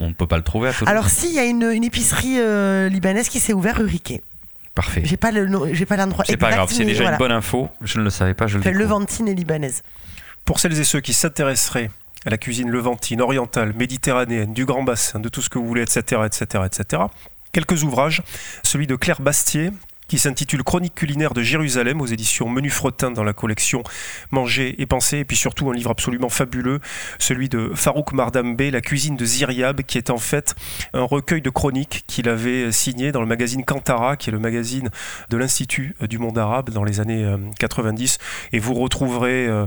on 0.00 0.08
ne 0.08 0.12
peut 0.12 0.26
pas 0.26 0.38
le 0.38 0.42
trouver 0.42 0.70
à 0.70 0.72
Toulouse. 0.72 0.88
Alors 0.90 1.08
si, 1.08 1.28
il 1.28 1.34
y 1.34 1.38
a 1.38 1.44
une, 1.44 1.62
épicerie 1.84 2.40
libanaise 2.90 3.28
qui 3.28 3.38
s'est 3.38 3.52
ouverte 3.52 3.78
rue 3.78 3.86
Riquet. 3.86 4.24
Parfait. 4.74 5.02
J'ai 5.04 5.18
pas 5.18 5.30
le 5.30 5.46
j'ai 5.72 5.86
pas 5.86 5.96
l'endroit. 5.96 6.24
C'est 6.26 6.36
pas 6.36 6.50
grave, 6.50 6.72
c'est 6.72 6.84
déjà 6.84 7.12
une 7.12 7.18
bonne 7.18 7.30
info. 7.30 7.68
Je 7.80 8.00
ne 8.00 8.04
le 8.04 8.10
savais 8.10 8.34
pas, 8.34 8.48
je 8.48 8.58
le. 8.58 8.70
Levantine 8.72 9.28
et 9.28 9.34
libanaise. 9.34 9.82
Pour 10.44 10.58
celles 10.58 10.80
et 10.80 10.84
ceux 10.84 11.00
qui 11.00 11.12
s'intéresseraient 11.12 11.90
à 12.24 12.30
la 12.30 12.38
cuisine 12.38 12.70
levantine, 12.70 13.20
orientale, 13.20 13.72
méditerranéenne, 13.74 14.52
du 14.52 14.64
Grand 14.64 14.82
Bassin, 14.82 15.20
de 15.20 15.28
tout 15.28 15.42
ce 15.42 15.48
que 15.48 15.58
vous 15.58 15.66
voulez, 15.66 15.82
etc., 15.82 16.22
etc., 16.24 16.64
etc. 16.66 17.02
Quelques 17.52 17.82
ouvrages, 17.82 18.22
celui 18.62 18.86
de 18.86 18.96
Claire 18.96 19.20
Bastier, 19.20 19.70
qui 20.12 20.18
s'intitule 20.18 20.62
Chronique 20.62 20.94
culinaire 20.94 21.32
de 21.32 21.40
Jérusalem 21.40 22.02
aux 22.02 22.06
éditions 22.06 22.46
Menu 22.46 22.68
Fretin 22.68 23.12
dans 23.12 23.24
la 23.24 23.32
collection 23.32 23.82
Manger 24.30 24.74
et 24.78 24.84
Penser, 24.84 25.20
et 25.20 25.24
puis 25.24 25.38
surtout 25.38 25.70
un 25.70 25.74
livre 25.74 25.90
absolument 25.90 26.28
fabuleux, 26.28 26.80
celui 27.18 27.48
de 27.48 27.72
Farouk 27.74 28.12
Mardambe, 28.12 28.60
La 28.60 28.82
cuisine 28.82 29.16
de 29.16 29.24
Ziryab, 29.24 29.80
qui 29.80 29.96
est 29.96 30.10
en 30.10 30.18
fait 30.18 30.54
un 30.92 31.02
recueil 31.02 31.40
de 31.40 31.48
chroniques 31.48 32.04
qu'il 32.06 32.28
avait 32.28 32.70
signé 32.72 33.10
dans 33.10 33.22
le 33.22 33.26
magazine 33.26 33.64
Kantara, 33.64 34.18
qui 34.18 34.28
est 34.28 34.32
le 34.32 34.38
magazine 34.38 34.90
de 35.30 35.36
l'Institut 35.38 35.96
du 36.02 36.18
monde 36.18 36.36
arabe 36.36 36.68
dans 36.68 36.84
les 36.84 37.00
années 37.00 37.34
90, 37.58 38.18
euh, 38.20 38.56
et 38.56 38.58
vous 38.58 38.74
retrouverez 38.74 39.46
euh, 39.46 39.66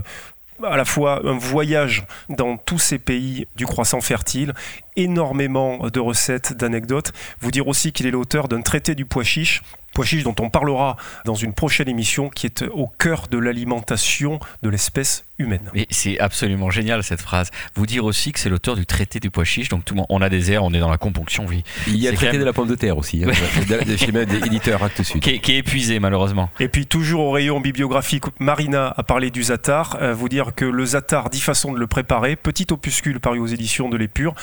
à 0.62 0.76
la 0.76 0.84
fois 0.84 1.20
un 1.24 1.36
voyage 1.36 2.04
dans 2.28 2.56
tous 2.56 2.78
ces 2.78 2.98
pays 2.98 3.46
du 3.56 3.66
croissant 3.66 4.00
fertile, 4.00 4.54
énormément 4.96 5.88
de 5.88 6.00
recettes, 6.00 6.52
d'anecdotes. 6.54 7.12
Vous 7.40 7.50
dire 7.50 7.68
aussi 7.68 7.92
qu'il 7.92 8.06
est 8.06 8.10
l'auteur 8.10 8.48
d'un 8.48 8.62
traité 8.62 8.94
du 8.94 9.04
pois 9.04 9.24
chiche 9.24 9.62
pois 9.96 10.04
chiche 10.04 10.24
dont 10.24 10.34
on 10.40 10.50
parlera 10.50 10.98
dans 11.24 11.34
une 11.34 11.54
prochaine 11.54 11.88
émission 11.88 12.28
qui 12.28 12.44
est 12.44 12.62
au 12.70 12.86
cœur 12.86 13.28
de 13.30 13.38
l'alimentation 13.38 14.40
de 14.62 14.68
l'espèce 14.68 15.24
humaine. 15.38 15.70
Et 15.74 15.86
c'est 15.88 16.18
absolument 16.20 16.68
génial 16.68 17.02
cette 17.02 17.22
phrase. 17.22 17.50
Vous 17.76 17.86
dire 17.86 18.04
aussi 18.04 18.30
que 18.32 18.38
c'est 18.38 18.50
l'auteur 18.50 18.76
du 18.76 18.84
traité 18.84 19.20
du 19.20 19.30
pois 19.30 19.44
chiche, 19.44 19.70
donc 19.70 19.86
tout 19.86 19.94
le 19.94 20.00
monde, 20.00 20.06
on 20.10 20.20
a 20.20 20.28
des 20.28 20.52
airs, 20.52 20.64
on 20.64 20.74
est 20.74 20.80
dans 20.80 20.90
la 20.90 20.98
componction, 20.98 21.46
oui. 21.48 21.64
Il 21.86 21.96
y 21.96 22.08
a 22.08 22.10
le 22.10 22.18
traité 22.18 22.36
de 22.36 22.44
la 22.44 22.52
pomme 22.52 22.68
de 22.68 22.74
terre 22.74 22.98
aussi, 22.98 23.24
hein, 23.24 23.32
chez 23.96 24.12
l'éditeur 24.12 24.82
Actes 24.82 25.02
Sud. 25.02 25.22
Qui 25.22 25.30
est, 25.30 25.38
qui 25.38 25.52
est, 25.52 25.58
épuisé 25.60 25.98
malheureusement. 25.98 26.50
Et 26.60 26.68
puis 26.68 26.84
toujours 26.84 27.28
au 27.28 27.30
rayon 27.30 27.60
bibliographique, 27.60 28.24
Marina 28.38 28.92
a 28.94 29.02
parlé 29.02 29.30
du 29.30 29.44
zatar. 29.44 29.96
Euh, 30.02 30.12
vous 30.12 30.28
dire 30.28 30.54
que 30.54 30.66
le 30.66 30.84
zatar, 30.84 31.30
dix 31.30 31.40
façons 31.40 31.72
de 31.72 31.78
le 31.78 31.86
préparer, 31.86 32.36
petit 32.36 32.66
opuscule 32.70 33.18
paru 33.18 33.38
aux 33.38 33.46
éditions 33.46 33.88
de 33.88 33.96
l'Épure, 33.96 34.34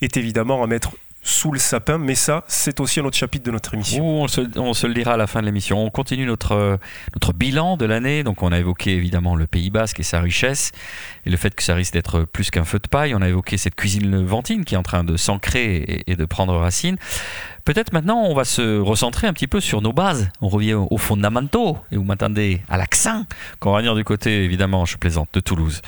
est 0.00 0.16
évidemment 0.16 0.64
à 0.64 0.66
mettre 0.66 0.92
sous 1.22 1.52
le 1.52 1.58
sapin, 1.58 1.98
mais 1.98 2.16
ça, 2.16 2.44
c'est 2.48 2.80
aussi 2.80 2.98
un 2.98 3.04
autre 3.04 3.16
chapitre 3.16 3.44
de 3.44 3.52
notre 3.52 3.74
émission. 3.74 4.22
on, 4.22 4.28
se, 4.28 4.86
le 4.86 4.94
dira 4.94 5.14
à 5.14 5.16
la 5.16 5.28
fin 5.28 5.40
de 5.40 5.46
l'émission. 5.46 5.84
On 5.84 5.90
continue 5.90 6.26
notre, 6.26 6.78
notre 7.14 7.32
bilan 7.32 7.76
de 7.76 7.84
l'année. 7.84 8.24
Donc, 8.24 8.42
on 8.42 8.50
a 8.50 8.58
évoqué 8.58 8.94
évidemment 8.94 9.36
le 9.36 9.46
Pays 9.46 9.70
Basque 9.70 10.00
et 10.00 10.02
sa 10.02 10.20
richesse, 10.20 10.72
et 11.24 11.30
le 11.30 11.36
fait 11.36 11.54
que 11.54 11.62
ça 11.62 11.74
risque 11.74 11.92
d'être 11.92 12.24
plus 12.24 12.50
qu'un 12.50 12.64
feu 12.64 12.80
de 12.80 12.88
paille. 12.88 13.14
On 13.14 13.22
a 13.22 13.28
évoqué 13.28 13.56
cette 13.56 13.76
cuisine 13.76 14.10
levantine 14.10 14.64
qui 14.64 14.74
est 14.74 14.78
en 14.78 14.82
train 14.82 15.04
de 15.04 15.16
s'ancrer 15.16 16.02
et 16.06 16.16
de 16.16 16.24
prendre 16.24 16.56
racine. 16.56 16.96
Peut-être 17.64 17.92
maintenant, 17.92 18.24
on 18.24 18.34
va 18.34 18.44
se 18.44 18.80
recentrer 18.80 19.28
un 19.28 19.32
petit 19.32 19.46
peu 19.46 19.60
sur 19.60 19.82
nos 19.82 19.92
bases. 19.92 20.30
On 20.40 20.48
revient 20.48 20.74
aux 20.74 20.98
fondamentaux, 20.98 21.78
et 21.92 21.96
vous 21.96 22.02
m'attendez 22.02 22.60
à 22.68 22.76
l'accent, 22.76 23.24
qu'on 23.60 23.70
va 23.70 23.78
venir 23.78 23.94
du 23.94 24.02
côté, 24.02 24.42
évidemment, 24.44 24.84
je 24.84 24.96
plaisante, 24.96 25.28
de 25.32 25.38
Toulouse. 25.38 25.80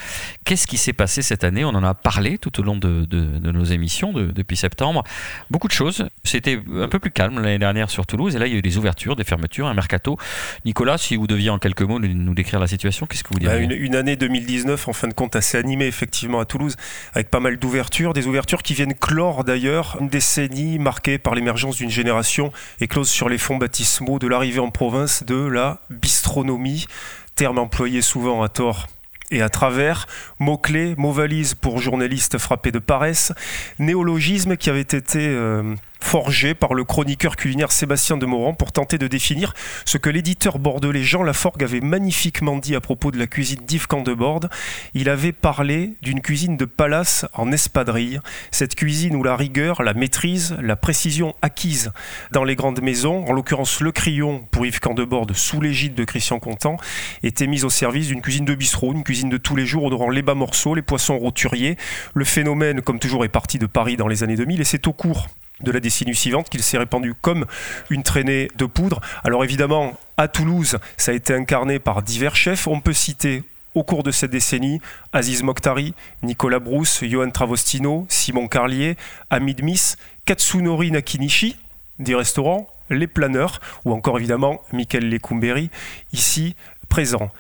Qu'est-ce 0.44 0.68
qui 0.68 0.76
s'est 0.76 0.92
passé 0.92 1.20
cette 1.20 1.42
année? 1.42 1.64
On 1.64 1.70
en 1.70 1.82
a 1.82 1.94
parlé 1.94 2.38
tout 2.38 2.60
au 2.60 2.62
long 2.62 2.76
de, 2.76 3.06
nos 3.50 3.64
émissions 3.64 4.12
depuis 4.12 4.56
septembre. 4.56 5.02
Beaucoup 5.50 5.66
de 5.66 5.72
choses. 5.72 6.06
C'était 6.22 6.60
un 6.76 6.88
peu 6.88 7.00
plus 7.00 7.10
calme 7.10 7.40
l'année 7.40 7.58
dernière 7.58 7.90
sur 7.90 8.06
Toulouse, 8.06 8.36
et 8.36 8.38
là, 8.38 8.46
il 8.46 8.52
y 8.52 8.56
a 8.56 8.58
eu 8.58 8.62
des 8.62 8.78
ouvertures, 8.78 9.16
des 9.16 9.24
fermetures, 9.24 9.66
un 9.66 9.74
mercato. 9.74 10.16
Nicolas, 10.64 10.96
si 10.96 11.16
vous 11.16 11.26
deviez 11.26 11.50
en 11.50 11.58
quelques 11.58 11.82
mots 11.82 11.98
nous 11.98 12.34
décrire 12.34 12.60
la 12.60 12.68
situation, 12.68 13.06
qu'est-ce 13.06 13.24
que 13.24 13.32
vous 13.32 13.40
diriez? 13.40 13.66
Bah, 13.66 13.74
une, 13.74 13.96
année 13.96 14.14
2019, 14.14 14.86
en 14.86 14.92
fin 14.92 15.08
de 15.08 15.14
compte, 15.14 15.34
assez 15.34 15.58
animée, 15.58 15.86
effectivement, 15.86 16.38
à 16.38 16.44
Toulouse, 16.44 16.76
avec 17.14 17.30
pas 17.30 17.40
mal 17.40 17.58
d'ouvertures, 17.58 18.12
des 18.12 18.28
ouvertures 18.28 18.62
qui 18.62 18.74
viennent 18.74 18.94
clore 18.94 19.42
d'ailleurs 19.42 19.96
une 20.00 20.08
décennie 20.08 20.78
marquée 20.78 21.18
par 21.18 21.34
l'émergence 21.34 21.63
d'une 21.70 21.90
génération 21.90 22.52
éclose 22.80 23.08
sur 23.08 23.28
les 23.28 23.38
fonds 23.38 23.56
baptismaux 23.56 24.18
de 24.18 24.26
l'arrivée 24.26 24.60
en 24.60 24.70
province 24.70 25.24
de 25.24 25.46
la 25.46 25.80
bistronomie, 25.90 26.86
terme 27.34 27.58
employé 27.58 28.02
souvent 28.02 28.42
à 28.42 28.48
tort 28.48 28.86
et 29.30 29.42
à 29.42 29.48
travers, 29.48 30.06
mots-clés, 30.38 30.94
mots-valises 30.96 31.54
pour 31.54 31.78
journalistes 31.78 32.38
frappés 32.38 32.72
de 32.72 32.78
paresse, 32.78 33.32
néologisme 33.78 34.56
qui 34.56 34.70
avait 34.70 34.80
été 34.80 35.18
euh, 35.18 35.74
forgé 36.04 36.54
par 36.54 36.74
le 36.74 36.84
chroniqueur 36.84 37.34
culinaire 37.34 37.72
Sébastien 37.72 38.16
de 38.18 38.26
Morand 38.26 38.52
pour 38.52 38.72
tenter 38.72 38.98
de 38.98 39.08
définir 39.08 39.54
ce 39.86 39.96
que 39.96 40.10
l'éditeur 40.10 40.58
bordelais 40.58 41.02
Jean 41.02 41.22
Laforgue 41.22 41.64
avait 41.64 41.80
magnifiquement 41.80 42.58
dit 42.58 42.76
à 42.76 42.80
propos 42.80 43.10
de 43.10 43.18
la 43.18 43.26
cuisine 43.26 43.62
d'Yves 43.66 43.86
Candeborde. 43.86 44.50
Il 44.92 45.08
avait 45.08 45.32
parlé 45.32 45.94
d'une 46.02 46.20
cuisine 46.20 46.56
de 46.56 46.66
palace 46.66 47.24
en 47.32 47.50
espadrille, 47.50 48.20
cette 48.50 48.74
cuisine 48.74 49.16
où 49.16 49.22
la 49.22 49.34
rigueur, 49.34 49.82
la 49.82 49.94
maîtrise, 49.94 50.56
la 50.60 50.76
précision 50.76 51.34
acquise 51.40 51.90
dans 52.32 52.44
les 52.44 52.54
grandes 52.54 52.82
maisons, 52.82 53.24
en 53.26 53.32
l'occurrence 53.32 53.80
le 53.80 53.90
crayon 53.90 54.46
pour 54.50 54.66
Yves 54.66 54.80
Candeborde 54.80 55.32
sous 55.34 55.60
l'égide 55.60 55.94
de 55.94 56.04
Christian 56.04 56.38
Contant, 56.38 56.76
était 57.22 57.46
mise 57.46 57.64
au 57.64 57.70
service 57.70 58.08
d'une 58.08 58.22
cuisine 58.22 58.44
de 58.44 58.54
bistrot, 58.54 58.92
une 58.92 59.04
cuisine 59.04 59.30
de 59.30 59.38
tous 59.38 59.56
les 59.56 59.66
jours 59.66 59.84
odorant 59.84 60.10
les 60.10 60.22
bas 60.22 60.34
morceaux, 60.34 60.74
les 60.74 60.82
poissons 60.82 61.18
roturiers. 61.18 61.76
Le 62.14 62.24
phénomène, 62.26 62.82
comme 62.82 62.98
toujours, 62.98 63.24
est 63.24 63.28
parti 63.28 63.58
de 63.58 63.66
Paris 63.66 63.96
dans 63.96 64.06
les 64.06 64.22
années 64.22 64.36
2000 64.36 64.60
et 64.60 64.64
c'est 64.64 64.86
au 64.86 64.92
cours 64.92 65.28
de 65.60 65.70
la 65.70 65.80
décennie 65.80 66.14
suivante 66.14 66.48
qu'il 66.48 66.62
s'est 66.62 66.78
répandu 66.78 67.14
comme 67.14 67.46
une 67.90 68.02
traînée 68.02 68.48
de 68.56 68.66
poudre. 68.66 69.00
Alors 69.22 69.44
évidemment, 69.44 69.98
à 70.16 70.28
Toulouse, 70.28 70.78
ça 70.96 71.12
a 71.12 71.14
été 71.14 71.34
incarné 71.34 71.78
par 71.78 72.02
divers 72.02 72.36
chefs. 72.36 72.66
On 72.66 72.80
peut 72.80 72.92
citer 72.92 73.42
au 73.74 73.82
cours 73.82 74.02
de 74.02 74.10
cette 74.10 74.30
décennie 74.30 74.80
Aziz 75.12 75.42
Mokhtari, 75.42 75.94
Nicolas 76.22 76.60
Brousse, 76.60 77.02
Johan 77.02 77.30
Travostino, 77.30 78.06
Simon 78.08 78.46
Carlier, 78.48 78.96
Hamid 79.30 79.62
Miss, 79.62 79.96
Katsunori 80.24 80.90
Nakinishi, 80.90 81.56
des 81.98 82.14
restaurants, 82.14 82.68
Les 82.90 83.06
Planeurs, 83.06 83.60
ou 83.84 83.92
encore 83.92 84.18
évidemment 84.18 84.62
Michael 84.72 85.08
Lecumberi, 85.08 85.70
ici 86.12 86.54
présent. 86.88 87.30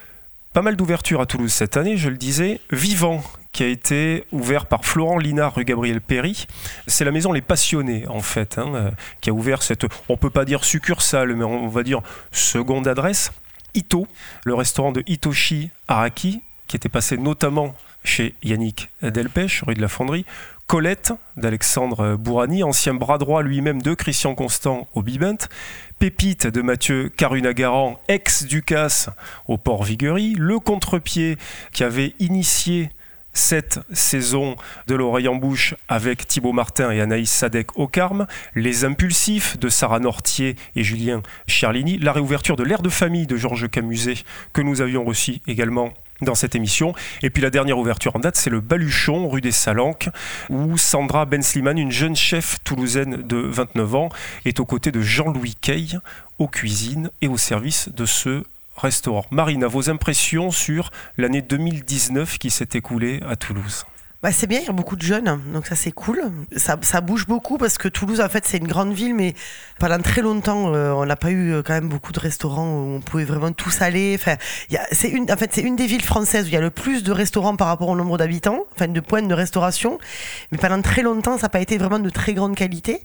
Pas 0.52 0.62
mal 0.62 0.76
d'ouvertures 0.76 1.20
à 1.20 1.26
Toulouse 1.26 1.52
cette 1.52 1.76
année, 1.76 1.96
je 1.96 2.08
le 2.08 2.16
disais. 2.16 2.60
Vivant, 2.70 3.22
qui 3.54 3.62
a 3.62 3.68
été 3.68 4.24
ouvert 4.32 4.66
par 4.66 4.84
Florent 4.84 5.16
Linard 5.16 5.54
rue 5.54 5.64
Gabriel 5.64 6.00
Péry. 6.00 6.46
C'est 6.88 7.04
la 7.04 7.12
maison 7.12 7.32
Les 7.32 7.40
Passionnés, 7.40 8.06
en 8.08 8.20
fait, 8.20 8.58
hein, 8.58 8.74
euh, 8.74 8.90
qui 9.20 9.30
a 9.30 9.32
ouvert 9.32 9.62
cette, 9.62 9.86
on 10.08 10.16
peut 10.16 10.28
pas 10.28 10.44
dire 10.44 10.64
succursale, 10.64 11.34
mais 11.36 11.44
on 11.44 11.68
va 11.68 11.84
dire 11.84 12.02
seconde 12.32 12.88
adresse. 12.88 13.32
Ito, 13.74 14.08
le 14.44 14.54
restaurant 14.54 14.90
de 14.90 15.04
Hitoshi 15.06 15.70
Araki, 15.88 16.42
qui 16.66 16.76
était 16.76 16.88
passé 16.88 17.16
notamment 17.16 17.74
chez 18.02 18.34
Yannick 18.42 18.90
Delpech, 19.02 19.62
rue 19.66 19.74
de 19.74 19.80
la 19.80 19.88
Fonderie. 19.88 20.26
Colette 20.66 21.12
d'Alexandre 21.36 22.16
Bourani, 22.16 22.64
ancien 22.64 22.94
bras 22.94 23.18
droit 23.18 23.42
lui-même 23.42 23.82
de 23.82 23.94
Christian 23.94 24.34
Constant 24.34 24.88
au 24.94 25.02
Bibent. 25.02 25.44
Pépite 25.98 26.46
de 26.46 26.60
Mathieu 26.60 27.10
Carunagaran, 27.16 28.00
ex-Ducasse 28.08 29.10
au 29.46 29.58
Port 29.58 29.84
Viguerie. 29.84 30.34
Le 30.36 30.58
contre-pied 30.58 31.36
qui 31.72 31.84
avait 31.84 32.14
initié 32.18 32.90
cette 33.34 33.80
saison 33.92 34.56
de 34.86 34.94
l'oreille 34.94 35.28
en 35.28 35.34
bouche 35.34 35.74
avec 35.88 36.26
Thibaut 36.26 36.52
Martin 36.52 36.90
et 36.90 37.00
Anaïs 37.00 37.30
Sadek 37.30 37.76
au 37.76 37.86
Carme, 37.86 38.26
Les 38.54 38.84
Impulsifs 38.84 39.58
de 39.58 39.68
Sarah 39.68 40.00
Nortier 40.00 40.56
et 40.76 40.84
Julien 40.84 41.22
Charlini, 41.46 41.98
la 41.98 42.12
réouverture 42.12 42.56
de 42.56 42.62
l'ère 42.62 42.82
de 42.82 42.88
famille 42.88 43.26
de 43.26 43.36
Georges 43.36 43.68
Camuset 43.68 44.14
que 44.52 44.62
nous 44.62 44.80
avions 44.80 45.04
reçu 45.04 45.40
également 45.46 45.92
dans 46.22 46.34
cette 46.34 46.54
émission. 46.54 46.94
Et 47.22 47.30
puis 47.30 47.42
la 47.42 47.50
dernière 47.50 47.78
ouverture 47.78 48.14
en 48.16 48.20
date, 48.20 48.36
c'est 48.36 48.50
le 48.50 48.60
Baluchon, 48.60 49.28
rue 49.28 49.40
des 49.40 49.52
Salanques, 49.52 50.08
où 50.48 50.78
Sandra 50.78 51.24
Bensliman, 51.26 51.76
une 51.76 51.92
jeune 51.92 52.16
chef 52.16 52.58
toulousaine 52.64 53.22
de 53.22 53.36
29 53.36 53.94
ans, 53.94 54.08
est 54.44 54.60
aux 54.60 54.64
côtés 54.64 54.92
de 54.92 55.00
Jean-Louis 55.00 55.56
Key 55.60 55.98
aux 56.38 56.48
cuisines 56.48 57.10
et 57.20 57.28
au 57.28 57.36
service 57.36 57.88
de 57.90 58.06
ce 58.06 58.44
restaurant. 58.76 59.24
Marina, 59.30 59.66
vos 59.66 59.90
impressions 59.90 60.50
sur 60.50 60.90
l'année 61.16 61.42
2019 61.42 62.38
qui 62.38 62.50
s'est 62.50 62.68
écoulée 62.74 63.20
à 63.28 63.36
Toulouse? 63.36 63.86
Bah, 64.24 64.32
c'est 64.32 64.46
bien, 64.46 64.60
il 64.60 64.64
y 64.64 64.70
a 64.70 64.72
beaucoup 64.72 64.96
de 64.96 65.02
jeunes, 65.02 65.38
donc 65.52 65.66
ça 65.66 65.74
c'est 65.74 65.92
cool. 65.92 66.32
Ça, 66.56 66.78
ça, 66.80 67.02
bouge 67.02 67.26
beaucoup 67.26 67.58
parce 67.58 67.76
que 67.76 67.88
Toulouse, 67.88 68.22
en 68.22 68.28
fait, 68.30 68.46
c'est 68.46 68.56
une 68.56 68.66
grande 68.66 68.94
ville, 68.94 69.14
mais 69.14 69.34
pendant 69.78 69.98
très 69.98 70.22
longtemps, 70.22 70.74
euh, 70.74 70.92
on 70.92 71.04
n'a 71.04 71.14
pas 71.14 71.30
eu 71.30 71.52
euh, 71.52 71.62
quand 71.62 71.74
même 71.74 71.90
beaucoup 71.90 72.10
de 72.10 72.20
restaurants 72.20 72.66
où 72.66 72.94
on 72.94 73.00
pouvait 73.02 73.24
vraiment 73.26 73.52
tous 73.52 73.82
aller. 73.82 74.16
Enfin, 74.18 74.36
c'est 74.92 75.10
une, 75.10 75.30
en 75.30 75.36
fait, 75.36 75.50
c'est 75.52 75.60
une 75.60 75.76
des 75.76 75.84
villes 75.84 76.02
françaises 76.02 76.46
où 76.46 76.48
il 76.48 76.54
y 76.54 76.56
a 76.56 76.62
le 76.62 76.70
plus 76.70 77.02
de 77.02 77.12
restaurants 77.12 77.54
par 77.54 77.66
rapport 77.66 77.90
au 77.90 77.96
nombre 77.96 78.16
d'habitants, 78.16 78.60
enfin 78.74 78.88
de 78.88 78.98
points 78.98 79.20
de 79.20 79.34
restauration. 79.34 79.98
Mais 80.52 80.56
pendant 80.56 80.80
très 80.80 81.02
longtemps, 81.02 81.36
ça 81.36 81.42
n'a 81.42 81.48
pas 81.50 81.60
été 81.60 81.76
vraiment 81.76 81.98
de 81.98 82.08
très 82.08 82.32
grande 82.32 82.56
qualité. 82.56 83.02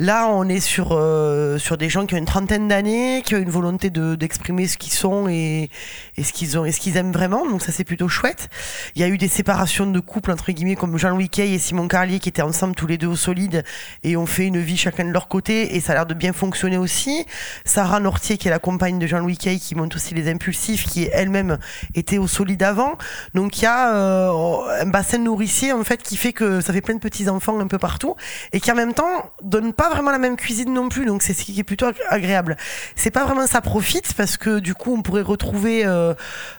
Là, 0.00 0.26
on 0.28 0.48
est 0.48 0.58
sur 0.58 0.88
euh, 0.90 1.58
sur 1.58 1.76
des 1.76 1.88
gens 1.88 2.06
qui 2.06 2.16
ont 2.16 2.18
une 2.18 2.24
trentaine 2.24 2.66
d'années, 2.66 3.22
qui 3.24 3.36
ont 3.36 3.40
une 3.40 3.50
volonté 3.50 3.90
de, 3.90 4.16
d'exprimer 4.16 4.66
ce 4.66 4.78
qu'ils 4.78 4.94
sont 4.94 5.28
et, 5.28 5.70
et 6.16 6.24
ce 6.24 6.32
qu'ils 6.32 6.58
ont 6.58 6.64
et 6.64 6.72
ce 6.72 6.80
qu'ils 6.80 6.96
aiment 6.96 7.12
vraiment. 7.12 7.48
Donc 7.48 7.62
ça, 7.62 7.70
c'est 7.70 7.84
plutôt 7.84 8.08
chouette. 8.08 8.48
Il 8.96 9.02
y 9.02 9.04
a 9.04 9.08
eu 9.08 9.16
des 9.16 9.28
séparations 9.28 9.86
de 9.86 10.00
couples 10.00 10.32
entre 10.32 10.50
comme 10.74 10.96
Jean-Louis 10.96 11.28
Kay 11.28 11.52
et 11.52 11.58
Simon 11.58 11.86
Carlier 11.86 12.18
qui 12.18 12.30
étaient 12.30 12.42
ensemble 12.42 12.74
tous 12.74 12.86
les 12.86 12.96
deux 12.96 13.08
au 13.08 13.16
solide 13.16 13.62
et 14.02 14.16
ont 14.16 14.24
fait 14.24 14.46
une 14.46 14.58
vie 14.58 14.78
chacun 14.78 15.04
de 15.04 15.10
leur 15.10 15.28
côté 15.28 15.76
et 15.76 15.80
ça 15.80 15.92
a 15.92 15.96
l'air 15.96 16.06
de 16.06 16.14
bien 16.14 16.32
fonctionner 16.32 16.78
aussi. 16.78 17.26
Sarah 17.66 18.00
Nortier 18.00 18.38
qui 18.38 18.48
est 18.48 18.50
la 18.50 18.58
compagne 18.58 18.98
de 18.98 19.06
Jean-Louis 19.06 19.36
Kay 19.36 19.58
qui 19.58 19.74
monte 19.74 19.94
aussi 19.94 20.14
les 20.14 20.30
impulsifs 20.30 20.84
qui 20.84 21.08
elle-même 21.12 21.58
était 21.94 22.16
au 22.16 22.26
solide 22.26 22.62
avant. 22.62 22.96
Donc 23.34 23.58
il 23.58 23.64
y 23.64 23.66
a 23.66 23.94
euh, 23.94 24.82
un 24.82 24.86
bassin 24.86 25.18
nourricier 25.18 25.72
en 25.72 25.84
fait 25.84 26.02
qui 26.02 26.16
fait 26.16 26.32
que 26.32 26.62
ça 26.62 26.72
fait 26.72 26.80
plein 26.80 26.94
de 26.94 27.00
petits 27.00 27.28
enfants 27.28 27.60
un 27.60 27.66
peu 27.66 27.78
partout 27.78 28.16
et 28.52 28.60
qui 28.60 28.72
en 28.72 28.76
même 28.76 28.94
temps 28.94 29.30
donne 29.42 29.74
pas 29.74 29.90
vraiment 29.90 30.10
la 30.10 30.18
même 30.18 30.36
cuisine 30.36 30.72
non 30.72 30.88
plus. 30.88 31.04
Donc 31.04 31.22
c'est 31.22 31.34
ce 31.34 31.44
qui 31.44 31.60
est 31.60 31.64
plutôt 31.64 31.86
agréable. 32.08 32.56
C'est 32.94 33.10
pas 33.10 33.24
vraiment 33.24 33.46
ça 33.46 33.60
profite 33.60 34.14
parce 34.14 34.38
que 34.38 34.58
du 34.58 34.74
coup 34.74 34.94
on 34.94 35.02
pourrait 35.02 35.20
retrouver 35.22 35.84
euh, 35.84 36.14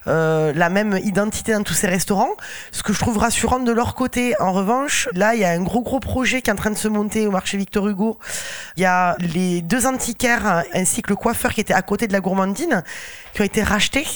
euh, 0.06 0.54
la 0.54 0.70
même 0.70 1.00
identité 1.04 1.54
dans 1.54 1.64
tous 1.64 1.74
ces 1.74 1.88
restaurants. 1.88 2.36
Ce 2.72 2.84
que 2.84 2.94
je 2.94 3.00
trouve 3.00 3.18
rassurant 3.18 3.60
de 3.60 3.72
leur 3.72 3.87
côté, 3.96 4.34
en 4.40 4.52
revanche, 4.52 5.10
là, 5.14 5.36
il 5.36 5.42
y 5.42 5.46
a 5.46 5.50
un 5.50 5.62
gros 5.62 5.82
gros 5.82 6.00
projet 6.00 6.42
qui 6.42 6.50
est 6.50 6.54
en 6.54 6.58
train 6.58 6.72
de 6.72 6.78
se 6.78 6.88
monter 6.88 7.28
au 7.28 7.32
marché 7.32 7.58
Victor 7.58 7.88
Hugo. 7.88 8.20
Il 8.76 8.84
y 8.84 8.86
a 8.86 9.16
les 9.20 9.62
deux 9.62 9.86
antiquaires 9.86 10.64
ainsi 10.74 11.02
que 11.02 11.10
le 11.10 11.16
coiffeur 11.16 11.54
qui 11.54 11.62
était 11.62 11.74
à 11.74 11.82
côté 11.82 12.08
de 12.08 12.14
la 12.14 12.20
gourmandine 12.20 12.84
qui 13.34 13.42
ont 13.42 13.46
été 13.46 13.64
rachetés 13.64 14.08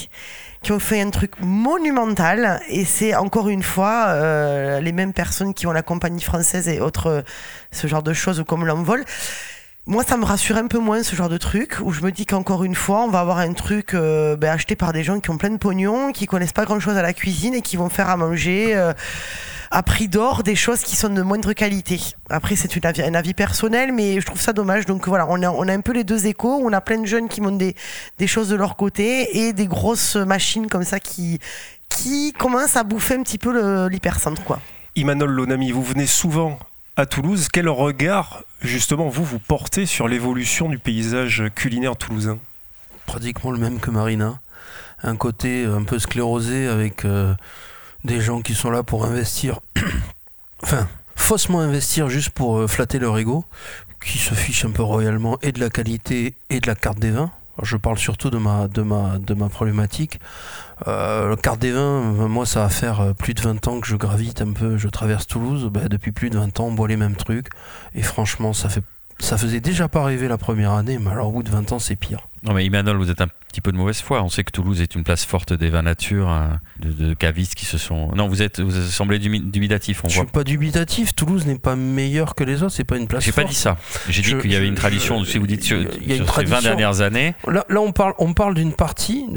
qui 0.64 0.72
ont 0.72 0.80
fait 0.80 1.02
un 1.02 1.10
truc 1.10 1.40
monumental 1.40 2.62
et 2.70 2.86
c'est 2.86 3.16
encore 3.16 3.50
une 3.50 3.64
fois 3.64 4.10
euh, 4.10 4.80
les 4.80 4.92
mêmes 4.92 5.12
personnes 5.12 5.56
qui 5.56 5.66
ont 5.66 5.72
la 5.72 5.82
compagnie 5.82 6.22
française 6.22 6.70
et 6.70 6.80
autres 6.80 7.24
ce 7.72 7.88
genre 7.88 8.04
de 8.04 8.14
choses 8.14 8.44
comme 8.48 8.68
l'envol 8.68 9.04
moi, 9.88 10.04
ça 10.04 10.16
me 10.16 10.26
rassure 10.26 10.58
un 10.58 10.68
peu 10.68 10.78
moins 10.78 11.02
ce 11.02 11.16
genre 11.16 11.28
de 11.28 11.38
truc 11.38 11.78
où 11.82 11.92
je 11.92 12.02
me 12.02 12.12
dis 12.12 12.28
qu'encore 12.28 12.64
une 12.64 12.76
fois, 12.76 13.04
on 13.04 13.10
va 13.10 13.20
avoir 13.20 13.40
un 13.40 13.54
truc 13.54 13.96
euh, 13.96 14.36
ben, 14.36 14.52
acheté 14.52 14.76
par 14.76 14.94
des 14.94 15.04
gens 15.04 15.20
qui 15.20 15.32
ont 15.32 15.38
plein 15.38 15.50
de 15.50 15.58
pognon, 15.58 16.12
qui 16.12 16.28
connaissent 16.28 16.54
pas 16.54 16.66
grand 16.66 16.80
chose 16.80 16.98
à 16.98 17.02
la 17.02 17.14
cuisine 17.14 17.56
et 17.56 17.62
qui 17.62 17.78
vont 17.78 17.90
faire 17.90 18.08
à 18.08 18.16
manger. 18.16 18.76
Euh, 18.76 18.94
à 19.72 19.84
prix 19.84 20.10
d'or 20.10 20.44
des 20.44 20.56
choses 20.56 20.82
qui 20.82 20.98
sont 20.98 21.10
de 21.10 21.22
moindre 21.22 21.54
qualité. 21.54 22.00
Après, 22.30 22.58
c'est 22.58 22.86
un 22.86 23.14
avis 23.16 23.34
personnel, 23.34 23.94
mais 23.94 24.20
je 24.20 24.26
trouve 24.26 24.42
ça 24.42 24.52
dommage. 24.52 24.86
Donc 24.86 25.08
voilà, 25.08 25.26
on 25.30 25.42
a, 25.42 25.50
on 25.50 25.68
a 25.68 25.74
un 25.74 25.80
peu 25.80 25.94
les 25.94 26.04
deux 26.04 26.28
échos. 26.28 26.62
On 26.62 26.74
a 26.74 26.82
plein 26.82 27.00
de 27.00 27.06
jeunes 27.06 27.30
qui 27.30 27.40
montent 27.40 27.58
des, 27.58 27.76
des 28.18 28.28
choses 28.28 28.50
de 28.50 28.56
leur 28.56 28.76
côté 28.76 29.46
et 29.46 29.54
des 29.54 29.68
grosses 29.68 30.18
machines 30.18 30.68
comme 30.68 30.84
ça 30.84 31.00
qui, 31.00 31.40
qui 31.88 32.34
commencent 32.34 32.76
à 32.76 32.84
bouffer 32.84 33.16
un 33.16 33.24
petit 33.24 33.38
peu 33.38 33.88
l'hypercentre. 33.88 34.44
quoi. 34.44 34.60
Imanol 34.98 35.32
Lonami, 35.32 35.72
vous 35.72 35.84
venez 35.84 36.06
souvent 36.06 36.60
à 36.98 37.06
Toulouse. 37.06 37.48
Quel 37.52 37.70
regard, 37.70 38.44
justement, 38.62 39.08
vous, 39.08 39.24
vous 39.24 39.40
portez 39.40 39.86
sur 39.86 40.10
l'évolution 40.10 40.68
du 40.68 40.80
paysage 40.80 41.44
culinaire 41.56 41.96
toulousain? 41.96 42.40
Pratiquement 43.06 43.52
le 43.52 43.58
même 43.58 43.80
que 43.80 43.90
Marina. 43.90 44.42
Un 45.02 45.16
côté 45.16 45.66
un 45.66 45.84
peu 45.84 45.98
sclérosé 45.98 46.68
avec 46.68 47.06
euh, 47.06 47.34
des 48.04 48.22
gens 48.22 48.42
qui 48.42 48.56
sont 48.56 48.72
là 48.72 48.84
pour 48.84 49.06
investir, 49.06 49.60
enfin, 50.64 50.88
faussement 51.16 51.60
investir 51.60 52.10
juste 52.10 52.32
pour 52.32 52.58
euh, 52.58 52.68
flatter 52.68 53.00
leur 53.00 53.18
ego, 53.18 53.46
qui 54.04 54.18
se 54.18 54.34
fichent 54.34 54.66
un 54.66 54.72
peu 54.72 54.84
royalement 54.84 55.38
et 55.42 55.52
de 55.52 55.60
la 55.60 55.70
qualité 55.70 56.36
et 56.50 56.60
de 56.60 56.68
la 56.68 56.76
carte 56.76 57.00
des 57.00 57.12
vins. 57.12 57.32
je 57.62 57.78
parle 57.78 57.98
surtout 57.98 58.30
de 58.30 58.38
ma, 58.38 58.68
de 58.68 58.82
ma, 58.82 59.20
de 59.20 59.34
ma 59.34 59.50
problématique. 59.50 60.20
Euh, 60.88 61.30
la 61.30 61.36
carte 61.36 61.60
des 61.60 61.72
vins, 61.72 62.02
moi, 62.28 62.46
ça 62.46 62.62
va 62.62 62.70
faire 62.70 63.02
euh, 63.02 63.14
plus 63.14 63.34
de 63.34 63.42
20 63.42 63.68
ans 63.68 63.80
que 63.80 63.88
je 63.88 63.96
gravite 63.96 64.42
un 64.42 64.54
peu, 64.54 64.78
je 64.78 64.88
traverse 64.88 65.28
Toulouse. 65.28 65.70
Ben, 65.72 65.88
depuis 65.88 66.12
plus 66.12 66.30
de 66.30 66.38
20 66.38 66.60
ans, 66.60 66.66
on 66.66 66.72
boit 66.74 66.88
les 66.88 66.98
mêmes 66.98 67.16
trucs. 67.16 67.48
Et 67.94 68.02
franchement, 68.02 68.54
ça 68.54 68.70
fait 68.70 68.84
ça 69.22 69.38
faisait 69.38 69.60
déjà 69.60 69.88
pas 69.88 70.04
rêver 70.04 70.28
la 70.28 70.38
première 70.38 70.72
année, 70.72 70.98
mais 71.00 71.12
alors 71.12 71.30
au 71.30 71.32
bout 71.32 71.44
de 71.44 71.50
20 71.50 71.72
ans, 71.72 71.80
c'est 71.80 71.96
pire. 71.96 72.28
Non, 72.44 72.54
mais 72.54 72.66
Imanol, 72.66 72.98
vous 72.98 73.12
êtes 73.12 73.22
un 73.22 73.28
petit 73.50 73.62
peu 73.62 73.72
de 73.72 73.78
mauvaise 73.78 74.02
foi. 74.02 74.24
On 74.24 74.30
sait 74.30 74.44
que 74.44 74.52
Toulouse 74.52 74.82
est 74.82 74.96
une 74.96 75.04
place 75.04 75.26
forte 75.26 75.54
des 75.54 75.70
vins 75.70 75.84
nature, 75.84 76.28
hein, 76.28 76.60
de, 76.80 77.14
cavistes 77.14 77.54
qui 77.54 77.66
se 77.66 77.78
sont. 77.78 78.12
Non, 78.16 78.28
vous 78.28 78.42
êtes, 78.42 78.60
vous 78.60 78.72
semblez 78.72 79.20
dubitatif. 79.20 80.04
On 80.04 80.10
Je 80.10 80.16
voit... 80.16 80.24
suis 80.24 80.32
pas 80.32 80.44
dubitatif. 80.44 81.14
Toulouse 81.14 81.46
n'est 81.46 81.60
pas 81.60 81.76
meilleur 81.76 82.34
que 82.34 82.44
les 82.44 82.64
autres. 82.64 82.74
C'est 82.74 82.84
pas 82.84 82.98
une 82.98 83.08
place. 83.08 83.24
J'ai 83.24 83.32
pas 83.32 83.44
dit 83.44 83.54
ça. 83.54 83.78
J'ai 84.10 84.24
dit 84.24 84.36
qu'il 84.40 84.52
y 84.52 84.56
avait 84.56 84.68
une 84.68 84.76
tradition. 84.76 85.24
si 85.24 85.38
vous 85.38 85.48
dites 85.48 85.64
sur, 85.64 85.80
y 85.80 86.14
a 86.14 86.16
une 86.16 86.26
ces 86.26 86.44
20 86.44 86.62
dernières 86.62 87.02
années. 87.02 87.36
Là, 87.48 87.64
là 87.70 87.80
on 87.80 87.92
parle, 87.92 88.14
on 88.18 88.34
parle 88.34 88.56
d'une 88.56 88.74
partie. 88.74 89.28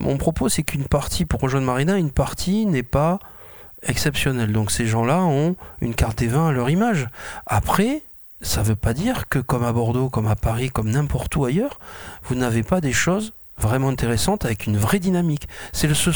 mon 0.00 0.16
propos, 0.18 0.48
c'est 0.48 0.62
qu'une 0.62 0.84
partie, 0.84 1.24
pour 1.24 1.40
rejoindre 1.40 1.66
Marina, 1.66 1.98
une 1.98 2.12
partie 2.12 2.64
n'est 2.66 2.84
pas 2.84 3.18
exceptionnelle. 3.82 4.52
Donc 4.52 4.70
ces 4.70 4.86
gens-là 4.86 5.22
ont 5.22 5.56
une 5.80 5.94
carte 5.94 6.18
des 6.18 6.28
vins 6.28 6.48
à 6.48 6.52
leur 6.52 6.70
image. 6.70 7.08
Après, 7.46 8.02
ça 8.42 8.60
ne 8.60 8.66
veut 8.66 8.76
pas 8.76 8.92
dire 8.92 9.28
que 9.28 9.38
comme 9.38 9.64
à 9.64 9.72
Bordeaux, 9.72 10.10
comme 10.10 10.26
à 10.26 10.36
Paris, 10.36 10.70
comme 10.70 10.90
n'importe 10.90 11.34
où 11.36 11.44
ailleurs, 11.44 11.78
vous 12.24 12.34
n'avez 12.34 12.62
pas 12.62 12.80
des 12.80 12.92
choses 12.92 13.32
vraiment 13.58 13.88
intéressante 13.88 14.44
avec 14.44 14.66
une 14.66 14.76
vraie 14.76 14.98
dynamique. 14.98 15.46
C'est 15.72 15.86
le 15.86 15.94
seul, 15.94 16.14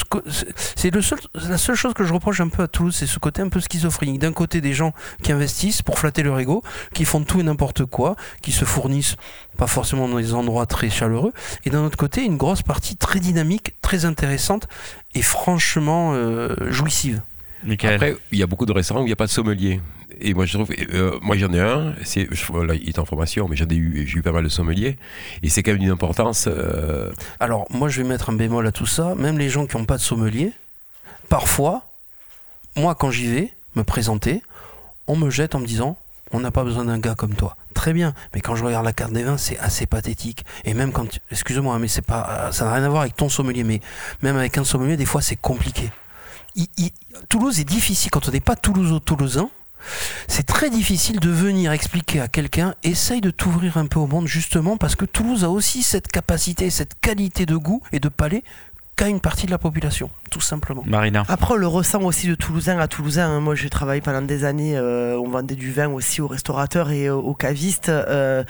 c'est 0.75 0.93
le 0.93 1.01
seul, 1.01 1.19
la 1.35 1.59
seule 1.59 1.77
chose 1.77 1.95
que 1.95 2.05
je 2.05 2.13
reproche 2.13 2.41
un 2.41 2.49
peu 2.49 2.63
à 2.65 2.69
Toulouse, 2.69 2.95
c'est 2.95 3.07
ce 3.07 3.19
côté 3.19 3.41
un 3.41 3.49
peu 3.49 3.61
schizophrénique. 3.61 4.19
D'un 4.19 4.33
côté, 4.33 4.61
des 4.61 4.73
gens 4.73 4.93
qui 5.23 5.33
investissent 5.33 5.83
pour 5.83 5.99
flatter 5.99 6.23
leur 6.23 6.39
ego, 6.41 6.63
qui 6.93 7.05
font 7.05 7.23
tout 7.23 7.39
et 7.39 7.45
n'importe 7.45 7.85
quoi, 7.85 8.17
qui 8.43 8.53
se 8.53 8.65
fournissent 8.65 9.17
pas 9.57 9.67
forcément 9.67 10.09
dans 10.09 10.19
des 10.19 10.35
endroits 10.35 10.67
très 10.67 10.91
chaleureux, 10.91 11.33
et 11.65 11.71
d'un 11.71 11.85
autre 11.85 11.97
côté, 11.97 12.25
une 12.25 12.37
grosse 12.37 12.63
partie 12.63 12.97
très 12.97 13.21
dynamique, 13.21 13.81
très 13.81 14.05
intéressante 14.05 14.67
et 15.15 15.23
franchement 15.23 16.13
euh, 16.15 16.55
jouissive. 16.71 17.23
Après, 17.65 18.17
il 18.33 18.39
y 18.39 18.43
a 18.43 18.47
beaucoup 18.47 18.67
de 18.67 18.73
restaurants 18.73 19.01
où 19.01 19.05
il 19.05 19.09
n'y 19.09 19.13
a 19.13 19.17
pas 19.17 19.27
de 19.27 19.31
sommelier. 19.31 19.81
Et 20.19 20.35
moi, 20.35 20.47
je 20.47 20.55
trouve, 20.55 20.71
euh, 20.95 21.19
moi 21.21 21.37
j'en 21.37 21.53
ai 21.53 21.61
un, 21.61 21.95
il 22.15 22.89
est 22.89 22.99
en 22.99 23.05
formation, 23.05 23.49
mais 23.49 23.57
j'en 23.57 23.69
ai 23.69 23.75
eu, 23.75 24.07
j'ai 24.07 24.19
eu 24.19 24.23
pas 24.23 24.33
mal 24.33 24.45
de 24.45 24.49
sommeliers, 24.49 24.97
et 25.43 25.49
c'est 25.49 25.63
quand 25.63 25.73
même 25.73 25.81
d'une 25.81 25.91
importance. 25.91 26.49
Euh, 26.49 27.13
Alors, 27.41 27.67
moi, 27.71 27.89
je 27.89 28.03
vais 28.03 28.09
mettre 28.09 28.31
un 28.31 28.33
bémol 28.33 28.67
à 28.67 28.73
tout 28.73 28.87
ça. 28.87 29.15
Même 29.15 29.39
les 29.39 29.49
gens 29.49 29.67
qui 29.67 29.77
n'ont 29.77 29.85
pas 29.85 29.97
de 29.97 30.03
sommelier, 30.03 30.53
parfois, 31.29 31.83
moi, 32.77 32.95
quand 32.95 33.11
j'y 33.11 33.27
vais 33.27 33.53
me 33.75 33.85
présenter, 33.85 34.43
on 35.07 35.17
me 35.17 35.31
jette 35.31 35.55
en 35.55 35.61
me 35.61 35.67
disant, 35.67 35.99
on 36.33 36.41
n'a 36.41 36.51
pas 36.51 36.65
besoin 36.65 36.85
d'un 36.87 36.99
gars 36.99 37.15
comme 37.15 37.35
toi. 37.35 37.57
Très 37.75 37.93
bien, 37.93 38.15
mais 38.35 38.41
quand 38.41 38.57
je 38.57 38.65
regarde 38.65 38.85
la 38.85 38.93
carte 38.93 39.13
des 39.13 39.23
vins, 39.23 39.37
c'est 39.37 39.59
assez 39.59 39.87
pathétique. 39.87 40.45
Et 40.65 40.73
même 40.73 40.93
quand, 40.93 41.07
excuse-moi, 41.31 41.79
mais 41.79 41.89
c'est 41.89 42.03
pas, 42.03 42.51
ça 42.53 42.65
n'a 42.65 42.75
rien 42.75 42.85
à 42.85 42.89
voir 42.89 43.03
avec 43.03 43.17
ton 43.17 43.29
sommelier, 43.29 43.65
mais 43.65 43.81
même 44.23 44.37
avec 44.37 44.57
un 44.57 44.65
sommelier, 44.65 44.97
des 44.97 45.05
fois, 45.05 45.21
c'est 45.21 45.37
compliqué. 45.37 45.91
Toulouse 47.29 47.61
est 47.61 47.65
difficile 47.65 48.11
quand 48.11 48.29
on 48.29 48.33
n'est 48.33 48.41
pas 48.41 48.57
toulousain 48.57 49.51
c'est 50.29 50.47
très 50.47 50.71
difficile 50.71 51.21
de 51.21 51.31
venir 51.31 51.73
expliquer 51.73 52.21
à 52.21 52.29
quelqu'un, 52.29 52.75
essaye 52.83 53.21
de 53.21 53.31
t'ouvrir 53.31 53.77
un 53.77 53.87
peu 53.87 53.99
au 53.99 54.07
monde 54.07 54.27
justement 54.27 54.77
parce 54.77 54.97
que 54.97 55.05
Toulouse 55.05 55.45
a 55.45 55.51
aussi 55.51 55.83
cette 55.83 56.09
capacité, 56.09 56.71
cette 56.71 56.99
qualité 57.01 57.47
de 57.47 57.57
goût 57.57 57.83
et 57.93 58.01
de 58.01 58.09
palais 58.09 58.43
qu'à 58.97 59.09
une 59.09 59.21
partie 59.21 59.45
de 59.45 59.51
la 59.51 59.59
population, 59.59 60.11
tout 60.31 60.41
simplement. 60.41 60.83
Marina. 60.87 61.25
Après, 61.29 61.53
on 61.53 61.59
le 61.59 61.67
ressent 61.67 62.01
aussi 62.03 62.29
de 62.29 62.35
Toulousain 62.35 62.79
à 62.79 62.89
Toulousain. 62.89 63.29
Hein. 63.29 63.41
Moi, 63.41 63.55
j'ai 63.55 63.69
travaillé 63.69 64.01
pendant 64.01 64.23
des 64.23 64.45
années, 64.45 64.77
euh, 64.77 65.21
on 65.23 65.29
vendait 65.29 65.55
du 65.55 65.71
vin 65.71 65.89
aussi 65.89 66.23
aux 66.23 66.27
restaurateurs 66.27 66.91
et 66.91 67.11
aux 67.11 67.35
cavistes. 67.35 67.91
Euh, 67.91 68.43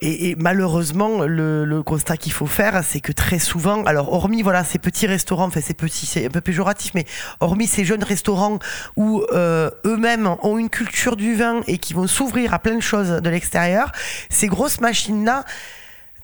et, 0.00 0.34
malheureusement, 0.38 1.24
le, 1.24 1.82
constat 1.84 2.16
qu'il 2.16 2.32
faut 2.32 2.46
faire, 2.46 2.82
c'est 2.84 3.00
que 3.00 3.12
très 3.12 3.38
souvent, 3.38 3.82
alors 3.84 4.12
hormis 4.12 4.42
voilà 4.42 4.64
ces 4.64 4.78
petits 4.78 5.06
restaurants, 5.06 5.46
enfin 5.46 5.60
ces 5.60 5.74
petits, 5.74 6.06
c'est 6.06 6.26
un 6.26 6.30
peu 6.30 6.40
péjoratif, 6.40 6.92
mais 6.94 7.04
hormis 7.40 7.66
ces 7.66 7.84
jeunes 7.84 8.04
restaurants 8.04 8.58
où 8.96 9.24
euh, 9.32 9.70
eux-mêmes 9.86 10.36
ont 10.42 10.58
une 10.58 10.68
culture 10.68 11.16
du 11.16 11.34
vin 11.34 11.62
et 11.66 11.78
qui 11.78 11.94
vont 11.94 12.06
s'ouvrir 12.06 12.54
à 12.54 12.58
plein 12.58 12.76
de 12.76 12.82
choses 12.82 13.08
de 13.08 13.30
l'extérieur, 13.30 13.92
ces 14.28 14.46
grosses 14.46 14.80
machines-là, 14.80 15.44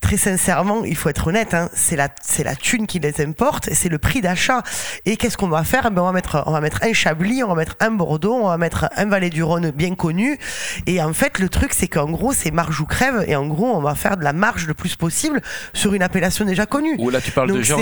très 0.01 0.17
sincèrement, 0.17 0.85
il 0.85 0.97
faut 0.97 1.09
être 1.09 1.27
honnête, 1.27 1.55
hein, 1.55 1.69
c'est 1.75 1.97
la 1.97 2.09
c'est 2.23 2.45
la 2.45 2.55
thune 2.55 2.87
qui 2.87 2.99
les 2.99 3.21
importe, 3.21 3.71
c'est 3.73 3.89
le 3.89 3.99
prix 3.99 4.21
d'achat. 4.21 4.63
Et 5.05 5.17
qu'est-ce 5.17 5.37
qu'on 5.37 5.49
va 5.49 5.65
faire? 5.65 5.91
Ben 5.91 6.03
on 6.03 6.07
va 6.07 6.13
mettre 6.13 6.43
on 6.47 6.53
va 6.53 6.61
mettre 6.61 6.83
un 6.83 6.93
Chablis, 6.93 7.43
on 7.43 7.49
va 7.49 7.55
mettre 7.55 7.77
un 7.81 7.91
Bordeaux, 7.91 8.35
on 8.35 8.49
va 8.49 8.59
mettre 8.59 8.89
un 8.97 9.07
Valais 9.07 9.31
du 9.31 9.43
Rhône 9.43 9.71
bien 9.71 9.95
connu. 9.95 10.39
Et 10.87 11.03
en 11.03 11.13
fait, 11.13 11.39
le 11.39 11.49
truc 11.49 11.73
c'est 11.73 11.89
qu'en 11.89 12.11
gros 12.11 12.33
c'est 12.33 12.51
marge 12.51 12.81
ou 12.81 12.87
crève. 12.87 13.25
Et 13.27 13.37
en 13.37 13.47
gros, 13.47 13.67
on 13.67 13.81
va 13.81 13.95
faire 13.95 14.17
de 14.17 14.25
la 14.25 14.33
marge 14.33 14.67
le 14.67 14.75
plus 14.75 14.97
possible 14.97 15.41
sur 15.73 15.95
une 15.95 16.03
appellation 16.03 16.45
déjà 16.45 16.67
connue. 16.67 16.97
Ou 16.99 17.11
là, 17.11 17.21
tu 17.21 17.31
parles 17.31 17.53
de 17.53 17.63
gens. 17.63 17.79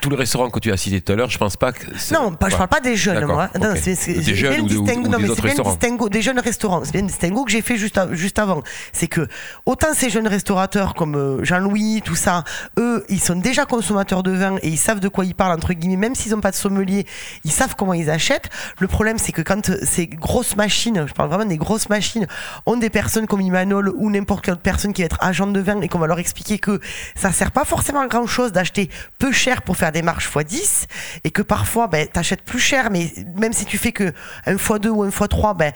Tous 0.00 0.10
les 0.10 0.16
restaurants 0.16 0.50
que 0.50 0.60
tu 0.60 0.72
as 0.72 0.76
cités 0.76 1.00
tout 1.00 1.12
à 1.12 1.16
l'heure, 1.16 1.30
je 1.30 1.38
pense 1.38 1.56
pas 1.56 1.72
que. 1.72 1.86
Non, 2.12 2.32
pas, 2.32 2.48
je 2.48 2.56
parle 2.56 2.68
pas 2.68 2.80
des 2.80 2.96
jeunes, 2.96 3.24
moi. 3.26 3.50
Non, 3.60 3.74
c'est 3.76 3.94
des 4.12 4.34
jeunes 4.34 4.60
ou, 4.60 4.66
distingue, 4.66 5.06
non, 5.08 5.18
mais 5.18 5.28
c'est 5.28 5.42
bien 5.42 5.62
distingo, 5.62 6.08
des 6.08 6.22
jeunes 6.22 6.40
restaurants. 6.40 6.82
C'est 6.84 6.92
bien 6.92 7.02
distingo 7.02 7.44
que 7.44 7.50
j'ai 7.50 7.62
fait 7.62 7.76
juste 7.76 7.98
juste 8.12 8.38
avant. 8.38 8.62
C'est 8.92 9.08
que 9.08 9.26
autant 9.66 9.94
ces 9.94 10.10
jeunes 10.10 10.28
restaurateurs 10.28 10.94
comme 10.94 11.14
euh, 11.16 11.44
Jean-Louis, 11.52 12.00
tout 12.02 12.14
ça 12.14 12.44
eux, 12.78 13.04
ils 13.10 13.20
sont 13.20 13.34
déjà 13.34 13.66
consommateurs 13.66 14.22
de 14.22 14.30
vin 14.30 14.56
et 14.62 14.68
ils 14.68 14.78
savent 14.78 15.00
de 15.00 15.08
quoi 15.08 15.26
ils 15.26 15.34
parlent, 15.34 15.52
entre 15.52 15.74
guillemets, 15.74 15.96
même 15.96 16.14
s'ils 16.14 16.32
n'ont 16.32 16.40
pas 16.40 16.50
de 16.50 16.56
sommelier, 16.56 17.06
ils 17.44 17.52
savent 17.52 17.74
comment 17.76 17.92
ils 17.92 18.08
achètent. 18.08 18.48
Le 18.78 18.86
problème, 18.88 19.18
c'est 19.18 19.32
que 19.32 19.42
quand 19.42 19.70
ces 19.82 20.06
grosses 20.06 20.56
machines, 20.56 21.04
je 21.06 21.12
parle 21.12 21.28
vraiment 21.28 21.44
des 21.44 21.58
grosses 21.58 21.90
machines, 21.90 22.26
ont 22.64 22.78
des 22.78 22.88
personnes 22.88 23.26
comme 23.26 23.42
Imanol 23.42 23.92
ou 23.96 24.10
n'importe 24.10 24.46
quelle 24.46 24.54
autre 24.54 24.62
personne 24.62 24.94
qui 24.94 25.02
va 25.02 25.06
être 25.06 25.18
agent 25.20 25.46
de 25.46 25.60
vin 25.60 25.80
et 25.82 25.88
qu'on 25.88 25.98
va 25.98 26.06
leur 26.06 26.18
expliquer 26.18 26.58
que 26.58 26.80
ça 27.14 27.32
sert 27.32 27.50
pas 27.52 27.66
forcément 27.66 28.00
à 28.00 28.06
grand 28.06 28.26
chose 28.26 28.52
d'acheter 28.52 28.88
peu 29.18 29.30
cher 29.30 29.60
pour 29.60 29.76
faire 29.76 29.92
des 29.92 30.00
marges 30.02 30.30
x10 30.30 30.86
et 31.24 31.30
que 31.30 31.42
parfois, 31.42 31.86
ben, 31.86 32.06
t'achètes 32.06 32.42
plus 32.42 32.60
cher, 32.60 32.90
mais 32.90 33.12
même 33.36 33.52
si 33.52 33.66
tu 33.66 33.76
fais 33.76 33.92
que 33.92 34.12
un 34.46 34.54
x2 34.54 34.88
ou 34.88 35.02
un 35.02 35.10
x3, 35.10 35.54
ben, 35.54 35.72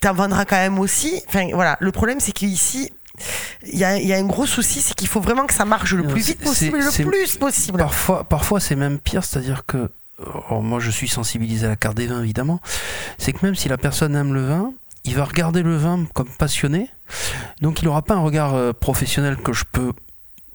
t'en 0.00 0.12
vendras 0.12 0.44
quand 0.44 0.56
même 0.56 0.78
aussi. 0.78 1.20
Enfin, 1.28 1.48
voilà. 1.52 1.76
Le 1.80 1.90
problème, 1.92 2.20
c'est 2.20 2.32
qu'ici, 2.32 2.92
il 3.66 3.78
y, 3.78 3.84
a, 3.84 4.16
un 4.16 4.24
gros 4.24 4.46
souci, 4.46 4.80
c'est 4.80 4.94
qu'il 4.94 5.08
faut 5.08 5.20
vraiment 5.20 5.46
que 5.46 5.54
ça 5.54 5.64
marche 5.64 5.92
le 5.94 6.06
plus 6.06 6.26
vite 6.26 6.40
possible, 6.40 6.78
le 6.78 7.04
plus 7.04 7.36
possible. 7.36 7.78
Parfois, 7.78 8.24
parfois 8.24 8.60
c'est 8.60 8.76
même 8.76 8.98
pire, 8.98 9.24
c'est-à-dire 9.24 9.64
que 9.66 9.90
oh, 10.50 10.60
moi 10.60 10.80
je 10.80 10.90
suis 10.90 11.08
sensibilisé 11.08 11.66
à 11.66 11.70
la 11.70 11.76
carte 11.76 11.96
des 11.96 12.06
vins 12.06 12.22
évidemment, 12.22 12.60
c'est 13.18 13.32
que 13.32 13.44
même 13.44 13.54
si 13.54 13.68
la 13.68 13.78
personne 13.78 14.14
aime 14.16 14.34
le 14.34 14.46
vin, 14.46 14.72
il 15.04 15.14
va 15.14 15.24
regarder 15.24 15.62
le 15.62 15.76
vin 15.76 16.06
comme 16.14 16.28
passionné, 16.28 16.90
donc 17.60 17.82
il 17.82 17.86
n'aura 17.86 18.02
pas 18.02 18.14
un 18.14 18.20
regard 18.20 18.54
euh, 18.54 18.72
professionnel 18.72 19.36
que 19.36 19.52
je 19.52 19.64
peux 19.70 19.92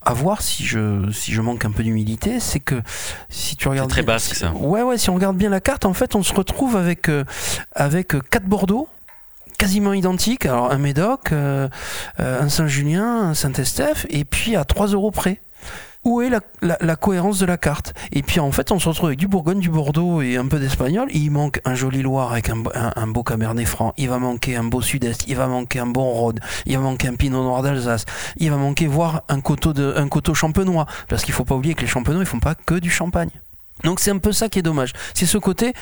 avoir 0.03 0.41
si 0.41 0.66
je 0.66 1.12
si 1.12 1.32
je 1.32 1.41
manque 1.41 1.64
un 1.66 1.72
peu 1.72 1.84
d'humilité. 1.84 2.39
C'est 2.39 2.59
que 2.59 2.82
si 3.30 3.55
tu 3.55 3.68
regardes 3.68 3.89
très 3.89 4.03
basque 4.03 4.36
ça. 4.36 4.51
Ouais 4.53 4.82
ouais 4.82 4.97
si 4.97 5.09
on 5.09 5.16
regarde 5.16 5.38
bien 5.38 5.49
la 5.49 5.62
carte 5.62 5.86
en 5.86 5.93
fait 5.93 6.16
on 6.16 6.24
se 6.24 6.34
retrouve 6.34 6.76
avec 6.76 7.09
euh, 7.09 7.24
avec 7.76 8.16
quatre 8.30 8.45
Bordeaux 8.45 8.88
quasiment 9.62 9.93
identiques. 9.93 10.47
Alors 10.47 10.72
un 10.72 10.80
Médoc, 10.80 11.32
euh, 11.32 11.70
euh, 12.20 12.41
un 12.41 12.49
Saint-Julien, 12.49 13.30
un 13.30 13.34
Saint-Estèphe, 13.36 14.07
et 14.09 14.26
puis 14.26 14.55
à 14.55 14.66
3 14.66 14.88
euros 14.88 15.12
près. 15.12 15.39
Où 16.03 16.24
est 16.24 16.32
la, 16.32 16.95
cohérence 16.95 17.38
de 17.38 17.45
la 17.45 17.59
carte? 17.59 17.93
Et 18.12 18.24
puis 18.24 18.39
en 18.39 18.51
fait, 18.51 18.72
on 18.72 18.80
se 18.80 18.89
retrouve 18.89 19.09
avec 19.09 19.20
du 19.20 19.28
Bourgogne, 19.28 19.59
du 19.59 19.70
Bordeaux 19.70 20.24
et 20.24 20.36
un 20.36 20.47
peu 20.47 20.57
d'Espagnol. 20.57 21.09
Il 21.14 21.30
manque 21.30 21.62
un 21.64 21.76
joli 21.76 22.01
Loire 22.01 22.32
avec 22.32 22.49
un, 22.49 23.07
beau 23.07 23.22
Cabernet 23.22 23.68
Franc. 23.68 23.93
Il 23.97 24.09
va 24.09 24.18
manquer 24.18 24.55
un 24.55 24.64
beau 24.64 24.82
Sud-Est. 24.82 25.26
Il 25.28 25.36
va 25.36 25.45
manquer 25.45 25.78
un 25.78 25.86
bon 25.86 26.09
Rhône. 26.09 26.39
Il 26.66 26.76
va 26.76 26.82
manquer 26.82 27.09
un 27.09 27.14
Pinot 27.14 27.43
Noir 27.43 27.62
d'Alsace. 27.62 28.05
Il 28.38 28.49
va 28.49 28.57
manquer 28.57 28.88
voir 28.88 29.22
un 29.30 29.41
coteau, 29.41 29.74
de, 29.74 29.93
champenois. 30.34 30.88
Parce 31.07 31.24
qu'il 31.24 31.36
faut 31.36 31.45
pas 31.45 31.53
oublier 31.53 31.76
que 31.76 31.82
les 31.82 31.88
champenois, 31.88 32.24
ils 32.24 32.28
font 32.28 32.39
pas 32.39 32.55
que 32.55 32.80
du 32.80 32.89
champagne. 32.89 33.30
Donc 33.84 33.99
c'est 33.99 34.12
un 34.12 34.18
peu 34.18 34.32
ça 34.32 34.49
qui 34.49 34.59
est 34.59 34.64
dommage. 34.64 34.93
C'est 35.14 35.26
ce 35.26 35.38
côté 35.38 35.74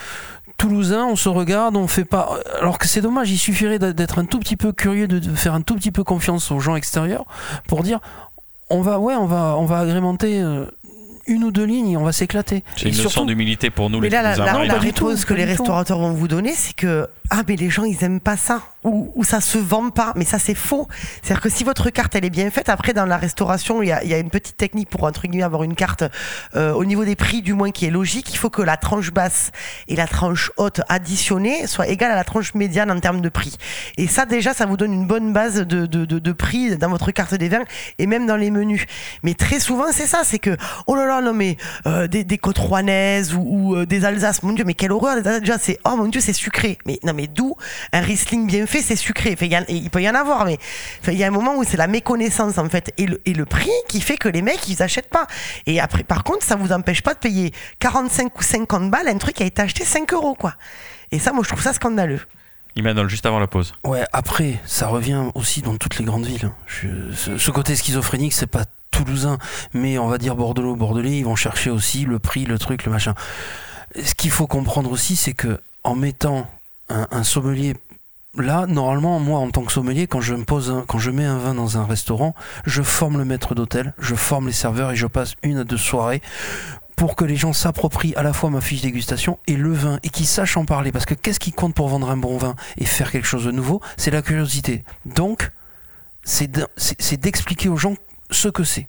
toulousain, 0.60 1.06
on 1.06 1.16
se 1.16 1.30
regarde, 1.30 1.76
on 1.76 1.88
fait 1.88 2.06
pas. 2.06 2.38
Alors 2.60 2.78
que 2.78 2.88
c'est 2.88 3.02
dommage, 3.02 3.32
il 3.32 3.40
suffirait 3.40 3.80
d'être 3.80 4.20
un 4.20 4.26
tout 4.26 4.38
petit 4.40 4.58
peu 4.58 4.72
curieux, 4.72 5.08
de 5.08 5.20
faire 5.36 5.56
un 5.56 5.62
tout 5.62 5.76
petit 5.76 5.92
peu 5.92 6.04
confiance 6.04 6.52
aux 6.52 6.60
gens 6.60 6.76
extérieurs 6.76 7.26
pour 7.68 7.82
dire 7.82 8.00
on 8.70 8.82
va, 8.82 9.00
ouais, 9.00 9.16
on 9.16 9.26
va, 9.26 9.56
on 9.58 9.66
va 9.66 9.80
agrémenter. 9.80 10.40
Euh, 10.42 10.66
une 11.28 11.44
ou 11.44 11.52
deux 11.52 11.64
lignes 11.64 11.92
et 11.92 11.98
on 11.98 12.04
va 12.04 12.12
s'éclater. 12.12 12.64
C'est 12.76 12.90
une 12.90 13.04
leçon 13.04 13.24
d'humilité 13.24 13.70
pour 13.70 13.92
nous 13.92 14.00
mais 14.00 14.10
les 14.10 14.16
là, 14.16 14.36
la, 14.36 14.66
la 14.66 14.80
réponse 14.80 15.26
que 15.26 15.36
les 15.36 15.46
restaurateurs 15.46 16.00
vont 16.00 16.14
vous 16.14 16.28
donner, 16.28 16.54
c'est 16.54 16.74
que 16.74 17.08
ah 17.30 17.44
mais 17.48 17.56
les 17.56 17.70
gens 17.70 17.84
ils 17.84 18.04
aiment 18.04 18.20
pas 18.20 18.36
ça 18.36 18.64
ou, 18.84 19.12
ou 19.16 19.24
ça 19.24 19.42
se 19.42 19.58
vend 19.58 19.90
pas 19.90 20.14
mais 20.16 20.26
ça 20.26 20.40
c'est 20.40 20.56
faux. 20.56 20.88
C'est 21.22 21.32
à 21.32 21.36
dire 21.36 21.42
que 21.42 21.50
si 21.50 21.64
votre 21.64 21.90
carte 21.90 22.16
elle 22.16 22.26
est 22.26 22.30
bien 22.30 22.50
faite 22.50 22.70
après 22.70 22.94
dans 22.94 23.06
la 23.06 23.18
restauration 23.18 23.82
il 23.82 23.90
y 23.90 23.92
a, 23.92 24.04
y 24.04 24.14
a, 24.14 24.20
une 24.20 24.30
petite 24.30 24.58
technique 24.58 24.90
pour 24.90 25.04
entre 25.04 25.28
guillemets 25.28 25.44
avoir 25.44 25.64
une 25.64 25.76
carte 25.76 26.04
euh, 26.56 26.72
au 26.72 26.86
niveau 26.86 27.04
des 27.04 27.16
prix 27.16 27.42
du 27.42 27.54
moins 27.54 27.72
qui 27.72 27.86
est 27.86 27.90
logique. 27.90 28.34
Il 28.34 28.38
faut 28.38 28.50
que 28.50 28.62
la 28.62 28.78
tranche 28.78 29.12
basse 29.12 29.52
et 29.88 29.96
la 29.96 30.08
tranche 30.08 30.52
haute 30.58 30.82
additionnée 30.88 31.68
soient 31.68 31.88
égales 31.88 32.12
à 32.12 32.16
la 32.16 32.24
tranche 32.24 32.54
médiane 32.54 32.90
en 32.90 33.00
termes 33.00 33.22
de 33.22 33.30
prix. 33.30 33.58
Et 33.98 34.08
ça 34.08 34.26
déjà 34.26 34.54
ça 34.54 34.66
vous 34.66 34.78
donne 34.78 34.94
une 34.94 35.08
bonne 35.08 35.34
base 35.34 35.56
de, 35.56 35.86
de, 35.86 36.06
de, 36.06 36.20
de 36.20 36.32
prix 36.32 36.78
dans 36.78 36.90
votre 36.90 37.12
carte 37.12 37.36
des 37.36 37.50
vins 37.50 37.66
et 37.98 38.08
même 38.08 38.28
dans 38.28 38.38
les 38.38 38.52
menus. 38.52 38.86
Mais 39.24 39.34
très 39.34 39.60
souvent 39.60 39.92
c'est 39.92 40.08
ça 40.08 40.22
c'est 40.24 40.40
que 40.40 40.56
oh 40.88 40.96
là 40.96 41.06
là 41.06 41.22
non 41.22 41.34
mais 41.34 41.58
euh, 41.86 42.08
des, 42.08 42.24
des 42.24 42.38
côtes 42.38 42.60
rouennaises 42.60 43.34
ou, 43.34 43.42
ou 43.46 43.76
euh, 43.76 43.86
des 43.86 44.06
Alsaces. 44.06 44.42
Mon 44.44 44.54
dieu 44.54 44.64
mais 44.64 44.74
quelle 44.74 44.94
horreur 44.94 45.22
déjà 45.22 45.58
c'est 45.58 45.80
oh 45.84 45.98
mon 45.98 46.08
dieu 46.08 46.22
c'est 46.22 46.34
sucré. 46.34 46.78
Mais 46.86 47.00
non 47.04 47.14
mais 47.14 47.28
d'où 47.28 47.56
un 47.92 48.00
Riesling 48.00 48.48
bien 48.48 48.66
fait, 48.70 48.82
c'est 48.82 48.96
sucré. 48.96 49.36
il 49.70 49.90
peut 49.90 50.02
y 50.02 50.10
en 50.10 50.16
avoir, 50.16 50.46
mais 50.46 50.58
il 51.08 51.16
y 51.16 51.24
a 51.24 51.28
un 51.28 51.32
moment 51.32 51.56
où 51.56 51.64
c'est 51.64 51.78
la 51.78 51.88
méconnaissance 51.88 52.58
en 52.58 52.70
fait 52.70 52.94
et 52.98 53.34
le, 53.34 53.46
prix 53.46 53.72
qui 53.88 54.02
fait 54.02 54.18
que 54.18 54.30
les 54.30 54.42
mecs 54.42 54.68
ils 54.70 54.82
achètent 54.82 55.10
pas. 55.10 55.28
Et 55.66 55.80
après, 55.80 56.04
par 56.04 56.24
contre, 56.24 56.46
ça 56.46 56.56
vous 56.56 56.72
empêche 56.72 57.02
pas 57.02 57.14
de 57.14 57.20
payer 57.20 57.52
45 57.80 58.38
ou 58.38 58.44
50 58.44 58.92
balles 58.92 59.08
un 59.08 59.18
truc 59.18 59.36
qui 59.36 59.44
a 59.44 59.46
été 59.46 59.62
acheté 59.62 59.84
5 59.84 60.14
euros 60.14 60.36
quoi. 60.36 60.54
Et 61.12 61.20
ça, 61.20 61.34
moi, 61.34 61.44
je 61.44 61.50
trouve 61.50 61.62
ça 61.62 61.74
scandaleux. 61.74 62.22
Emmanuel, 62.76 63.10
juste 63.10 63.26
avant 63.26 63.40
la 63.40 63.48
pause. 63.48 63.74
Ouais, 63.84 64.06
après, 64.14 64.60
ça 64.66 64.88
revient 64.88 65.24
aussi 65.36 65.62
dans 65.62 65.76
toutes 65.78 65.98
les 65.98 66.06
grandes 66.06 66.26
villes. 66.26 66.46
Hein. 66.46 66.54
ce, 67.16 67.52
côté 67.52 67.76
schizophrénique, 67.76 68.34
c'est 68.34 68.48
pas 68.48 68.66
toulousain, 68.92 69.38
mais 69.74 69.98
on 69.98 70.08
va 70.08 70.18
dire 70.18 70.36
Bordeaux, 70.36 70.76
Bordelais, 70.76 71.18
ils 71.18 71.26
vont 71.26 71.36
chercher 71.36 71.72
aussi 71.72 72.06
le 72.06 72.20
prix, 72.20 72.46
le 72.46 72.60
truc, 72.60 72.86
le 72.86 72.92
machin. 72.92 73.16
Ce 74.02 74.14
qu'il 74.14 74.32
faut 74.32 74.48
comprendre 74.48 74.92
aussi, 74.92 75.16
c'est 75.16 75.34
que 75.34 75.60
en 75.84 75.96
mettant 75.96 76.48
un, 76.90 77.24
sommelier 77.24 77.76
Là, 78.40 78.66
normalement, 78.68 79.20
moi, 79.20 79.40
en 79.40 79.52
tant 79.52 79.64
que 79.64 79.72
sommelier, 79.72 80.08
quand 80.08 80.22
je 80.22 80.34
me 80.34 80.46
pose, 80.46 80.84
quand 80.88 80.98
je 80.98 81.12
mets 81.12 81.26
un 81.26 81.38
vin 81.38 81.54
dans 81.54 81.78
un 81.78 81.86
restaurant, 81.86 82.36
je 82.66 82.82
forme 82.82 83.18
le 83.18 83.26
maître 83.26 83.54
d'hôtel, 83.54 83.94
je 84.00 84.16
forme 84.16 84.48
les 84.48 84.54
serveurs 84.54 84.92
et 84.92 84.96
je 84.96 85.08
passe 85.08 85.36
une 85.44 85.58
à 85.58 85.64
deux 85.66 85.78
soirées 85.78 86.22
pour 86.96 87.16
que 87.16 87.26
les 87.26 87.36
gens 87.36 87.54
s'approprient 87.54 88.14
à 88.16 88.24
la 88.24 88.34
fois 88.34 88.50
ma 88.50 88.62
fiche 88.62 88.82
dégustation 88.82 89.40
et 89.48 89.56
le 89.56 89.72
vin 89.72 90.00
et 90.04 90.10
qu'ils 90.10 90.26
sachent 90.26 90.58
en 90.58 90.66
parler. 90.66 90.92
Parce 90.92 91.06
que 91.06 91.14
qu'est-ce 91.14 91.40
qui 91.40 91.52
compte 91.52 91.74
pour 91.74 91.88
vendre 91.90 92.10
un 92.10 92.18
bon 92.18 92.38
vin 92.38 92.56
et 92.78 92.86
faire 92.86 93.12
quelque 93.12 93.28
chose 93.28 93.46
de 93.46 93.52
nouveau? 93.52 93.82
C'est 93.98 94.12
la 94.12 94.22
curiosité. 94.22 94.84
Donc, 95.06 95.52
c'est 96.24 96.50
d'expliquer 97.20 97.70
aux 97.70 97.78
gens 97.78 97.96
ce 98.32 98.48
que 98.48 98.64
c'est. 98.64 98.88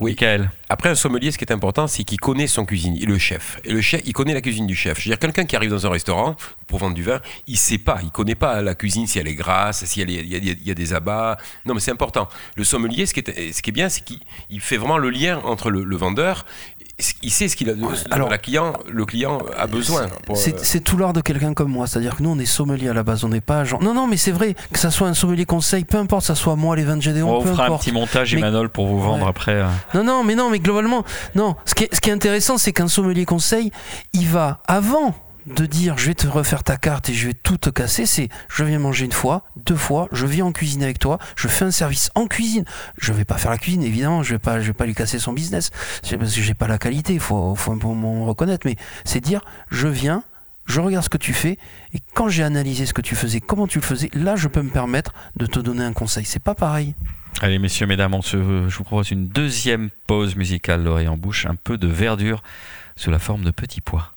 Oui. 0.00 0.12
Michael. 0.12 0.50
Après, 0.68 0.90
un 0.90 0.94
sommelier, 0.94 1.30
ce 1.30 1.38
qui 1.38 1.44
est 1.44 1.52
important, 1.52 1.86
c'est 1.86 2.04
qu'il 2.04 2.20
connaît 2.20 2.46
son 2.46 2.64
cuisinier, 2.64 3.06
le 3.06 3.18
chef. 3.18 3.58
Et 3.64 3.72
le 3.72 3.80
chef, 3.80 4.02
il 4.04 4.12
connaît 4.12 4.34
la 4.34 4.40
cuisine 4.40 4.66
du 4.66 4.74
chef. 4.74 4.98
Je 4.98 5.04
veux 5.04 5.10
dire, 5.10 5.18
quelqu'un 5.18 5.44
qui 5.44 5.56
arrive 5.56 5.70
dans 5.70 5.86
un 5.86 5.90
restaurant 5.90 6.36
pour 6.66 6.78
vendre 6.78 6.94
du 6.94 7.02
vin, 7.02 7.20
il 7.46 7.56
sait 7.56 7.78
pas, 7.78 8.00
il 8.02 8.10
connaît 8.10 8.34
pas 8.34 8.60
la 8.60 8.74
cuisine, 8.74 9.06
si 9.06 9.18
elle 9.18 9.28
est 9.28 9.34
grasse, 9.34 9.84
si 9.84 10.00
il 10.02 10.10
y, 10.10 10.70
a 10.70 10.74
des 10.74 10.94
abats. 10.94 11.38
Non, 11.64 11.74
mais 11.74 11.80
c'est 11.80 11.90
important. 11.90 12.28
Le 12.56 12.64
sommelier, 12.64 13.06
ce 13.06 13.14
qui 13.14 13.20
est, 13.20 13.52
ce 13.52 13.62
qui 13.62 13.70
est 13.70 13.72
bien, 13.72 13.88
c'est 13.88 14.04
qu'il 14.04 14.60
fait 14.60 14.76
vraiment 14.76 14.98
le 14.98 15.10
lien 15.10 15.40
entre 15.44 15.70
le, 15.70 15.96
vendeur 15.96 16.44
il 17.22 17.30
sait 17.30 17.46
ce 17.46 17.54
qu'il 17.54 17.70
a 17.70 17.74
Alors, 18.10 18.28
la 18.28 18.38
client, 18.38 18.72
le 18.88 19.04
client 19.04 19.38
a 19.56 19.66
besoin. 19.66 20.08
C'est 20.34 20.80
tout 20.82 20.96
l'art 20.96 21.12
de 21.12 21.20
quelqu'un 21.20 21.54
comme 21.54 21.70
moi, 21.70 21.86
c'est-à-dire 21.86 22.16
que 22.16 22.22
nous 22.22 22.30
on 22.30 22.38
est 22.38 22.46
sommelier 22.46 22.88
à 22.88 22.94
la 22.94 23.02
base, 23.02 23.24
on 23.24 23.28
n'est 23.28 23.40
pas 23.40 23.64
genre. 23.64 23.82
Non 23.82 23.94
non 23.94 24.06
mais 24.06 24.16
c'est 24.16 24.32
vrai 24.32 24.54
que 24.72 24.78
ça 24.78 24.90
soit 24.90 25.08
un 25.08 25.14
sommelier 25.14 25.44
conseil, 25.44 25.84
peu 25.84 25.98
importe, 25.98 26.24
ça 26.24 26.34
soit 26.34 26.56
moi 26.56 26.76
les 26.76 26.84
vins 26.84 26.96
de 26.96 27.02
Gédéon, 27.02 27.38
on 27.38 27.44
fera 27.44 27.66
un 27.66 27.78
petit 27.78 27.92
montage 27.92 28.34
Emmanuel 28.34 28.68
pour 28.68 28.86
vous 28.86 29.00
vendre 29.00 29.26
après. 29.26 29.52
Euh. 29.52 29.66
Non 29.94 30.04
non 30.04 30.24
mais 30.24 30.34
non 30.34 30.50
mais 30.50 30.57
globalement 30.60 31.04
non. 31.34 31.56
Ce 31.64 31.74
qui 31.74 31.84
est, 31.84 32.10
intéressant 32.10 32.58
c'est 32.58 32.72
qu'un 32.72 32.88
sommelier 32.88 33.24
conseil, 33.24 33.70
il 34.12 34.28
va 34.28 34.62
avant 34.66 35.14
de 35.46 35.66
dire 35.66 35.96
je 35.98 36.06
vais 36.06 36.14
te 36.14 36.26
refaire 36.26 36.62
ta 36.62 36.76
carte 36.76 37.08
et 37.08 37.14
je 37.14 37.28
vais 37.28 37.34
tout 37.34 37.56
te 37.56 37.70
casser, 37.70 38.06
c'est 38.06 38.28
je 38.48 38.64
viens 38.64 38.78
manger 38.78 39.04
une 39.04 39.12
fois, 39.12 39.44
deux 39.56 39.76
fois, 39.76 40.08
je 40.12 40.26
viens 40.26 40.46
en 40.46 40.52
cuisine 40.52 40.82
avec 40.82 40.98
toi, 40.98 41.18
je 41.36 41.48
fais 41.48 41.64
un 41.64 41.70
service 41.70 42.10
en 42.14 42.26
cuisine. 42.26 42.64
Je 42.98 43.12
vais 43.12 43.24
pas 43.24 43.38
faire 43.38 43.50
la 43.50 43.58
cuisine, 43.58 43.82
évidemment, 43.82 44.22
je 44.22 44.34
vais 44.34 44.38
pas, 44.38 44.60
je 44.60 44.66
vais 44.66 44.72
pas 44.72 44.86
lui 44.86 44.94
casser 44.94 45.18
son 45.18 45.32
business, 45.32 45.70
parce 46.02 46.34
que 46.34 46.42
j'ai 46.42 46.54
pas 46.54 46.68
la 46.68 46.78
qualité, 46.78 47.14
il 47.14 47.20
faut, 47.20 47.56
un 47.68 47.78
peu 47.78 47.88
reconnaître, 48.24 48.66
mais 48.66 48.76
c'est 49.04 49.20
dire 49.20 49.40
je 49.70 49.88
viens, 49.88 50.22
je 50.66 50.80
regarde 50.80 51.04
ce 51.04 51.08
que 51.08 51.18
tu 51.18 51.32
fais 51.32 51.58
et 51.94 52.00
quand 52.14 52.28
j'ai 52.28 52.42
analysé 52.42 52.84
ce 52.84 52.92
que 52.92 53.00
tu 53.00 53.16
faisais, 53.16 53.40
comment 53.40 53.66
tu 53.66 53.78
le 53.78 53.84
faisais, 53.84 54.10
là 54.12 54.36
je 54.36 54.48
peux 54.48 54.62
me 54.62 54.70
permettre 54.70 55.12
de 55.36 55.46
te 55.46 55.58
donner 55.60 55.84
un 55.84 55.94
conseil. 55.94 56.24
C'est 56.24 56.42
pas 56.42 56.54
pareil. 56.54 56.94
Allez 57.40 57.60
messieurs, 57.60 57.86
mesdames, 57.86 58.14
on 58.14 58.22
se, 58.22 58.36
je 58.36 58.76
vous 58.76 58.82
propose 58.82 59.12
une 59.12 59.28
deuxième 59.28 59.90
pause 60.08 60.34
musicale, 60.34 60.82
l'oreille 60.82 61.06
en 61.06 61.16
bouche, 61.16 61.46
un 61.46 61.54
peu 61.54 61.78
de 61.78 61.86
verdure 61.86 62.42
sous 62.96 63.12
la 63.12 63.20
forme 63.20 63.44
de 63.44 63.52
petits 63.52 63.80
pois. 63.80 64.12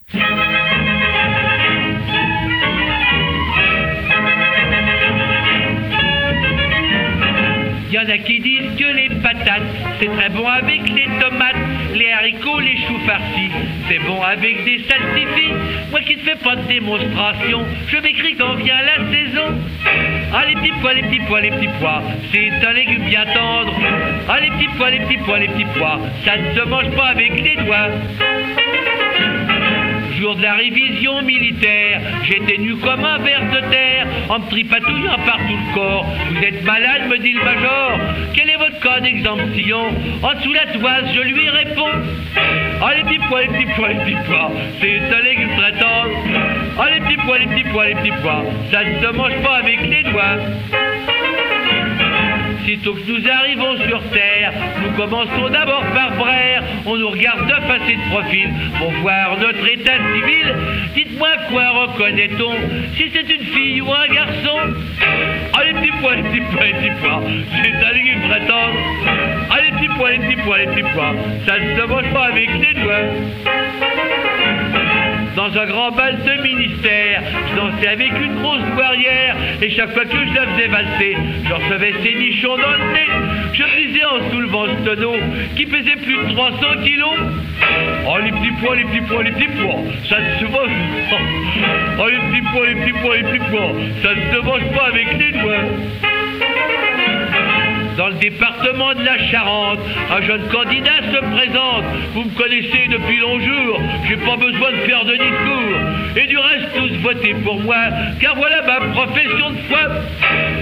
Y 7.91 7.97
en 7.99 8.09
a 8.09 8.17
qui 8.17 8.39
disent 8.39 8.75
que 8.79 8.85
les 8.85 9.09
patates, 9.21 9.61
c'est 9.99 10.07
très 10.07 10.29
bon 10.29 10.47
avec 10.47 10.89
les 10.89 11.07
tomates, 11.19 11.55
les 11.93 12.11
haricots, 12.11 12.59
les 12.59 12.77
choux 12.87 12.97
farcis, 13.05 13.51
c'est 13.87 13.99
bon 13.99 14.21
avec 14.21 14.63
des 14.63 14.83
salsifis. 14.87 15.53
Moi 15.91 15.99
qui 16.01 16.15
ne 16.15 16.21
fais 16.21 16.37
pas 16.37 16.55
de 16.55 16.67
démonstration, 16.67 17.65
je 17.87 17.97
m'écris 17.97 18.35
quand 18.35 18.55
vient 18.55 18.81
la 18.81 18.97
saison. 19.11 19.59
Ah 20.33 20.45
les 20.47 20.55
petits 20.55 20.73
pois, 20.81 20.93
les 20.93 21.03
petits 21.03 21.21
pois, 21.27 21.41
les 21.41 21.51
petits 21.51 21.69
pois, 21.79 22.01
c'est 22.31 22.67
un 22.67 22.73
légume 22.73 23.05
bien 23.05 23.25
tendre. 23.25 23.73
Ah 24.29 24.39
les 24.39 24.49
petits 24.49 24.69
pois, 24.77 24.89
les 24.89 24.99
petits 24.99 25.17
pois, 25.17 25.39
les 25.39 25.47
petits 25.47 25.65
pois, 25.77 25.99
ça 26.25 26.37
ne 26.37 26.53
se 26.53 26.65
mange 26.67 26.89
pas 26.91 27.07
avec 27.07 27.41
les 27.41 27.55
doigts 27.55 27.89
jour 30.21 30.35
de 30.35 30.43
la 30.43 30.53
révision 30.53 31.23
militaire, 31.23 31.99
j'étais 32.25 32.59
nu 32.59 32.75
comme 32.75 33.03
un 33.03 33.17
ver 33.17 33.41
de 33.41 33.59
terre, 33.71 34.05
en 34.29 34.37
me 34.37 34.47
tripatouillant 34.51 35.17
par 35.25 35.37
tout 35.37 35.57
le 35.57 35.73
corps. 35.73 36.05
Vous 36.29 36.43
êtes 36.43 36.63
malade, 36.63 37.07
me 37.09 37.17
dit 37.17 37.31
le 37.31 37.43
major. 37.43 37.97
Quel 38.35 38.49
est 38.51 38.55
votre 38.55 38.79
cas 38.81 38.99
d'exemption? 38.99 39.87
En 40.21 40.33
dessous 40.35 40.53
la 40.53 40.67
toise, 40.77 41.05
je 41.15 41.21
lui 41.21 41.49
réponds. 41.49 41.97
Ah, 42.83 42.93
les 42.95 43.03
petits 43.03 43.27
pois, 43.27 43.41
les 43.41 43.47
petits 43.47 43.73
pois, 43.75 43.89
les 43.89 43.95
petits 43.95 44.17
pois, 44.27 44.51
c'est 44.79 45.23
légume 45.23 45.57
très 45.57 45.71
tendre. 45.71 46.11
Ah, 46.79 46.89
les 46.93 46.99
petits 46.99 47.17
pois, 47.25 47.39
les 47.39 47.47
petits 47.47 47.69
pois, 47.71 47.87
les 47.87 47.95
petits 47.95 48.21
pois, 48.21 48.43
ça 48.71 48.83
ne 48.83 48.99
se 49.01 49.17
mange 49.17 49.41
pas 49.41 49.55
avec 49.55 49.81
les 49.81 50.03
doigts. 50.03 50.80
Sitôt 52.65 52.93
que 52.93 53.11
nous 53.11 53.29
arrivons 53.29 53.77
sur 53.87 54.01
Terre, 54.11 54.53
nous 54.83 54.91
commençons 54.91 55.49
d'abord 55.49 55.83
par 55.93 56.11
Brère. 56.17 56.63
On 56.85 56.95
nous 56.95 57.09
regarde 57.09 57.47
de 57.47 57.53
face 57.53 57.89
et 57.89 57.95
de 57.95 58.09
profil 58.09 58.49
pour 58.77 58.91
voir 59.01 59.37
notre 59.37 59.67
état 59.67 59.97
civil. 60.13 60.55
Dites-moi 60.95 61.29
quoi 61.49 61.69
reconnaît-on 61.69 62.53
Si 62.95 63.11
c'est 63.13 63.29
une 63.33 63.45
fille 63.45 63.81
ou 63.81 63.91
un 63.91 64.07
garçon? 64.13 64.73
Les 65.65 65.73
petits 65.73 65.91
pois, 66.01 66.15
les 66.15 66.23
petits 66.23 66.41
pois, 66.51 66.65
les 66.65 66.73
petits 66.73 66.91
pois, 67.01 67.21
c'est 67.63 67.71
très 68.27 68.45
tendre. 68.47 68.73
Ah 69.49 69.61
les 69.61 69.71
petits 69.71 69.89
pois, 69.97 70.11
les 70.11 70.19
petits 70.19 70.41
pois, 70.43 70.57
les 70.57 70.67
petits 70.67 70.93
pois, 70.93 71.13
ça 71.45 71.59
ne 71.59 71.75
se 71.75 71.87
mange 71.87 72.13
pas 72.13 72.25
avec 72.25 72.49
les 72.59 72.73
doigts 72.81 74.40
dans 75.35 75.57
un 75.57 75.65
grand 75.65 75.91
bal 75.91 76.17
de 76.23 76.41
ministère. 76.41 77.23
Je 77.49 77.55
dansais 77.55 77.87
avec 77.87 78.11
une 78.19 78.35
grosse 78.41 78.61
poirière 78.75 79.35
et 79.61 79.69
chaque 79.71 79.93
fois 79.93 80.05
que 80.05 80.17
je 80.17 80.33
la 80.33 80.47
faisais 80.47 80.67
valser, 80.67 81.17
je 81.47 81.53
recevais 81.53 81.93
ces 82.03 82.15
nichons 82.15 82.57
dans 82.57 82.71
le 82.71 82.93
nez. 82.93 83.07
Je 83.53 83.87
disais 83.87 84.05
en 84.05 84.31
soulevant 84.31 84.65
ce 84.67 84.89
tonneau 84.89 85.15
qui 85.55 85.65
pesait 85.65 85.95
plus 85.97 86.17
de 86.17 86.33
300 86.33 86.57
kilos. 86.83 87.17
Oh 88.07 88.17
les 88.23 88.31
petits 88.31 88.51
pois, 88.61 88.75
les 88.75 88.85
petits 88.85 89.01
pois, 89.01 89.23
les 89.23 89.31
petits 89.31 89.49
pois, 89.61 89.75
ça 90.09 90.19
ne 90.19 90.39
se 90.39 90.45
mange 90.45 91.09
pas. 91.09 92.03
Oh 92.03 92.07
les 92.07 92.17
petits 92.17 92.47
pois, 92.51 92.67
les 92.67 92.75
petits 92.75 92.99
pois, 93.01 93.17
les 93.17 93.23
petits 93.23 93.45
pois, 93.49 93.73
ça 94.03 94.15
ne 94.15 94.21
se 94.33 94.45
mange 94.45 94.71
pas 94.75 94.87
avec 94.87 95.07
les 95.17 95.31
doigts 95.31 96.11
dans 98.01 98.07
le 98.07 98.15
département 98.15 98.95
de 98.95 99.03
la 99.03 99.15
Charente. 99.29 99.77
Un 100.09 100.21
jeune 100.23 100.47
candidat 100.47 101.01
se 101.13 101.19
présente. 101.35 101.83
Vous 102.15 102.23
me 102.23 102.35
connaissez 102.35 102.87
depuis 102.89 103.17
long 103.17 103.39
jour. 103.39 103.79
J'ai 104.07 104.17
pas 104.17 104.37
besoin 104.37 104.71
de 104.71 104.77
faire 104.87 105.05
de 105.05 105.11
discours. 105.11 106.17
Et 106.17 106.25
du 106.25 106.35
reste, 106.35 106.75
tous 106.75 106.95
votez 107.03 107.35
pour 107.43 107.59
moi, 107.59 107.77
car 108.19 108.35
voilà 108.37 108.63
ma 108.63 108.87
profession 108.87 109.51
de 109.51 109.57
foi. 109.69 109.81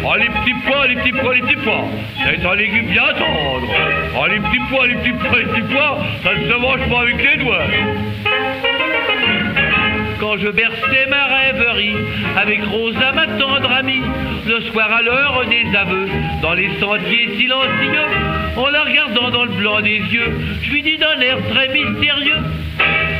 Oh, 0.04 0.16
les 0.18 0.26
petits 0.26 0.54
pois, 0.68 0.88
les 0.88 0.96
petits 0.96 1.14
pois, 1.14 1.34
les 1.34 1.42
petits 1.44 1.64
pois. 1.64 1.86
C'est 2.26 2.46
un 2.46 2.56
légume 2.56 2.88
bien 2.88 3.08
tendre. 3.18 3.74
Oh, 4.20 4.26
les 4.28 4.40
petits 4.42 4.62
pois, 4.70 4.88
les 4.88 4.96
petits 4.96 5.14
pois, 5.14 5.40
les 5.40 5.46
petits 5.46 5.74
pois. 5.74 5.98
Ça 6.22 6.36
ne 6.36 6.52
se 6.52 6.58
mange 6.58 6.90
pas 6.90 7.02
avec 7.04 7.24
les 7.24 7.38
doigts 7.42 7.64
quand 10.20 10.38
je 10.38 10.49
berçais 10.49 11.05
ma 11.09 11.26
rêverie 11.26 11.95
avec 12.38 12.63
Rosa, 12.65 13.11
ma 13.13 13.28
tendre 13.28 13.72
amie, 13.72 14.01
le 14.45 14.61
soir 14.72 14.91
à 14.91 15.01
l'heure 15.01 15.45
des 15.47 15.78
aveux, 15.78 16.07
dans 16.41 16.53
les 16.53 16.70
sentiers 16.80 17.38
silencieux, 17.38 18.05
en 18.57 18.67
la 18.67 18.84
regardant 18.84 19.30
dans 19.30 19.43
le 19.45 19.51
blanc 19.51 19.82
des 19.82 19.97
yeux, 19.97 20.32
je 20.61 20.72
lui 20.72 20.82
dis 20.82 20.97
d'un 20.97 21.20
air 21.22 21.38
très 21.49 21.70
mystérieux. 21.70 22.39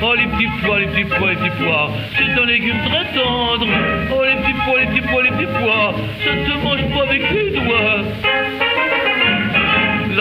Oh 0.02 0.14
les 0.16 0.28
petits 0.28 0.48
pois, 0.64 0.80
les 0.80 0.88
petits 0.88 1.06
pois, 1.06 1.30
les 1.32 1.36
petits 1.36 1.64
pois, 1.64 1.92
c'est 2.18 2.42
un 2.42 2.46
légume 2.46 2.80
très 2.86 3.06
tendre. 3.20 3.68
Oh 4.14 4.24
les 4.24 4.36
petits 4.42 4.56
pois, 4.66 4.80
les 4.80 4.88
petits 4.88 5.02
pois, 5.02 5.24
les 5.24 5.32
petits 5.32 5.52
pois, 5.62 5.96
ça 6.24 6.36
ne 6.36 6.46
se 6.46 6.64
mange 6.64 6.96
pas 6.96 7.04
avec 7.04 7.32
les 7.32 7.50
doigts 7.52 8.29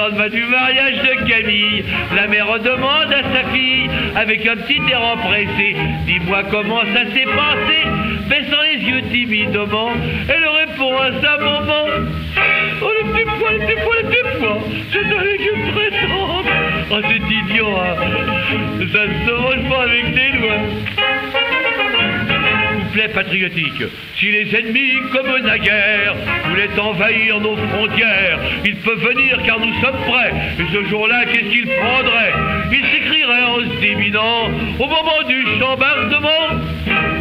lendemain 0.09 0.29
du 0.29 0.45
mariage 0.45 0.97
de 1.03 1.29
Camille, 1.29 1.85
la 2.15 2.27
mère 2.29 2.59
demande 2.61 3.13
à 3.13 3.23
sa 3.23 3.49
fille, 3.51 3.89
avec 4.15 4.47
un 4.47 4.57
petit 4.57 4.81
air 4.91 5.03
empressé, 5.03 5.77
dis-moi 6.07 6.45
comment 6.51 6.81
ça 6.81 7.05
s'est 7.13 7.25
passé, 7.25 7.79
baissant 8.29 8.63
les 8.63 8.89
yeux 8.89 9.03
timidement, 9.11 9.91
elle 10.29 10.49
répond 10.49 10.97
à 10.97 11.11
sa 11.21 11.37
maman, 11.39 11.85
oh 12.83 12.91
le 13.03 13.13
petit 13.13 13.25
pois, 13.39 13.53
le 13.53 13.59
petit 13.59 13.81
pois, 13.85 13.97
le 14.03 14.09
petit 14.09 14.39
pois, 14.39 14.59
c'est 14.93 15.17
un 15.17 15.25
légume 15.25 15.73
très 15.75 15.91
oh 16.91 17.01
c'est 17.09 17.35
idiot, 17.35 17.77
hein. 17.77 17.97
ça 18.93 19.07
ne 19.07 19.27
se 19.27 19.33
mange 19.33 19.69
pas 19.69 19.83
avec 19.83 20.15
des 20.15 20.39
doigts 20.39 21.18
patriotique. 23.09 23.83
Si 24.19 24.31
les 24.31 24.55
ennemis, 24.57 24.95
comme 25.13 25.47
naguère, 25.47 26.15
voulaient 26.49 26.79
envahir 26.79 27.41
nos 27.41 27.57
frontières, 27.57 28.39
ils 28.65 28.77
peuvent 28.77 29.01
venir 29.01 29.41
car 29.45 29.61
nous 29.61 29.73
sommes 29.81 29.99
prêts. 30.07 30.33
Et 30.59 30.73
ce 30.73 30.89
jour-là, 30.89 31.25
qu'est-ce 31.27 31.51
qu'ils 31.51 31.67
prendraient 31.67 32.33
Ils 32.73 32.85
s'écrieraient 32.87 33.45
en 33.45 33.61
se 33.61 33.79
au 34.79 34.87
moment 34.87 35.23
du 35.27 35.45
chambardement. 35.59 36.29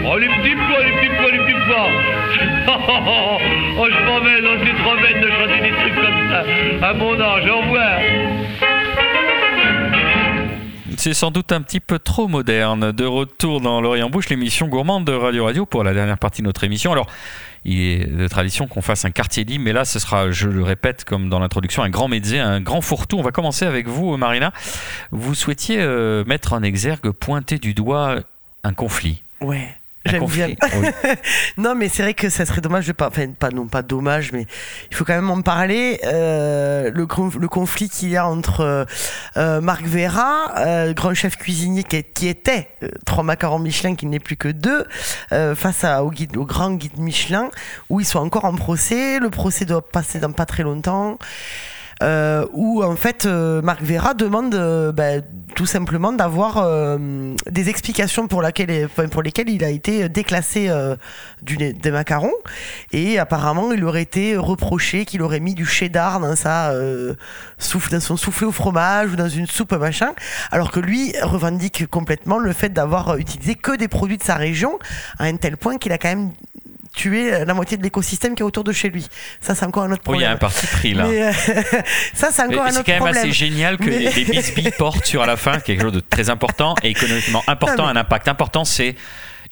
Oh 0.05 0.17
les 0.17 0.27
petits 0.27 0.55
pois, 0.55 0.83
les 0.83 0.91
petits 0.93 1.15
pois, 1.19 1.31
les 1.31 1.39
petits 1.39 1.59
pois. 1.67 1.89
oh 3.79 3.87
je 3.89 4.05
m'en 4.05 4.19
vais 4.21 4.41
dans 4.41 4.57
trop 4.83 4.95
de 4.95 5.29
chanter 5.29 5.61
des 5.61 5.71
trucs 5.71 5.95
comme 5.95 6.29
ça. 6.29 6.87
À 6.87 6.93
mon 6.93 7.19
âge, 7.19 7.49
au 7.49 7.59
revoir 7.59 7.99
c'est 10.97 11.13
sans 11.13 11.31
doute 11.31 11.51
un 11.51 11.61
petit 11.61 11.79
peu 11.79 11.99
trop 11.99 12.27
moderne. 12.27 12.91
De 12.91 13.05
retour 13.05 13.61
dans 13.61 13.81
l'Orient 13.81 14.09
Bouche, 14.09 14.29
l'émission 14.29 14.67
gourmande 14.67 15.05
de 15.05 15.13
Radio 15.13 15.45
Radio 15.45 15.65
pour 15.65 15.83
la 15.83 15.93
dernière 15.93 16.17
partie 16.17 16.41
de 16.41 16.47
notre 16.47 16.63
émission. 16.63 16.91
Alors, 16.91 17.07
il 17.65 17.79
est 17.79 18.05
de 18.05 18.27
tradition 18.27 18.67
qu'on 18.67 18.81
fasse 18.81 19.05
un 19.05 19.11
quartier 19.11 19.43
libre, 19.43 19.63
mais 19.65 19.73
là, 19.73 19.85
ce 19.85 19.99
sera, 19.99 20.31
je 20.31 20.49
le 20.49 20.63
répète, 20.63 21.05
comme 21.05 21.29
dans 21.29 21.39
l'introduction, 21.39 21.83
un 21.83 21.89
grand 21.89 22.07
médecin, 22.07 22.45
un 22.45 22.61
grand 22.61 22.81
fourre-tout. 22.81 23.17
On 23.17 23.21
va 23.21 23.31
commencer 23.31 23.65
avec 23.65 23.87
vous, 23.87 24.17
Marina. 24.17 24.51
Vous 25.11 25.35
souhaitiez 25.35 25.77
euh, 25.79 26.23
mettre 26.25 26.53
en 26.53 26.63
exergue, 26.63 27.11
pointer 27.11 27.57
du 27.59 27.73
doigt 27.73 28.15
un 28.63 28.73
conflit. 28.73 29.21
Ouais. 29.41 29.75
J'aime 30.07 30.25
bien. 30.25 30.49
non, 31.57 31.75
mais 31.75 31.89
c'est 31.89 32.03
vrai 32.03 32.13
que 32.13 32.29
ça 32.29 32.45
serait 32.45 32.61
dommage 32.61 32.87
de 32.87 32.93
pas, 32.93 33.07
enfin, 33.07 33.27
pas, 33.31 33.49
non 33.49 33.67
pas 33.67 33.81
dommage, 33.81 34.31
mais 34.31 34.45
il 34.91 34.95
faut 34.95 35.05
quand 35.05 35.15
même 35.15 35.29
en 35.29 35.41
parler. 35.41 35.99
Euh, 36.03 36.91
le, 36.91 37.07
le 37.39 37.47
conflit 37.47 37.89
qu'il 37.89 38.09
y 38.09 38.17
a 38.17 38.27
entre 38.27 38.85
euh, 39.37 39.61
Marc 39.61 39.85
Vera, 39.85 40.53
euh, 40.57 40.93
grand 40.93 41.13
chef 41.13 41.37
cuisinier 41.37 41.83
qui, 41.83 42.03
qui 42.03 42.27
était 42.27 42.69
euh, 42.83 42.89
trois 43.05 43.23
macarons 43.23 43.59
Michelin, 43.59 43.95
qui 43.95 44.05
n'est 44.05 44.19
plus 44.19 44.37
que 44.37 44.49
deux, 44.49 44.85
euh, 45.31 45.55
face 45.55 45.83
à, 45.83 46.03
au, 46.03 46.11
guide, 46.11 46.37
au 46.37 46.45
grand 46.45 46.71
guide 46.73 46.97
Michelin, 46.97 47.49
où 47.89 47.99
ils 47.99 48.05
sont 48.05 48.19
encore 48.19 48.45
en 48.45 48.55
procès. 48.55 49.19
Le 49.19 49.29
procès 49.29 49.65
doit 49.65 49.87
passer 49.87 50.19
dans 50.19 50.31
pas 50.31 50.45
très 50.45 50.63
longtemps. 50.63 51.17
Euh, 52.03 52.45
où 52.53 52.83
en 52.83 52.95
fait 52.95 53.25
euh, 53.25 53.61
Marc 53.61 53.81
Vera 53.81 54.13
demande 54.13 54.55
bah, 54.93 55.21
tout 55.55 55.65
simplement 55.65 56.11
d'avoir 56.13 56.67
des 57.49 57.69
explications 57.69 58.27
pour, 58.27 58.43
laquelle, 58.43 58.85
enfin, 58.85 59.07
pour 59.07 59.23
lesquelles 59.23 59.49
il 59.49 59.63
a 59.63 59.69
été 59.69 60.07
déclassé 60.07 60.69
du, 61.41 61.57
des 61.57 61.91
macarons. 61.91 62.33
Et 62.91 63.17
apparemment, 63.17 63.71
il 63.71 63.83
aurait 63.83 64.03
été 64.03 64.37
reproché 64.37 65.05
qu'il 65.05 65.23
aurait 65.23 65.39
mis 65.39 65.55
du 65.55 65.65
cheddar 65.65 66.19
dans, 66.19 66.35
sa, 66.35 66.73
souffle, 67.57 67.91
dans 67.91 67.99
son 67.99 68.17
soufflé 68.17 68.45
au 68.45 68.51
fromage 68.51 69.13
ou 69.13 69.15
dans 69.15 69.29
une 69.29 69.47
soupe 69.47 69.73
machin, 69.73 70.11
alors 70.51 70.69
que 70.69 70.79
lui 70.79 71.13
revendique 71.23 71.87
complètement 71.87 72.37
le 72.37 72.53
fait 72.53 72.69
d'avoir 72.69 73.17
utilisé 73.17 73.55
que 73.55 73.75
des 73.75 73.87
produits 73.87 74.17
de 74.17 74.23
sa 74.23 74.35
région, 74.35 74.77
à 75.17 75.23
un 75.23 75.37
tel 75.37 75.57
point 75.57 75.77
qu'il 75.77 75.91
a 75.91 75.97
quand 75.97 76.09
même 76.09 76.31
tué 76.95 77.45
la 77.45 77.53
moitié 77.53 77.77
de 77.77 77.83
l'écosystème 77.83 78.35
qui 78.35 78.41
est 78.41 78.45
autour 78.45 78.63
de 78.63 78.71
chez 78.71 78.89
lui. 78.89 79.07
Ça, 79.41 79.55
c'est 79.55 79.65
encore 79.65 79.83
un 79.83 79.91
autre 79.91 80.01
Oh, 80.07 80.13
il 80.13 80.21
y 80.21 80.23
problème. 80.23 80.29
a 80.31 80.33
un 80.33 80.37
parti 80.37 80.67
pris 80.67 80.93
là. 80.93 81.05
Mais, 81.07 81.23
euh, 81.27 81.31
ça, 82.13 82.29
c'est 82.31 82.43
encore 82.43 82.65
un 82.65 82.71
C'est 82.71 82.77
autre 82.79 82.85
quand 82.85 82.91
même 82.93 82.97
problème. 83.01 83.23
assez 83.23 83.31
génial 83.31 83.77
que 83.77 83.85
Mais- 83.89 84.11
les 84.11 84.23
bisbilles 84.25 84.71
portent 84.77 85.05
sur 85.05 85.21
à 85.23 85.25
la 85.27 85.37
fin 85.37 85.59
quelque 85.59 85.81
chose 85.81 85.93
de 85.93 85.99
très 86.01 86.29
important 86.29 86.75
et 86.83 86.89
économiquement 86.89 87.43
important, 87.47 87.83
Non, 87.87 87.93
mais- 87.93 87.99
un 87.99 88.01
impact 88.01 88.27
important, 88.27 88.65
c'est 88.65 88.95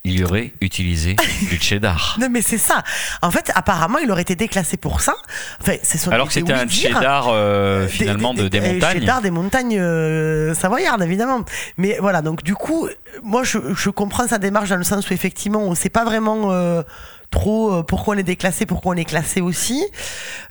il 0.08 0.20
y 0.20 0.24
aurait 0.24 0.54
utilisé 0.62 1.16
du 1.50 1.60
cheddar. 1.60 2.16
Non 2.22 2.28
mais 2.30 2.44
c'est 2.44 2.60
ça. 2.60 2.84
En 3.24 3.32
fait, 3.32 3.52
apparemment, 3.56 3.98
il 3.98 4.12
aurait 4.12 4.22
été 4.22 4.36
déclassé 4.36 4.78
pour 4.78 5.02
ça. 5.02 5.16
Enfin, 5.60 5.74
c'est 5.82 5.98
son 5.98 6.12
Alors 6.12 6.28
que 6.30 6.34
des 6.36 6.42
c'était 6.42 6.54
un 6.54 6.68
cheddar 6.68 7.26
euh, 7.30 7.84
Des- 7.88 7.92
finalement 7.92 8.36
de, 8.36 8.44
des 8.48 8.60
des 8.60 8.74
montagnes. 8.74 9.00
cheddar 9.00 9.22
des 9.24 9.32
montagnes 9.32 9.80
euh, 9.80 10.54
savoyardes, 10.54 11.02
évidemment. 11.02 11.44
Mais 11.78 11.98
voilà, 12.00 12.22
donc 12.22 12.44
du 12.44 12.54
coup, 12.54 12.88
moi, 13.24 13.44
je, 13.44 13.58
je 13.76 13.90
comprends 13.90 14.28
sa 14.28 14.38
démarche 14.38 14.70
dans 14.70 14.76
le 14.78 14.84
sens 14.84 15.10
où 15.10 15.14
effectivement, 15.14 15.64
on 15.64 15.74
sait 15.74 15.90
pas 15.90 16.06
vraiment 16.06 16.52
euh, 16.52 16.84
trop 17.32 17.74
euh, 17.74 17.84
pourquoi 17.84 18.16
on 18.16 18.18
est 18.18 18.24
déclassé, 18.24 18.66
pourquoi 18.66 18.94
on 18.94 18.98
est 18.98 19.06
classé 19.06 19.42
aussi. 19.42 19.84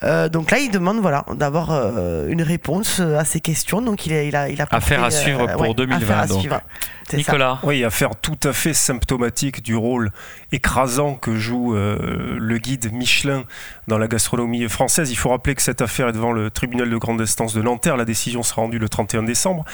Euh, 0.03 0.29
donc 0.29 0.51
là, 0.51 0.59
il 0.59 0.70
demande 0.70 1.01
voilà 1.01 1.25
d'avoir 1.35 1.70
euh, 1.70 2.29
une 2.29 2.43
réponse 2.43 3.01
à 3.01 3.25
ces 3.25 3.41
questions. 3.41 3.83
Donc 3.83 4.07
il 4.07 4.12
a, 4.12 4.22
il 4.22 4.37
a, 4.37 4.49
il 4.49 4.61
a 4.61 4.66
Affaire 4.70 5.05
à 5.05 5.11
suivre 5.11 5.47
pour 5.53 5.62
ouais, 5.62 5.75
2020, 5.75 5.97
affaire 5.97 6.18
à 6.18 6.27
donc. 6.27 6.41
suivre. 6.41 6.61
C'est 7.09 7.16
ça. 7.22 7.33
Nicolas, 7.33 7.59
Oui, 7.62 7.85
affaire 7.85 8.16
tout 8.16 8.39
à 8.45 8.53
fait 8.53 8.72
symptomatique 8.72 9.62
du 9.62 9.77
rôle 9.77 10.11
écrasant 10.53 11.14
que 11.14 11.37
joue 11.37 11.77
euh, 11.77 12.37
le 12.39 12.59
guide 12.59 12.93
Michelin 12.93 13.45
dans 13.89 13.99
la 13.99 14.09
gastronomie 14.09 14.68
française. 14.68 15.11
Il 15.11 15.16
faut 15.16 15.29
rappeler 15.29 15.55
que 15.55 15.62
cette 15.62 15.83
affaire 15.83 16.09
est 16.09 16.12
devant 16.12 16.33
le 16.33 16.51
tribunal 16.51 16.89
de 16.89 16.97
grande 16.97 17.20
instance 17.20 17.55
de 17.55 17.62
Nanterre. 17.62 17.97
La 17.97 18.05
décision 18.05 18.43
sera 18.43 18.62
rendue 18.62 18.79
le 18.79 18.89
31 18.89 19.22
décembre. 19.25 19.64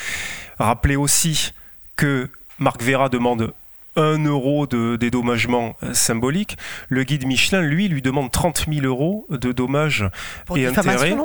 Rappelez 0.59 0.97
aussi 0.97 1.53
que 1.97 2.29
Marc 2.59 2.83
Vera 2.83 3.09
demande 3.09 3.53
1 3.97 4.25
euro 4.25 4.67
de 4.67 4.97
dédommagement 4.97 5.77
euh, 5.83 5.95
symbolique. 5.95 6.57
Le 6.89 7.05
guide 7.05 7.27
Michelin, 7.27 7.61
lui, 7.61 7.89
lui 7.89 8.03
demande 8.03 8.31
30 8.31 8.67
000 8.73 8.87
euros 8.87 9.27
de 9.31 9.53
dommages 9.53 10.07
Pour 10.47 10.57
et 10.57 10.67
intérêts 10.67 11.17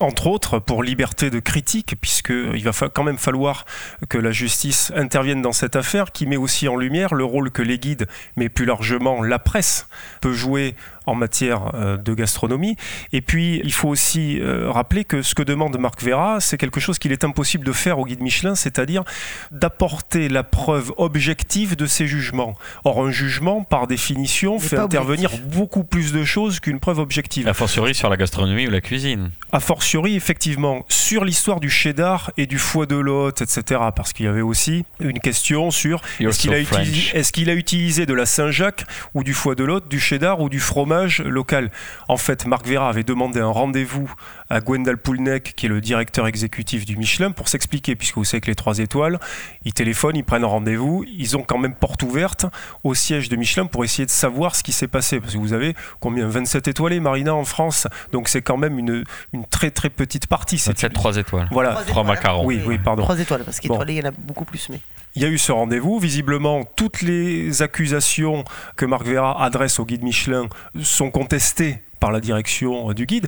entre 0.00 0.26
autres 0.26 0.58
pour 0.58 0.82
liberté 0.82 1.30
de 1.30 1.40
critique, 1.40 1.96
puisqu'il 2.00 2.62
va 2.62 2.72
quand 2.88 3.02
même 3.02 3.18
falloir 3.18 3.64
que 4.08 4.18
la 4.18 4.30
justice 4.30 4.92
intervienne 4.94 5.42
dans 5.42 5.52
cette 5.52 5.76
affaire, 5.76 6.12
qui 6.12 6.26
met 6.26 6.36
aussi 6.36 6.68
en 6.68 6.76
lumière 6.76 7.14
le 7.14 7.24
rôle 7.24 7.50
que 7.50 7.62
les 7.62 7.78
guides, 7.78 8.06
mais 8.36 8.48
plus 8.48 8.66
largement 8.66 9.22
la 9.22 9.38
presse, 9.38 9.88
peut 10.20 10.32
jouer 10.32 10.74
en 11.06 11.14
matière 11.14 11.74
euh, 11.74 11.96
de 11.96 12.14
gastronomie. 12.14 12.76
Et 13.12 13.20
puis, 13.20 13.60
il 13.64 13.72
faut 13.72 13.88
aussi 13.88 14.40
euh, 14.40 14.70
rappeler 14.70 15.04
que 15.04 15.22
ce 15.22 15.34
que 15.34 15.42
demande 15.42 15.78
Marc 15.78 16.02
Vera, 16.02 16.40
c'est 16.40 16.58
quelque 16.58 16.80
chose 16.80 16.98
qu'il 16.98 17.12
est 17.12 17.24
impossible 17.24 17.64
de 17.64 17.72
faire 17.72 17.98
au 17.98 18.04
guide 18.04 18.20
Michelin, 18.20 18.54
c'est-à-dire 18.54 19.04
d'apporter 19.50 20.28
la 20.28 20.42
preuve 20.42 20.92
objective 20.96 21.76
de 21.76 21.86
ses 21.86 22.06
jugements. 22.06 22.54
Or, 22.84 23.06
un 23.06 23.10
jugement, 23.10 23.62
par 23.62 23.86
définition, 23.86 24.58
fait 24.58 24.78
intervenir 24.78 25.32
objectif. 25.32 25.56
beaucoup 25.56 25.84
plus 25.84 26.12
de 26.12 26.24
choses 26.24 26.60
qu'une 26.60 26.80
preuve 26.80 26.98
objective 26.98 27.48
a 27.48 27.54
fortiori 27.54 27.94
sur 27.94 28.08
la 28.08 28.16
gastronomie 28.16 28.66
ou 28.66 28.70
la 28.70 28.80
cuisine. 28.80 29.30
a 29.52 29.60
fortiori 29.60 30.16
effectivement 30.16 30.84
sur 30.88 31.24
l'histoire 31.24 31.60
du 31.60 31.70
cheddar 31.70 32.30
et 32.36 32.46
du 32.46 32.58
foie 32.58 32.86
de 32.86 32.96
l'hôte, 32.96 33.42
etc. 33.42 33.80
Parce 33.94 34.12
qu'il 34.12 34.26
y 34.26 34.28
avait 34.28 34.40
aussi 34.40 34.84
une 35.00 35.20
question 35.20 35.70
sur 35.70 36.00
You're 36.18 36.30
est-ce 36.30 36.40
qu'il 36.40 36.50
so 36.50 36.56
a, 36.56 36.64
French. 36.64 36.88
utilisé, 36.88 37.16
est-ce 37.16 37.32
qu'il 37.32 37.50
a 37.50 37.54
utilisé 37.54 38.06
de 38.06 38.14
la 38.14 38.26
Saint-Jacques 38.26 38.84
ou 39.14 39.22
du 39.22 39.34
foie 39.34 39.54
de 39.54 39.64
l'hôte, 39.64 39.88
du 39.88 40.00
cheddar 40.00 40.40
ou 40.40 40.48
du 40.48 40.60
fromage 40.60 40.95
local. 41.24 41.70
En 42.08 42.16
fait, 42.16 42.46
Marc 42.46 42.66
Vera 42.66 42.88
avait 42.88 43.02
demandé 43.04 43.40
un 43.40 43.48
rendez-vous 43.48 44.12
à 44.48 44.60
Gwendal 44.60 44.96
Poulnek, 44.98 45.54
qui 45.56 45.66
est 45.66 45.68
le 45.68 45.80
directeur 45.80 46.26
exécutif 46.26 46.84
du 46.84 46.96
Michelin, 46.96 47.30
pour 47.32 47.48
s'expliquer, 47.48 47.96
puisque 47.96 48.16
vous 48.16 48.24
savez 48.24 48.40
que 48.40 48.46
les 48.46 48.54
trois 48.54 48.78
étoiles, 48.78 49.18
ils 49.64 49.72
téléphonent, 49.72 50.16
ils 50.16 50.24
prennent 50.24 50.44
un 50.44 50.48
rendez-vous, 50.48 51.04
ils 51.08 51.36
ont 51.36 51.42
quand 51.42 51.58
même 51.58 51.74
porte 51.74 52.02
ouverte 52.02 52.46
au 52.84 52.94
siège 52.94 53.28
de 53.28 53.36
Michelin 53.36 53.66
pour 53.66 53.84
essayer 53.84 54.06
de 54.06 54.10
savoir 54.10 54.54
ce 54.54 54.62
qui 54.62 54.72
s'est 54.72 54.88
passé. 54.88 55.20
Parce 55.20 55.32
que 55.34 55.38
vous 55.38 55.52
avez 55.52 55.74
combien 56.00 56.28
27 56.28 56.68
étoilés, 56.68 57.00
Marina, 57.00 57.34
en 57.34 57.44
France. 57.44 57.86
Donc 58.12 58.28
c'est 58.28 58.42
quand 58.42 58.56
même 58.56 58.78
une, 58.78 59.04
une 59.32 59.44
très 59.46 59.70
très 59.70 59.90
petite 59.90 60.26
partie. 60.26 60.58
C'est 60.58 60.78
7 60.78 60.92
3 60.92 61.16
étoiles. 61.16 61.48
Voilà. 61.50 61.70
Trois 61.70 61.84
Trois 61.84 62.02
étoiles. 62.02 62.16
macarons. 62.16 62.46
Oui, 62.46 62.60
oui, 62.66 62.78
pardon. 62.78 63.02
Trois 63.02 63.18
étoiles, 63.18 63.42
parce 63.44 63.56
Bon. 63.58 63.62
qu'étoilé, 63.74 63.94
il 63.94 64.04
y 64.04 64.06
en 64.06 64.10
a 64.10 64.12
beaucoup 64.12 64.44
plus. 64.44 64.68
Mais... 64.70 64.80
Il 65.16 65.22
y 65.22 65.24
a 65.24 65.28
eu 65.28 65.38
ce 65.38 65.50
rendez-vous. 65.50 65.98
Visiblement, 65.98 66.64
toutes 66.76 67.00
les 67.02 67.62
accusations 67.62 68.44
que 68.76 68.84
Marc 68.84 69.04
Vera 69.06 69.42
adresse 69.42 69.78
au 69.80 69.86
guide 69.86 70.02
Michelin 70.02 70.48
sont 70.82 71.10
contestées 71.10 71.78
par 72.06 72.12
la 72.12 72.20
direction 72.20 72.90
euh, 72.90 72.94
du 72.94 73.04
guide. 73.04 73.26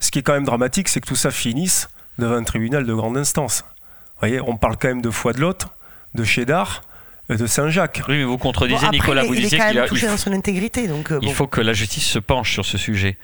Ce 0.00 0.10
qui 0.10 0.18
est 0.18 0.22
quand 0.22 0.34
même 0.34 0.44
dramatique, 0.44 0.88
c'est 0.88 1.00
que 1.00 1.06
tout 1.08 1.16
ça 1.16 1.30
finisse 1.30 1.88
devant 2.18 2.34
un 2.34 2.44
tribunal 2.44 2.84
de 2.84 2.92
grande 2.92 3.16
instance. 3.16 3.64
Vous 3.66 4.20
voyez, 4.20 4.40
on 4.42 4.56
parle 4.58 4.76
quand 4.76 4.88
même 4.88 5.00
de 5.00 5.08
foie 5.10 5.32
de 5.32 5.40
l'hôte, 5.40 5.66
de 6.14 6.24
cheddar, 6.24 6.82
et 7.30 7.36
de 7.36 7.46
Saint-Jacques. 7.46 8.02
Oui, 8.08 8.18
mais 8.18 8.24
vous 8.24 8.36
contredisez, 8.36 8.80
Bon, 8.80 8.86
après, 8.86 8.98
Nicolas, 8.98 9.22
il 9.22 9.24
est- 9.24 9.28
vous 9.28 9.34
il 9.34 9.38
est 9.38 9.42
disiez 9.44 9.58
quand 9.58 9.66
qu'il 9.68 9.74
même 9.76 9.82
a- 9.84 9.86
il 9.86 9.88
touché 9.88 10.06
faut- 10.06 10.12
dans 10.12 10.18
son 10.18 10.32
intégrité. 10.32 10.88
Donc, 10.88 11.10
euh, 11.10 11.18
il 11.22 11.28
bon. 11.28 11.34
faut 11.34 11.46
que 11.46 11.60
la 11.62 11.72
justice 11.72 12.04
se 12.06 12.18
penche 12.18 12.52
sur 12.52 12.66
ce 12.66 12.76
sujet. 12.76 13.16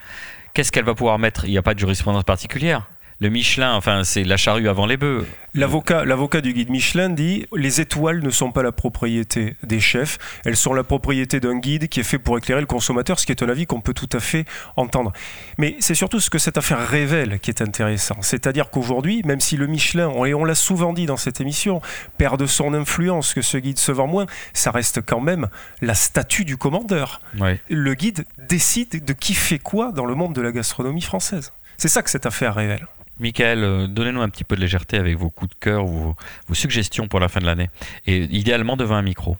Qu'est-ce 0.55 0.73
qu'elle 0.73 0.85
va 0.85 0.95
pouvoir 0.95 1.19
mettre? 1.19 1.45
Il 1.45 1.51
n'y 1.51 1.59
a 1.59 1.63
pas 1.63 1.75
de 1.75 1.79
jurisprudence 1.81 2.25
particulière. 2.25 2.87
Le 3.21 3.29
Michelin, 3.31 3.75
enfin, 3.75 4.03
c'est 4.05 4.25
la 4.25 4.37
charrue 4.37 4.69
avant 4.69 4.87
les 4.87 4.97
bœufs. 4.97 5.25
L'avocat, 5.55 6.05
l'avocat 6.05 6.41
du 6.41 6.53
guide 6.53 6.69
Michelin 6.69 7.11
dit 7.11 7.47
les 7.55 7.81
étoiles 7.81 8.21
ne 8.25 8.31
sont 8.31 8.51
pas 8.51 8.65
la 8.65 8.73
propriété 8.73 9.57
des 9.63 9.79
chefs, 9.79 10.19
elles 10.45 10.57
sont 10.57 10.75
la 10.75 10.83
propriété 10.83 11.39
d'un 11.39 11.57
guide 11.59 11.87
qui 11.89 12.01
est 12.01 12.05
fait 12.05 12.19
pour 12.19 12.37
éclairer 12.37 12.61
le 12.61 12.67
consommateur, 12.67 13.21
ce 13.21 13.25
qui 13.27 13.31
est 13.31 13.41
un 13.43 13.49
avis 13.49 13.65
qu'on 13.67 13.81
peut 13.81 13.95
tout 13.95 14.09
à 14.13 14.19
fait 14.19 14.45
entendre. 14.77 15.13
Mais 15.59 15.77
c'est 15.79 15.95
surtout 15.95 16.19
ce 16.19 16.29
que 16.29 16.39
cette 16.39 16.59
affaire 16.59 16.85
révèle 16.89 17.39
qui 17.39 17.51
est 17.51 17.63
intéressant. 17.63 18.17
C'est-à-dire 18.21 18.69
qu'aujourd'hui, 18.71 19.23
même 19.25 19.41
si 19.41 19.57
le 19.57 19.69
Michelin, 19.69 20.09
on- 20.09 20.25
et 20.25 20.35
on 20.35 20.45
l'a 20.45 20.57
souvent 20.57 20.93
dit 20.93 21.07
dans 21.07 21.17
cette 21.17 21.41
émission, 21.41 21.81
perd 22.19 22.41
de 22.41 22.47
son 22.47 22.75
influence, 22.75 23.33
que 23.33 23.43
ce 23.43 23.57
guide 23.57 23.79
se 23.79 23.93
vend 23.93 24.09
moins, 24.09 24.27
ça 24.55 24.73
reste 24.73 25.03
quand 25.07 25.21
même 25.21 25.47
la 25.83 25.95
statue 25.95 26.45
du 26.45 26.57
commandeur. 26.57 27.21
Oui. 27.41 27.61
Le 27.71 27.95
guide 27.95 28.25
décide 28.49 29.05
de 29.05 29.13
qui 29.13 29.35
fait 29.35 29.61
quoi 29.61 29.93
dans 29.93 30.05
le 30.05 30.17
monde 30.17 30.35
de 30.35 30.41
la 30.41 30.51
gastronomie 30.51 31.01
française. 31.03 31.53
C'est 31.77 31.89
ça 31.89 32.03
que 32.03 32.11
cette 32.11 32.27
affaire 32.27 32.55
révèle. 32.55 32.87
Michael, 33.21 33.63
euh, 33.63 33.87
donnez-nous 33.87 34.23
un 34.23 34.29
petit 34.29 34.45
peu 34.45 34.57
de 34.57 34.61
légèreté 34.61 34.97
avec 34.97 35.17
vos 35.17 35.31
coups 35.31 35.51
de 35.51 35.57
cœur, 35.61 35.85
vos, 35.85 36.17
vos 36.49 36.55
suggestions 36.55 37.07
pour 37.07 37.21
la 37.21 37.29
fin 37.29 37.41
de 37.41 37.47
l'année. 37.47 37.71
Et 38.07 38.25
idéalement 38.25 38.77
devant 38.77 38.97
un 38.97 39.03
micro. 39.03 39.37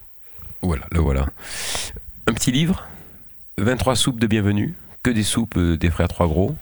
Voilà, 0.63 0.85
le 0.93 1.01
voilà. 1.01 1.27
Un 2.27 2.33
petit 2.33 2.53
livre, 2.53 2.87
23 3.59 3.97
soupes 3.97 4.21
de 4.21 4.27
bienvenue, 4.27 4.75
que 5.03 5.11
des 5.11 5.25
soupes 5.25 5.57
euh, 5.57 5.77
des 5.77 5.91
frères 5.91 6.09
Trois 6.09 6.27
Gros. 6.27 6.55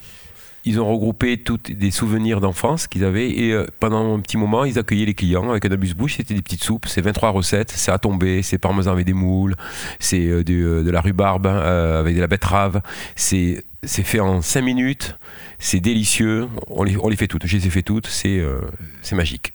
Ils 0.64 0.80
ont 0.80 0.88
regroupé 0.88 1.38
tous 1.38 1.58
des 1.68 1.90
souvenirs 1.90 2.40
d'enfance 2.40 2.86
qu'ils 2.86 3.04
avaient 3.04 3.30
et 3.30 3.52
euh, 3.52 3.66
pendant 3.80 4.16
un 4.16 4.20
petit 4.20 4.36
moment, 4.36 4.64
ils 4.64 4.78
accueillaient 4.78 5.06
les 5.06 5.14
clients 5.14 5.50
avec 5.50 5.64
un 5.64 5.72
abus-bouche. 5.72 6.16
C'était 6.18 6.34
des 6.34 6.42
petites 6.42 6.62
soupes, 6.62 6.86
c'est 6.86 7.00
23 7.00 7.30
recettes, 7.30 7.72
c'est 7.72 7.90
à 7.90 7.98
tomber, 7.98 8.42
c'est 8.42 8.58
parmesan 8.58 8.92
avec 8.92 9.04
des 9.04 9.12
moules, 9.12 9.56
c'est 9.98 10.24
euh, 10.26 10.44
de, 10.44 10.88
la 10.88 11.00
rhubarbe 11.00 11.46
euh, 11.46 11.98
avec 11.98 12.14
de 12.14 12.20
la 12.20 12.28
betterave, 12.28 12.80
c'est 13.16 13.64
c'est 13.84 14.04
fait 14.04 14.20
en 14.20 14.42
5 14.42 14.62
minutes, 14.62 15.16
c'est 15.58 15.80
délicieux, 15.80 16.48
on 16.68 16.84
les, 16.84 17.16
fait 17.16 17.26
toutes, 17.26 17.46
je 17.46 17.56
les 17.56 17.66
ai 17.66 17.70
fait 17.70 17.82
toutes, 17.82 18.06
c'est 18.06 18.38
euh, 18.38 18.60
c'est 19.02 19.16
magique. 19.16 19.52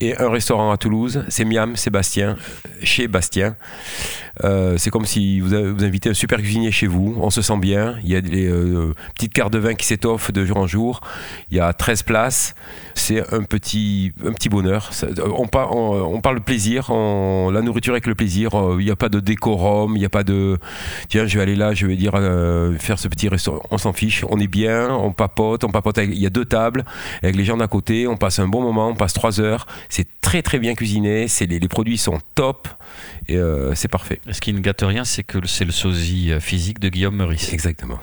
Et 0.00 0.16
un 0.16 0.30
restaurant 0.30 0.70
à 0.70 0.76
Toulouse, 0.76 1.24
c'est 1.28 1.44
Miam 1.44 1.74
Sébastien, 1.74 2.36
chez 2.82 3.08
Bastien. 3.08 3.56
Euh, 4.44 4.76
c'est 4.78 4.90
comme 4.90 5.04
si 5.04 5.40
vous, 5.40 5.48
vous 5.48 5.84
invitez 5.84 6.10
un 6.10 6.14
super 6.14 6.38
cuisinier 6.38 6.70
chez 6.70 6.86
vous, 6.86 7.16
on 7.20 7.30
se 7.30 7.42
sent 7.42 7.58
bien, 7.58 7.96
il 8.04 8.10
y 8.10 8.16
a 8.16 8.20
des 8.20 8.46
euh, 8.46 8.92
petites 9.14 9.32
cartes 9.32 9.52
de 9.52 9.58
vin 9.58 9.74
qui 9.74 9.86
s'étoffent 9.86 10.32
de 10.32 10.44
jour 10.44 10.56
en 10.58 10.66
jour, 10.66 11.00
il 11.50 11.56
y 11.56 11.60
a 11.60 11.72
13 11.72 12.02
places, 12.02 12.54
c'est 12.94 13.32
un 13.34 13.42
petit, 13.42 14.12
un 14.24 14.32
petit 14.32 14.48
bonheur. 14.48 14.90
On, 15.36 15.46
par- 15.46 15.74
on- 15.74 16.14
on 16.14 16.20
parle 16.20 16.40
plaisir, 16.40 16.90
on- 16.90 17.50
la 17.52 17.62
nourriture 17.62 17.92
avec 17.94 18.06
le 18.06 18.14
plaisir, 18.14 18.54
euh, 18.54 18.76
il 18.80 18.84
n'y 18.84 18.90
a 18.90 18.96
pas 18.96 19.08
de 19.08 19.20
décorum, 19.20 19.96
il 19.96 20.00
n'y 20.00 20.04
a 20.06 20.08
pas 20.10 20.24
de 20.24 20.58
tiens 21.08 21.26
je 21.26 21.36
vais 21.36 21.42
aller 21.42 21.56
là, 21.56 21.74
je 21.74 21.86
vais 21.86 21.96
dire 21.96 22.12
euh, 22.14 22.76
faire 22.78 22.98
ce 22.98 23.08
petit 23.08 23.28
restaurant, 23.28 23.60
on 23.70 23.78
s'en 23.78 23.92
fiche, 23.92 24.24
on 24.28 24.38
est 24.38 24.46
bien, 24.46 24.90
on 24.90 25.12
papote, 25.12 25.64
on 25.64 25.70
papote, 25.70 25.98
il 26.02 26.18
y 26.18 26.26
a 26.26 26.30
deux 26.30 26.44
tables 26.44 26.84
avec 27.22 27.36
les 27.36 27.44
gens 27.44 27.56
d'à 27.56 27.66
côté, 27.68 28.06
on 28.06 28.16
passe 28.16 28.38
un 28.38 28.48
bon 28.48 28.62
moment, 28.62 28.88
on 28.88 28.94
passe 28.94 29.12
trois 29.12 29.40
heures, 29.40 29.66
c'est 29.88 30.06
très 30.20 30.42
très 30.42 30.58
bien 30.58 30.74
cuisiné, 30.74 31.28
c'est, 31.28 31.46
les, 31.46 31.58
les 31.58 31.68
produits 31.68 31.98
sont 31.98 32.18
top 32.34 32.68
et 33.28 33.36
euh, 33.36 33.74
c'est 33.74 33.88
parfait. 33.88 34.20
Ce 34.30 34.40
qui 34.40 34.52
ne 34.52 34.60
gâte 34.60 34.82
rien, 34.82 35.04
c'est 35.04 35.22
que 35.22 35.46
c'est 35.46 35.64
le 35.64 35.72
sosie 35.72 36.32
euh, 36.32 36.40
physique 36.40 36.80
de 36.80 36.88
Guillaume 36.88 37.16
Meurice. 37.16 37.52
Exactement. 37.52 37.98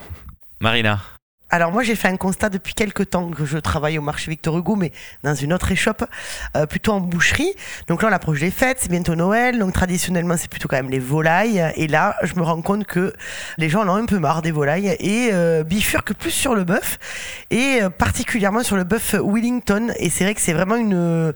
Marina, 0.60 1.00
Alors 1.48 1.70
moi 1.70 1.84
j'ai 1.84 1.94
fait 1.94 2.08
un 2.08 2.16
constat 2.16 2.48
depuis 2.48 2.74
quelques 2.74 3.10
temps 3.10 3.30
que 3.30 3.44
je 3.44 3.58
travaille 3.58 3.98
au 3.98 4.02
marché 4.02 4.30
Victor 4.30 4.58
Hugo 4.58 4.74
mais 4.74 4.90
dans 5.22 5.34
une 5.34 5.52
autre 5.52 5.70
échoppe, 5.70 6.04
euh, 6.56 6.66
plutôt 6.66 6.92
en 6.92 7.00
boucherie. 7.00 7.54
Donc 7.86 8.02
là 8.02 8.08
on 8.10 8.12
approche 8.12 8.40
des 8.40 8.50
fêtes, 8.50 8.78
c'est 8.80 8.90
bientôt 8.90 9.14
Noël, 9.14 9.58
donc 9.58 9.72
traditionnellement 9.72 10.36
c'est 10.36 10.50
plutôt 10.50 10.66
quand 10.66 10.76
même 10.76 10.90
les 10.90 10.98
volailles. 10.98 11.72
Et 11.76 11.86
là 11.86 12.16
je 12.24 12.34
me 12.34 12.42
rends 12.42 12.62
compte 12.62 12.84
que 12.84 13.12
les 13.58 13.68
gens 13.68 13.82
en 13.82 13.88
ont 13.88 13.94
un 13.94 14.06
peu 14.06 14.18
marre 14.18 14.42
des 14.42 14.50
volailles 14.50 14.96
et 14.98 15.30
euh, 15.32 15.62
bifurquent 15.62 16.14
plus 16.14 16.32
sur 16.32 16.56
le 16.56 16.64
bœuf 16.64 16.98
et 17.50 17.80
euh, 17.80 17.90
particulièrement 17.90 18.64
sur 18.64 18.76
le 18.76 18.84
bœuf 18.84 19.14
Wellington. 19.14 19.92
Et 20.00 20.10
c'est 20.10 20.24
vrai 20.24 20.34
que 20.34 20.40
c'est 20.40 20.52
vraiment 20.54 20.76
une 20.76 21.32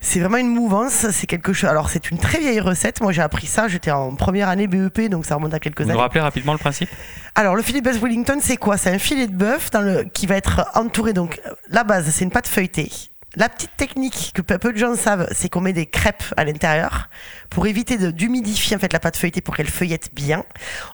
c'est 0.00 0.20
vraiment 0.20 0.36
une 0.36 0.48
mouvance, 0.48 1.10
c'est 1.10 1.26
quelque 1.26 1.52
chose. 1.52 1.68
Alors 1.68 1.90
c'est 1.90 2.10
une 2.10 2.18
très 2.18 2.38
vieille 2.38 2.60
recette. 2.60 3.00
Moi 3.00 3.12
j'ai 3.12 3.22
appris 3.22 3.46
ça, 3.46 3.68
j'étais 3.68 3.90
en 3.90 4.14
première 4.14 4.48
année 4.48 4.66
BEP, 4.66 5.08
donc 5.10 5.26
ça 5.26 5.34
remonte 5.34 5.54
à 5.54 5.58
quelques 5.58 5.82
Vous 5.82 5.90
années. 5.90 5.98
rappelez 5.98 6.20
rapidement 6.20 6.52
le 6.52 6.58
principe? 6.58 6.88
Alors 7.34 7.54
le 7.56 7.62
filet 7.62 7.80
de 7.80 7.84
bœuf 7.84 8.00
Wellington, 8.00 8.38
c'est 8.40 8.56
quoi? 8.56 8.76
C'est 8.76 8.90
un 8.90 8.98
filet 8.98 9.26
de 9.26 9.34
bœuf 9.34 9.70
dans 9.70 9.80
le 9.80 10.04
qui 10.04 10.26
va 10.26 10.36
être 10.36 10.66
entouré. 10.74 11.12
Donc 11.12 11.40
la 11.68 11.84
base, 11.84 12.08
c'est 12.10 12.24
une 12.24 12.30
pâte 12.30 12.46
feuilletée. 12.48 12.90
La 13.38 13.48
petite 13.48 13.76
technique 13.76 14.32
que 14.34 14.42
peu 14.42 14.72
de 14.72 14.76
gens 14.76 14.96
savent, 14.96 15.28
c'est 15.30 15.48
qu'on 15.48 15.60
met 15.60 15.72
des 15.72 15.86
crêpes 15.86 16.24
à 16.36 16.44
l'intérieur 16.44 17.08
pour 17.50 17.68
éviter 17.68 17.96
d'humidifier 18.10 18.74
en 18.74 18.80
fait 18.80 18.92
la 18.92 18.98
pâte 18.98 19.16
feuilletée 19.16 19.40
pour 19.40 19.54
qu'elle 19.54 19.70
feuillette 19.70 20.10
bien. 20.12 20.42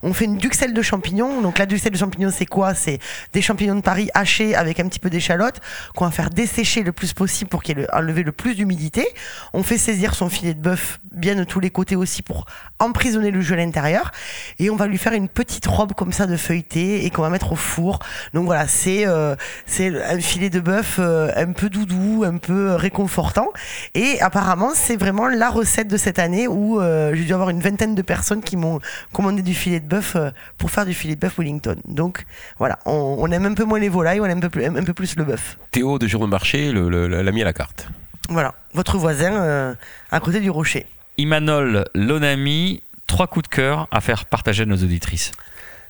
On 0.03 0.13
fait 0.13 0.27
une 0.27 0.37
duxelle 0.37 0.75
de 0.75 0.83
champignons. 0.83 1.41
Donc 1.41 1.57
la 1.57 1.65
duxelle 1.65 1.93
de 1.93 1.97
champignons, 1.97 2.31
c'est 2.31 2.45
quoi? 2.45 2.75
C'est 2.75 2.99
des 3.33 3.41
champignons 3.41 3.77
de 3.77 3.81
Paris 3.81 4.11
hachés 4.13 4.55
avec 4.55 4.79
un 4.79 4.87
petit 4.89 4.99
peu 4.99 5.09
d'échalote 5.09 5.63
qu'on 5.97 6.05
va 6.05 6.11
faire 6.11 6.29
dessécher 6.29 6.83
le 6.83 6.93
plus 6.93 7.15
possible 7.15 7.49
pour 7.49 7.63
qu'il 7.63 7.87
enlever 7.95 8.23
le 8.23 8.33
plus 8.33 8.55
d'humidité. 8.55 9.07
On 9.55 9.63
fait 9.63 9.79
saisir 9.79 10.15
son 10.15 10.29
filet 10.29 10.53
de 10.53 10.61
bœuf 10.61 11.01
bien 11.13 11.37
de 11.37 11.45
tous 11.45 11.61
les 11.61 11.71
côtés 11.71 11.97
aussi 11.97 12.21
pour 12.21 12.45
emprisonner 12.79 13.31
le 13.31 13.41
jus 13.41 13.55
à 13.55 13.57
l'intérieur. 13.57 14.13
Et 14.59 14.69
on 14.69 14.77
va 14.77 14.87
lui 14.87 14.99
faire 14.99 15.15
une 15.15 15.29
petite 15.29 15.67
robe 15.67 15.95
comme 15.95 16.13
ça 16.13 16.27
de 16.27 16.37
feuilleté 16.37 17.07
et 17.07 17.11
qu'on 17.11 17.23
va 17.23 17.31
mettre 17.31 17.53
au 17.53 17.57
four. 17.57 18.01
Donc 18.35 18.45
voilà, 18.45 18.69
c'est 18.69 19.07
euh, 19.07 19.35
c'est 19.65 20.05
un 20.05 20.21
filet 20.21 20.51
de 20.51 20.61
bœuf 20.61 20.97
euh, 20.99 21.31
un 21.37 21.53
peu 21.53 21.71
doudou, 21.71 22.25
peu 22.39 22.75
réconfortant. 22.75 23.49
Et 23.95 24.21
apparemment, 24.21 24.71
c'est 24.75 24.97
vraiment 24.97 25.29
la 25.29 25.51
recette 25.51 25.89
de 25.89 25.97
cette 25.97 26.19
année 26.19 26.49
où 26.49 26.81
euh, 26.81 27.15
j'ai 27.15 27.25
dû 27.25 27.35
avoir 27.35 27.51
une 27.51 27.61
vingtaine 27.61 27.95
de 27.95 28.03
personnes 28.03 28.43
qui 28.43 28.57
m'ont 28.57 28.81
commandé 29.13 29.43
du 29.43 29.55
filet 29.55 29.81
de 29.81 29.87
bœuf 29.87 30.17
euh, 30.17 30.31
pour 30.59 30.71
faire 30.71 30.87
du 30.87 30.95
filet 30.95 31.15
de 31.15 31.21
bœuf 31.21 31.39
Wellington. 31.39 31.77
Donc 31.87 32.25
voilà, 32.59 32.79
on, 32.87 33.17
on 33.19 33.31
aime 33.31 33.47
un 33.47 33.55
peu 33.55 33.65
moins 33.65 33.79
les 33.79 33.89
volailles, 33.89 34.21
on 34.21 34.27
aime 34.27 34.39
un 34.39 34.41
peu 34.41 34.51
plus, 34.51 34.65
un 34.65 34.85
peu 34.85 34.95
plus 34.95 35.17
le 35.17 35.25
bœuf. 35.25 35.59
Théo 35.71 35.99
de 35.99 36.07
Jour 36.07 36.23
de 36.23 36.31
Marché 36.31 36.73
l'a 36.73 37.33
mis 37.33 37.43
à 37.43 37.45
la 37.45 37.53
carte. 37.53 37.89
Voilà, 38.29 38.55
votre 38.73 38.97
voisin 38.97 39.33
euh, 39.35 39.75
à 40.11 40.21
côté 40.21 40.41
du 40.41 40.51
rocher. 40.51 40.87
Imanol 41.19 41.85
Lonami, 41.95 42.83
trois 43.07 43.27
coups 43.27 43.49
de 43.49 43.55
cœur 43.55 43.87
à 43.91 44.01
faire 44.01 44.25
partager 44.25 44.63
à 44.63 44.67
nos 44.67 44.77
auditrices. 44.77 45.33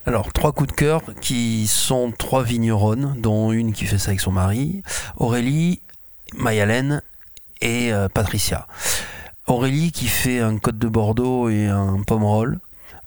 Alors, 0.07 0.35
trois 0.35 0.53
coups 0.53 0.69
de 0.69 0.75
cœur 0.75 1.01
qui 1.23 1.67
sont 1.67 2.13
trois 2.13 2.43
vigneronnes, 2.43 3.15
dont 3.19 3.53
une 3.53 3.73
qui 3.73 3.87
fait 3.87 3.97
ça 3.97 4.11
avec 4.11 4.21
son 4.21 4.33
mari, 4.33 4.83
Aurélie, 5.17 5.81
Mayalène 6.37 7.03
et 7.61 7.93
euh, 7.93 8.09
Patricia. 8.09 8.67
Aurélie 9.47 9.93
qui 9.93 10.07
fait 10.07 10.41
un 10.41 10.59
Côte 10.59 10.79
de 10.79 10.89
Bordeaux 10.89 11.49
et 11.49 11.67
un 11.67 12.03
Pomerol. 12.03 12.61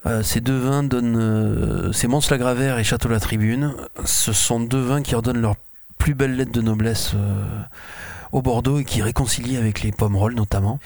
Euh, 0.06 0.24
ces 0.24 0.40
deux 0.40 0.58
vins 0.58 0.84
donnent. 0.84 1.18
euh, 1.18 1.92
c'est 1.92 2.08
Mons-la-Gravère 2.08 2.78
et 2.78 2.84
Château-la-Tribune. 2.84 3.76
Ce 4.06 4.32
sont 4.34 4.60
deux 4.60 4.82
vins 4.82 5.02
qui 5.02 5.16
redonnent 5.16 5.42
leur 5.42 5.56
plus 5.98 6.14
belle 6.14 6.36
lettre 6.36 6.52
de 6.52 6.62
noblesse 6.62 7.14
euh, 7.16 7.44
au 8.32 8.42
Bordeaux 8.44 8.80
et 8.80 8.86
qui 8.86 9.02
réconcilient 9.02 9.58
avec 9.58 9.82
les 9.82 9.92
Pomerol 9.92 10.36
notamment. 10.36 10.80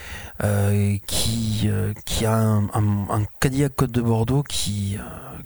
Qui, 1.06 1.70
qui 2.06 2.26
a 2.26 2.38
un, 2.38 3.24
Cadillac 3.40 3.76
Côte 3.76 3.92
de 3.92 4.02
Bordeaux 4.02 4.44
qui, 4.44 4.98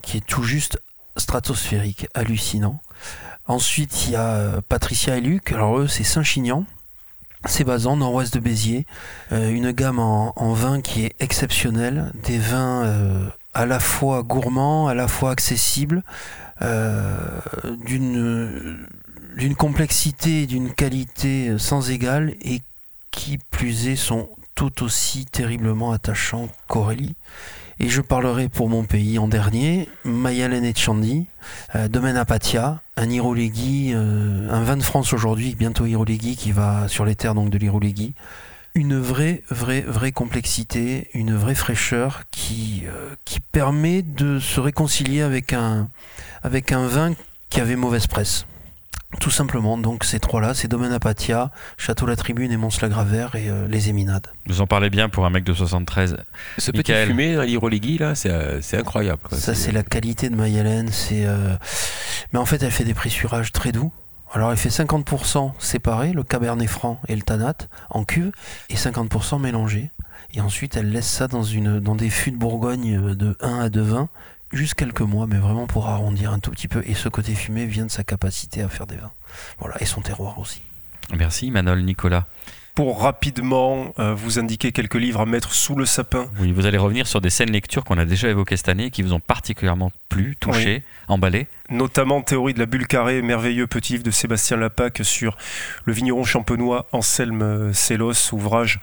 qui 0.03 0.17
est 0.17 0.25
tout 0.25 0.43
juste 0.43 0.79
stratosphérique, 1.17 2.07
hallucinant. 2.13 2.79
Ensuite, 3.47 4.07
il 4.07 4.11
y 4.11 4.15
a 4.15 4.61
Patricia 4.69 5.17
et 5.17 5.21
Luc. 5.21 5.51
Alors 5.51 5.79
eux, 5.79 5.87
c'est 5.87 6.03
Saint-Chinian. 6.03 6.65
C'est 7.47 7.63
basant, 7.63 7.95
nord-ouest 7.95 8.33
de 8.33 8.39
Béziers. 8.39 8.85
Euh, 9.31 9.49
une 9.51 9.71
gamme 9.71 9.99
en, 9.99 10.33
en 10.35 10.53
vin 10.53 10.81
qui 10.81 11.05
est 11.05 11.15
exceptionnelle. 11.19 12.11
Des 12.23 12.39
vins 12.39 12.83
euh, 12.85 13.27
à 13.53 13.65
la 13.65 13.79
fois 13.79 14.23
gourmands, 14.23 14.87
à 14.87 14.93
la 14.93 15.07
fois 15.07 15.31
accessibles, 15.31 16.03
euh, 16.61 17.17
d'une 17.85 18.87
d'une 19.35 19.55
complexité 19.55 20.43
et 20.43 20.47
d'une 20.47 20.71
qualité 20.71 21.57
sans 21.57 21.91
égale 21.91 22.35
et 22.41 22.61
qui 23.11 23.37
plus 23.37 23.89
est 23.89 23.97
sont 23.97 24.29
tout 24.55 24.81
aussi 24.81 25.25
terriblement 25.25 25.91
attachants 25.91 26.47
qu'Aurélie. 26.69 27.15
Et 27.79 27.89
je 27.89 28.01
parlerai 28.01 28.47
pour 28.47 28.69
mon 28.69 28.85
pays 28.85 29.19
en 29.19 29.27
dernier, 29.27 29.89
Mayalen 30.05 30.63
et 30.63 30.73
Chandi, 30.73 31.27
euh, 31.75 31.89
Domaine 31.89 32.15
Apatia, 32.15 32.81
un 32.95 33.09
Irolegui, 33.09 33.91
euh, 33.93 34.49
un 34.49 34.63
vin 34.63 34.77
de 34.77 34.83
France 34.83 35.11
aujourd'hui, 35.11 35.55
bientôt 35.55 35.85
Irolegui 35.85 36.37
qui 36.37 36.53
va 36.53 36.87
sur 36.87 37.03
les 37.03 37.15
terres 37.15 37.35
donc 37.35 37.49
de 37.49 37.57
l'Irolegui. 37.57 38.13
Une 38.75 38.97
vraie, 38.97 39.43
vraie, 39.49 39.81
vraie 39.81 40.13
complexité, 40.13 41.09
une 41.13 41.35
vraie 41.35 41.55
fraîcheur 41.55 42.23
qui, 42.31 42.83
euh, 42.87 43.15
permet 43.51 44.01
de 44.01 44.39
se 44.39 44.59
réconcilier 44.59 45.21
avec 45.21 45.53
un 45.53 45.87
vin 46.43 47.13
qui 47.49 47.61
avait 47.61 47.77
mauvaise 47.77 48.07
presse. 48.07 48.45
Tout 49.19 49.31
simplement, 49.31 49.77
donc 49.77 50.03
ces 50.03 50.19
trois-là, 50.19 50.53
c'est 50.53 50.67
Domaine 50.67 50.91
Apatia, 50.91 51.51
Château 51.77 52.05
La 52.05 52.15
Tribune 52.15 52.51
et 52.51 52.57
Mons-la-Gravère 52.57 53.35
et 53.35 53.49
euh, 53.49 53.67
les 53.67 53.89
Éminades. 53.89 54.27
Vous 54.47 54.61
en 54.61 54.67
parlez 54.67 54.89
bien 54.89 55.09
pour 55.09 55.25
un 55.25 55.29
mec 55.29 55.43
de 55.43 55.53
73. 55.53 56.17
Ce 56.57 56.71
Michael. 56.71 56.83
petit 56.83 57.11
fumé 57.11 57.35
dans 57.35 57.43
l'Irolegui, 57.43 57.97
là, 57.97 58.15
c'est 58.15 58.29
euh, 58.29 58.61
c'est 58.61 58.77
incroyable. 58.77 59.21
quoi. 59.23 59.37
Ça, 59.37 59.55
c'est 59.55 59.71
la 59.71 59.83
qualité 59.83 60.29
de 60.29 60.35
Mayalen. 60.35 60.87
C'est, 60.91 61.25
euh, 61.25 61.55
mais 62.33 62.39
en 62.39 62.45
fait, 62.45 62.61
elle 62.63 62.71
fait 62.71 62.83
des 62.83 62.93
pressurages 62.93 63.51
très 63.51 63.71
doux. 63.71 63.91
Alors, 64.33 64.51
elle 64.51 64.57
fait 64.57 64.69
50% 64.69 65.53
séparé, 65.59 66.11
le 66.11 66.23
Cabernet 66.23 66.67
Franc 66.67 66.99
et 67.07 67.15
le 67.15 67.21
Tanat, 67.21 67.55
en 67.89 68.03
cuve, 68.03 68.31
et 68.69 68.75
50% 68.75 69.39
mélangé. 69.39 69.91
Et 70.33 70.41
ensuite, 70.41 70.75
elle 70.75 70.91
laisse 70.91 71.07
ça 71.07 71.27
dans, 71.27 71.43
une, 71.43 71.79
dans 71.79 71.95
des 71.95 72.09
fûts 72.09 72.31
de 72.31 72.37
Bourgogne 72.37 72.97
euh, 72.97 73.15
de 73.15 73.37
1 73.39 73.59
à 73.59 73.69
2 73.69 73.81
vins, 73.81 74.09
juste 74.55 74.73
quelques 74.73 75.01
mois, 75.01 75.27
mais 75.27 75.37
vraiment 75.37 75.67
pour 75.67 75.87
arrondir 75.87 76.31
un 76.31 76.39
tout 76.39 76.51
petit 76.51 76.67
peu. 76.67 76.83
Et 76.87 76.93
ce 76.93 77.09
côté 77.09 77.35
fumé 77.35 77.65
vient 77.65 77.85
de 77.85 77.91
sa 77.91 78.03
capacité 78.03 78.61
à 78.61 78.69
faire 78.69 78.87
des 78.87 78.95
vins. 78.95 79.11
Voilà, 79.59 79.81
et 79.81 79.85
son 79.85 80.01
terroir 80.01 80.39
aussi. 80.39 80.61
Merci 81.15 81.47
Imanol 81.47 81.81
Nicolas. 81.83 82.25
Pour 82.73 83.01
rapidement 83.01 83.93
euh, 83.99 84.13
vous 84.13 84.37
indiquer 84.37 84.73
quelques 84.73 84.95
livres 84.95 85.21
à 85.21 85.25
mettre 85.25 85.53
sous 85.53 85.75
le 85.75 85.85
sapin. 85.85 86.27
Oui, 86.39 86.51
vous 86.51 86.65
allez 86.65 86.77
revenir 86.77 87.07
sur 87.07 87.21
des 87.21 87.29
scènes 87.29 87.51
lectures 87.51 87.85
qu'on 87.85 87.97
a 87.97 88.05
déjà 88.05 88.29
évoquées 88.29 88.57
cette 88.57 88.67
année 88.67 88.85
et 88.85 88.91
qui 88.91 89.01
vous 89.01 89.13
ont 89.13 89.21
particulièrement 89.21 89.91
plu, 90.09 90.35
touché, 90.37 90.83
emballé. 91.07 91.47
Notamment 91.69 92.21
Théorie 92.21 92.53
de 92.53 92.59
la 92.59 92.65
bulle 92.65 92.87
carrée, 92.87 93.21
merveilleux 93.21 93.67
petit 93.67 93.93
livre 93.93 94.03
de 94.03 94.11
Sébastien 94.11 94.57
Lapac 94.57 94.99
sur 95.03 95.35
le 95.85 95.93
vigneron 95.93 96.23
champenois 96.23 96.87
Anselme 96.91 97.73
Sélos, 97.73 98.31
ouvrage 98.33 98.79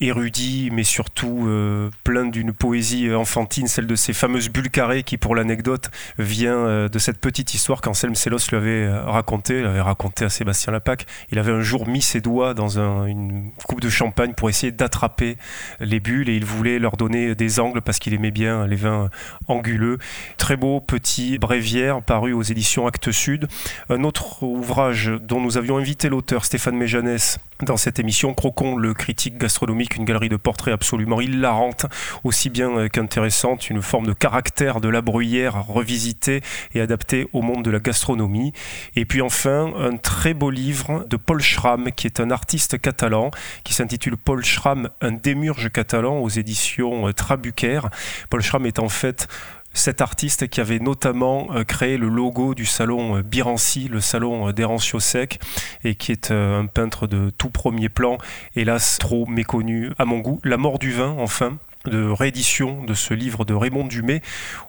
érudit, 0.00 0.68
mais 0.72 0.84
surtout 0.84 1.46
euh, 1.46 1.90
plein 2.04 2.26
d'une 2.26 2.52
poésie 2.52 3.12
enfantine, 3.14 3.66
celle 3.68 3.86
de 3.86 3.94
ces 3.94 4.12
fameuses 4.12 4.50
bulles 4.50 4.70
carrées 4.70 5.02
qui, 5.02 5.16
pour 5.16 5.34
l'anecdote, 5.34 5.90
vient 6.18 6.56
euh, 6.56 6.88
de 6.88 6.98
cette 6.98 7.18
petite 7.18 7.54
histoire 7.54 7.80
qu'Anselme 7.80 8.14
Sélos 8.14 8.38
lui 8.50 8.56
avait 8.58 8.84
euh, 8.84 9.02
racontée, 9.04 9.60
il 9.60 9.66
avait 9.66 9.80
raconté 9.80 10.24
à 10.26 10.28
Sébastien 10.28 10.72
Lapac. 10.72 11.06
Il 11.30 11.38
avait 11.38 11.52
un 11.52 11.62
jour 11.62 11.88
mis 11.88 12.02
ses 12.02 12.20
doigts 12.20 12.52
dans 12.52 12.78
un- 12.78 13.06
une 13.06 13.50
coupe 13.66 13.80
de 13.80 13.88
champagne 13.88 14.34
pour 14.34 14.50
essayer 14.50 14.72
d'attraper 14.72 15.36
les 15.80 16.00
bulles 16.00 16.28
et 16.28 16.36
il 16.36 16.44
voulait 16.44 16.78
leur 16.78 16.96
donner 16.98 17.34
des 17.34 17.60
angles 17.60 17.80
parce 17.80 17.98
qu'il 17.98 18.12
aimait 18.14 18.30
bien 18.30 18.66
les 18.66 18.76
vins 18.76 19.10
anguleux. 19.48 19.98
Très 20.36 20.56
beau 20.56 20.80
petit 20.80 21.38
bréviaire 21.38 22.02
paru 22.02 22.25
aux 22.32 22.42
éditions 22.42 22.86
Actes 22.86 23.12
Sud. 23.12 23.48
Un 23.88 24.04
autre 24.04 24.42
ouvrage 24.42 25.12
dont 25.20 25.40
nous 25.40 25.58
avions 25.58 25.76
invité 25.78 26.08
l'auteur 26.08 26.44
Stéphane 26.44 26.76
Méjanès 26.76 27.38
dans 27.64 27.76
cette 27.76 27.98
émission, 27.98 28.34
Crocon, 28.34 28.76
le 28.76 28.92
critique 28.92 29.38
gastronomique, 29.38 29.96
une 29.96 30.04
galerie 30.04 30.28
de 30.28 30.36
portraits 30.36 30.74
absolument 30.74 31.20
hilarante, 31.20 31.86
aussi 32.22 32.50
bien 32.50 32.88
qu'intéressante, 32.88 33.70
une 33.70 33.80
forme 33.80 34.06
de 34.06 34.12
caractère 34.12 34.80
de 34.80 34.88
la 34.88 35.00
bruyère 35.00 35.66
revisité 35.66 36.42
et 36.74 36.80
adapté 36.80 37.28
au 37.32 37.40
monde 37.40 37.64
de 37.64 37.70
la 37.70 37.78
gastronomie. 37.78 38.52
Et 38.94 39.06
puis 39.06 39.22
enfin, 39.22 39.72
un 39.78 39.96
très 39.96 40.34
beau 40.34 40.50
livre 40.50 41.06
de 41.08 41.16
Paul 41.16 41.40
Schramm, 41.40 41.90
qui 41.92 42.06
est 42.06 42.20
un 42.20 42.30
artiste 42.30 42.78
catalan, 42.78 43.30
qui 43.64 43.72
s'intitule 43.72 44.16
Paul 44.16 44.44
Schramm, 44.44 44.90
un 45.00 45.12
démurge 45.12 45.70
catalan 45.70 46.18
aux 46.18 46.28
éditions 46.28 47.12
Trabucaire. 47.12 47.88
Paul 48.30 48.42
Schramm 48.42 48.66
est 48.66 48.78
en 48.78 48.88
fait 48.88 49.28
cet 49.76 50.00
artiste 50.00 50.48
qui 50.48 50.60
avait 50.60 50.78
notamment 50.78 51.48
euh, 51.54 51.64
créé 51.64 51.98
le 51.98 52.08
logo 52.08 52.54
du 52.54 52.64
salon 52.64 53.18
euh, 53.18 53.22
Birancy, 53.22 53.88
le 53.88 54.00
salon 54.00 54.48
euh, 54.48 54.52
d'Hérencio 54.52 55.00
Sec, 55.00 55.38
et 55.84 55.94
qui 55.94 56.12
est 56.12 56.30
un 56.30 56.66
peintre 56.66 57.06
de 57.06 57.30
tout 57.30 57.50
premier 57.50 57.88
plan, 57.88 58.18
hélas 58.54 58.98
trop 58.98 59.26
méconnu 59.26 59.92
à 59.98 60.04
mon 60.04 60.18
goût. 60.18 60.40
La 60.44 60.56
mort 60.56 60.78
du 60.78 60.92
vin, 60.92 61.14
enfin, 61.18 61.58
de 61.84 62.04
réédition 62.08 62.82
de 62.84 62.94
ce 62.94 63.14
livre 63.14 63.44
de 63.44 63.54
Raymond 63.54 63.86
Dumay 63.86 64.22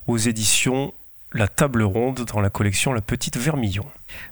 aux 0.08 0.18
éditions 0.18 0.94
La 1.32 1.48
Table 1.48 1.84
Ronde 1.84 2.26
dans 2.32 2.42
la 2.42 2.50
collection 2.50 2.94
La 2.94 3.02
Petite 3.02 3.38
Vermillon. 3.38 3.86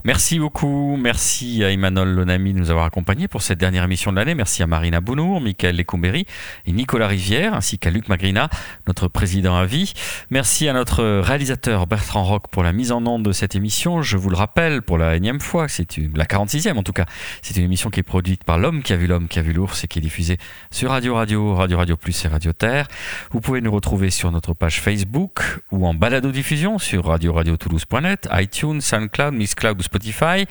Merci 0.04 0.40
beaucoup. 0.40 0.98
Merci 0.98 1.64
à 1.64 1.72
Emmanuel 1.72 2.10
Lonami 2.10 2.54
de 2.54 2.60
nous 2.60 2.72
avoir 2.72 2.86
accompagnés 2.86 3.28
pour 3.28 3.42
cette 3.42 3.60
dernière 3.60 3.84
émission 3.84 4.12
de 4.12 4.18
l'année. 4.18 4.36
Merci 4.36 4.64
à 4.64 4.68
Marina 4.68 5.02
Bounour, 5.02 5.42
Michael 5.42 5.78
Lecomberi 5.78 6.26
et 6.66 6.72
Nicolas 6.72 7.08
Rivière, 7.08 7.54
ainsi 7.54 7.80
qu'à 7.80 7.90
Luc 7.90 8.10
Magrina, 8.10 8.50
notre 8.88 9.08
président 9.08 9.56
à 9.56 9.66
vie. 9.66 9.94
Merci 10.30 10.68
à 10.68 10.74
notre 10.74 11.04
réalisateur 11.20 11.88
Bertrand 11.88 12.24
Roch 12.24 12.44
pour 12.52 12.64
la 12.64 12.74
mise 12.74 12.92
en 12.92 13.06
onde 13.06 13.24
de 13.24 13.32
cette 13.32 13.56
émission. 13.56 14.02
Je 14.02 14.18
vous 14.18 14.30
le 14.30 14.38
rappelle 14.38 14.82
pour 14.82 14.98
la 14.98 15.16
énième 15.16 15.40
fois, 15.40 15.68
c'est 15.68 15.98
la 16.16 16.26
46e 16.26 16.78
en 16.78 16.84
tout 16.84 16.94
cas. 16.94 17.06
C'est 17.42 17.58
une 17.58 17.64
émission 17.64 17.90
qui 17.90 18.00
est 18.00 18.04
produite 18.04 18.44
par 18.44 18.58
l'homme 18.58 18.84
qui 18.84 18.94
a 18.94 18.98
vu 18.98 19.08
l'homme 19.08 19.28
qui 19.28 19.40
a 19.40 19.42
vu 19.42 19.54
l'ours 19.54 19.84
et 19.84 19.88
qui 19.88 20.00
est 20.00 20.02
diffusée 20.02 20.38
sur 20.72 20.92
Radio 20.92 21.16
Radio, 21.16 21.56
Radio 21.56 21.78
Radio 21.78 21.98
Plus 21.98 22.26
et 22.26 22.28
Radio 22.28 22.54
Terre. 22.54 22.88
Vous 23.32 23.42
pouvez 23.42 23.62
nous 23.62 23.72
retrouver 23.72 24.10
sur 24.10 24.32
notre 24.32 24.54
page 24.54 24.82
Facebook 24.82 25.60
ou 25.72 25.88
en 25.88 25.94
balado-diffusion 25.94 26.78
sur 26.78 27.06
radio 27.06 27.34
radio 27.34 27.58
toulouse.net, 27.58 28.28
iTunes, 28.32 28.82
SoundCloud, 28.82 29.34
Miss 29.34 29.56
Ou 29.74 29.82
Spotify. 29.82 30.46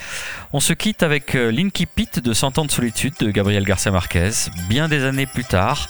On 0.53 0.61
se 0.61 0.73
quitte 0.73 1.03
avec 1.03 1.35
euh, 1.35 1.51
Linky 1.51 1.87
Pit 1.87 2.19
de 2.19 2.33
100 2.33 2.59
ans 2.59 2.65
de 2.65 2.71
solitude 2.71 3.15
de 3.21 3.31
Gabriel 3.31 3.65
Garcia 3.65 3.91
Marquez, 3.91 4.31
bien 4.69 4.89
des 4.89 5.05
années 5.05 5.27
plus 5.27 5.45
tard. 5.45 5.89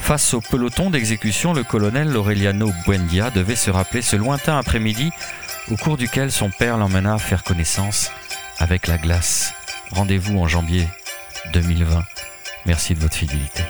Face 0.00 0.34
au 0.34 0.40
peloton 0.40 0.90
d'exécution, 0.90 1.52
le 1.52 1.64
colonel 1.64 2.16
Aureliano 2.16 2.72
Buendia 2.86 3.30
devait 3.30 3.56
se 3.56 3.70
rappeler 3.70 4.02
ce 4.02 4.16
lointain 4.16 4.58
après-midi 4.58 5.10
au 5.70 5.76
cours 5.76 5.96
duquel 5.96 6.30
son 6.30 6.50
père 6.50 6.76
l'emmena 6.76 7.18
faire 7.18 7.42
connaissance 7.42 8.10
avec 8.58 8.86
la 8.86 8.98
glace. 8.98 9.52
Rendez-vous 9.90 10.38
en 10.38 10.46
janvier 10.46 10.86
2020. 11.52 12.04
Merci 12.66 12.94
de 12.94 13.00
votre 13.00 13.14
fidélité. 13.14 13.62